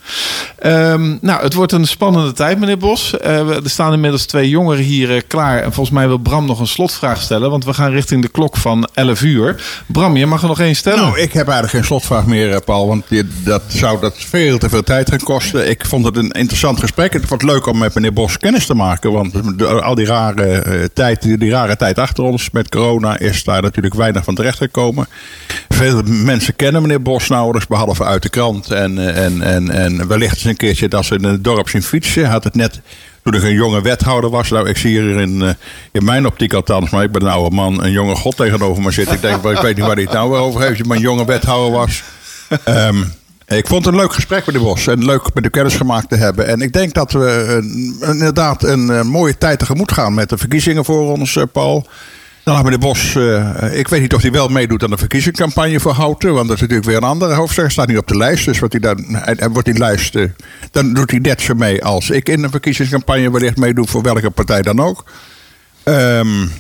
Um, 0.92 1.18
nou, 1.22 1.42
het 1.42 1.54
wordt 1.54 1.72
een 1.72 1.88
spannende 1.88 2.32
tijd, 2.32 2.60
meneer 2.60 2.78
Bos. 2.78 3.14
Uh, 3.22 3.56
er 3.56 3.70
staan 3.70 3.94
inmiddels 3.94 4.26
twee 4.26 4.50
jongeren 4.50 4.84
hier 4.84 5.16
uh, 5.16 5.22
klaar. 5.28 5.58
En 5.58 5.74
volgens 5.74 5.96
mij 5.96 6.08
wil 6.08 6.18
Bram 6.18 6.46
nog 6.46 6.60
een 6.60 6.68
slotvraag 6.68 7.22
stellen, 7.22 7.50
want 7.50 7.66
we 7.66 7.74
gaan 7.74 7.92
richting 7.92 8.22
de 8.22 8.28
klok 8.28 8.58
van 8.58 8.90
11 8.94 9.22
uur. 9.22 9.64
Bram, 9.86 10.18
je 10.18 10.26
mag 10.26 10.42
er 10.42 10.48
nog 10.48 10.60
één 10.60 10.76
stellen. 10.76 11.00
Nou, 11.00 11.20
ik 11.20 11.34
heb 11.34 11.48
eigenlijk 11.48 11.70
geen 11.70 11.84
slotvraag 11.84 12.26
meer, 12.26 12.62
Paul, 12.62 12.88
want 12.88 13.06
dat 13.44 13.62
zou 13.68 14.00
dat 14.00 14.16
veel 14.18 14.58
te 14.58 14.70
veel 14.70 14.84
tijd 14.84 15.10
gaan 15.10 15.20
kosten. 15.20 15.70
Ik 15.70 15.86
vond 15.86 16.06
het 16.06 16.18
een 16.18 16.32
interessant 16.32 16.80
gesprek. 16.80 17.14
Het 17.14 17.28
wordt 17.28 17.44
leuk 17.44 17.68
om 17.68 17.78
met 17.78 17.96
meneer 17.96 18.14
Bos 18.14 18.38
kennis 18.38 18.66
te 18.66 18.74
maken, 18.74 19.12
want 19.12 19.62
al 19.82 19.96
die 19.96 20.06
rare, 20.06 20.90
tijd, 20.94 21.40
die 21.40 21.52
rare 21.52 21.76
tijd 21.76 22.00
achter 22.00 22.24
ons 22.24 22.50
met 22.52 22.70
corona 22.70 23.20
is 23.20 23.44
daar 23.44 23.62
natuurlijk 23.62 23.96
weinig 23.96 24.24
van 24.24 24.36
terecht 24.36 24.58
gekomen. 24.58 25.08
Veel 25.70 26.02
mensen 26.06 26.56
kennen 26.56 26.82
meneer 26.82 27.02
Bos 27.02 27.28
nauwelijks, 27.28 27.68
behalve 27.68 28.04
uit 28.04 28.22
de 28.22 28.30
krant. 28.30 28.72
En, 28.72 29.16
en, 29.16 29.42
en, 29.42 29.70
en 29.70 30.08
wellicht 30.08 30.36
eens 30.36 30.44
een 30.44 30.56
keertje 30.74 30.98
dat 30.98 31.06
ze 31.06 31.16
in 31.16 31.24
het 31.24 31.44
dorp 31.44 31.70
zien 31.70 31.84
fietsen. 31.84 32.26
Had 32.26 32.44
het 32.44 32.56
net 32.56 32.82
toen 33.24 33.34
ik 33.34 33.44
een 33.44 33.54
jonge 33.54 33.82
wethouder 33.82 34.30
was. 34.30 34.50
Nou, 34.50 34.70
ik 34.70 34.78
zie 34.78 34.90
hier 34.90 35.20
in, 35.20 35.42
uh, 35.42 35.50
in 35.92 36.04
mijn 36.04 36.26
optiek 36.26 36.54
althans, 36.54 36.90
maar 36.90 37.04
ik 37.04 37.12
ben 37.12 37.22
een 37.22 37.28
oude 37.28 37.56
man, 37.56 37.84
een 37.84 37.92
jonge 37.92 38.16
god 38.16 38.36
tegenover 38.36 38.84
me 38.84 38.92
zitten. 38.92 39.16
Ik 39.16 39.22
denk, 39.22 39.44
ik 39.44 39.62
weet 39.62 39.76
niet 39.76 39.86
waar 39.86 39.96
hij 39.96 40.04
het 40.04 40.14
nou 40.14 40.36
over 40.36 40.62
heeft, 40.62 40.86
maar 40.86 40.98
een 40.98 41.04
jonge 41.04 41.26
wethouder 41.26 41.72
was. 41.72 42.04
Um, 42.68 43.14
ik 43.48 43.68
vond 43.68 43.86
het 43.86 43.94
een 43.94 44.00
leuk 44.00 44.14
gesprek 44.14 44.46
met 44.46 44.56
de 44.56 44.62
Bos 44.62 44.88
en 44.88 45.06
leuk 45.06 45.34
met 45.34 45.44
de 45.44 45.50
kennis 45.50 45.76
gemaakt 45.76 46.10
te 46.10 46.16
hebben. 46.16 46.48
En 46.48 46.62
ik 46.62 46.74
denk 46.74 46.94
dat 46.94 47.12
we 47.12 47.58
inderdaad 48.02 48.64
een 48.64 48.88
uh, 48.90 49.02
mooie 49.02 49.38
tijd 49.38 49.60
tegemoet 49.60 49.92
gaan 49.92 50.14
met 50.14 50.30
de 50.30 50.38
verkiezingen 50.38 50.86
voor 50.86 51.12
ons, 51.12 51.38
Paul. 51.52 51.88
Nou, 52.46 52.64
meneer 52.64 52.80
Bos, 52.80 53.16
uh, 53.16 53.78
ik 53.78 53.88
weet 53.88 54.02
niet 54.02 54.14
of 54.14 54.22
hij 54.22 54.32
wel 54.32 54.48
meedoet 54.48 54.84
aan 54.84 54.90
de 54.90 54.98
verkiezingscampagne 54.98 55.80
voor 55.80 55.92
Houten. 55.92 56.34
Want 56.34 56.48
dat 56.48 56.56
is 56.56 56.62
natuurlijk 56.62 56.88
weer 56.88 56.98
een 56.98 57.04
andere 57.04 57.34
hoofdstuk. 57.34 57.72
staat 57.72 57.88
niet 57.88 57.98
op 57.98 58.08
de 58.08 58.18
lijst. 58.18 58.46
Dus 58.46 58.60
wordt 58.60 58.74
hij 58.74 58.82
dan, 58.82 59.06
hij, 59.08 59.50
wordt 59.50 59.68
die 59.68 59.78
lijst, 59.78 60.16
uh, 60.16 60.30
dan 60.72 60.94
doet 60.94 61.12
hij 61.12 61.20
net 61.20 61.42
zo 61.42 61.54
mee 61.54 61.84
als 61.84 62.10
ik 62.10 62.30
in 62.30 62.42
de 62.42 62.50
verkiezingscampagne 62.50 63.32
wellicht 63.32 63.58
meedoe. 63.58 63.88
Voor 63.88 64.02
welke 64.02 64.30
partij 64.30 64.62
dan 64.62 64.80
ook. 64.80 65.04
Um, 65.84 66.52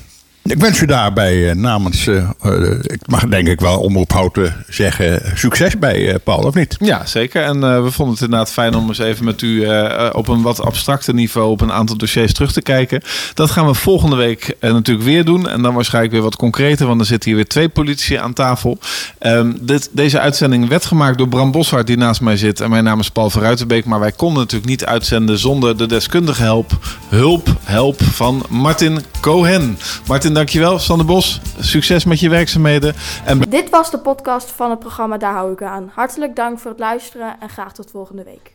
ik 0.43 0.59
wens 0.59 0.81
u 0.81 0.85
daarbij 0.85 1.35
uh, 1.35 1.51
namens, 1.55 2.05
uh, 2.05 2.29
uh, 2.45 2.79
ik 2.81 2.99
mag 3.05 3.27
denk 3.27 3.47
ik 3.47 3.59
wel 3.59 3.79
omroep 3.79 4.11
houten 4.11 4.65
zeggen, 4.69 5.21
succes 5.35 5.79
bij 5.79 6.19
Paul, 6.23 6.43
of 6.43 6.53
niet? 6.53 6.75
Ja, 6.79 7.05
zeker. 7.05 7.43
En 7.43 7.83
we 7.83 7.91
vonden 7.91 8.13
het 8.13 8.23
inderdaad 8.23 8.51
fijn 8.51 8.75
om 8.75 8.87
eens 8.87 8.97
even 8.97 9.25
met 9.25 9.41
u 9.41 9.67
op 10.11 10.27
een 10.27 10.41
wat 10.41 10.61
abstracter 10.61 11.13
niveau 11.13 11.49
op 11.49 11.61
een 11.61 11.71
aantal 11.71 11.97
dossiers 11.97 12.33
terug 12.33 12.51
te 12.51 12.61
kijken. 12.61 13.01
Dat 13.33 13.51
gaan 13.51 13.65
we 13.65 13.73
volgende 13.73 14.15
week 14.15 14.55
natuurlijk 14.59 15.05
weer 15.05 15.25
doen. 15.25 15.49
En 15.49 15.61
dan 15.61 15.73
waarschijnlijk 15.73 16.13
weer 16.13 16.23
wat 16.23 16.35
concreter, 16.35 16.87
want 16.87 16.99
er 16.99 17.05
zitten 17.05 17.29
hier 17.29 17.37
weer 17.37 17.47
twee 17.47 17.69
politici 17.69 18.15
aan 18.15 18.33
tafel. 18.33 18.77
Um, 19.19 19.57
dit, 19.61 19.89
deze 19.91 20.19
uitzending 20.19 20.67
werd 20.67 20.85
gemaakt 20.85 21.17
door 21.17 21.27
Bram 21.27 21.51
Boshart, 21.51 21.87
die 21.87 21.97
naast 21.97 22.21
mij 22.21 22.37
zit. 22.37 22.59
En 22.59 22.69
mijn 22.69 22.83
naam 22.83 22.99
is 22.99 23.09
Paul 23.09 23.29
Verruitenbeek. 23.29 23.85
Maar 23.85 23.99
wij 23.99 24.11
konden 24.11 24.39
natuurlijk 24.39 24.69
niet 24.69 24.85
uitzenden 24.85 25.37
zonder 25.37 25.77
de 25.77 25.85
deskundige 25.85 26.41
help, 26.41 26.71
hulp, 27.09 27.47
help 27.63 28.03
van 28.03 28.45
Martin 28.49 28.99
Cohen. 29.21 29.77
Martin, 30.07 30.32
dankjewel. 30.33 30.79
Sander 30.79 31.05
Bos, 31.05 31.41
succes 31.59 32.05
met 32.05 32.19
je 32.19 32.29
werkzaamheden. 32.29 32.95
En... 33.25 33.39
Dit 33.39 33.69
was 33.69 33.91
de 33.91 33.99
podcast 33.99 34.51
van 34.51 34.69
het 34.69 34.79
programma 34.79 35.17
Daar 35.17 35.33
hou 35.33 35.51
ik 35.51 35.61
aan. 35.61 35.91
Hartelijk 35.93 36.35
dank 36.35 36.59
voor 36.59 36.71
het 36.71 36.79
luisteren 36.79 37.35
en 37.39 37.49
graag 37.49 37.73
tot 37.73 37.91
volgende 37.91 38.23
week. 38.23 38.53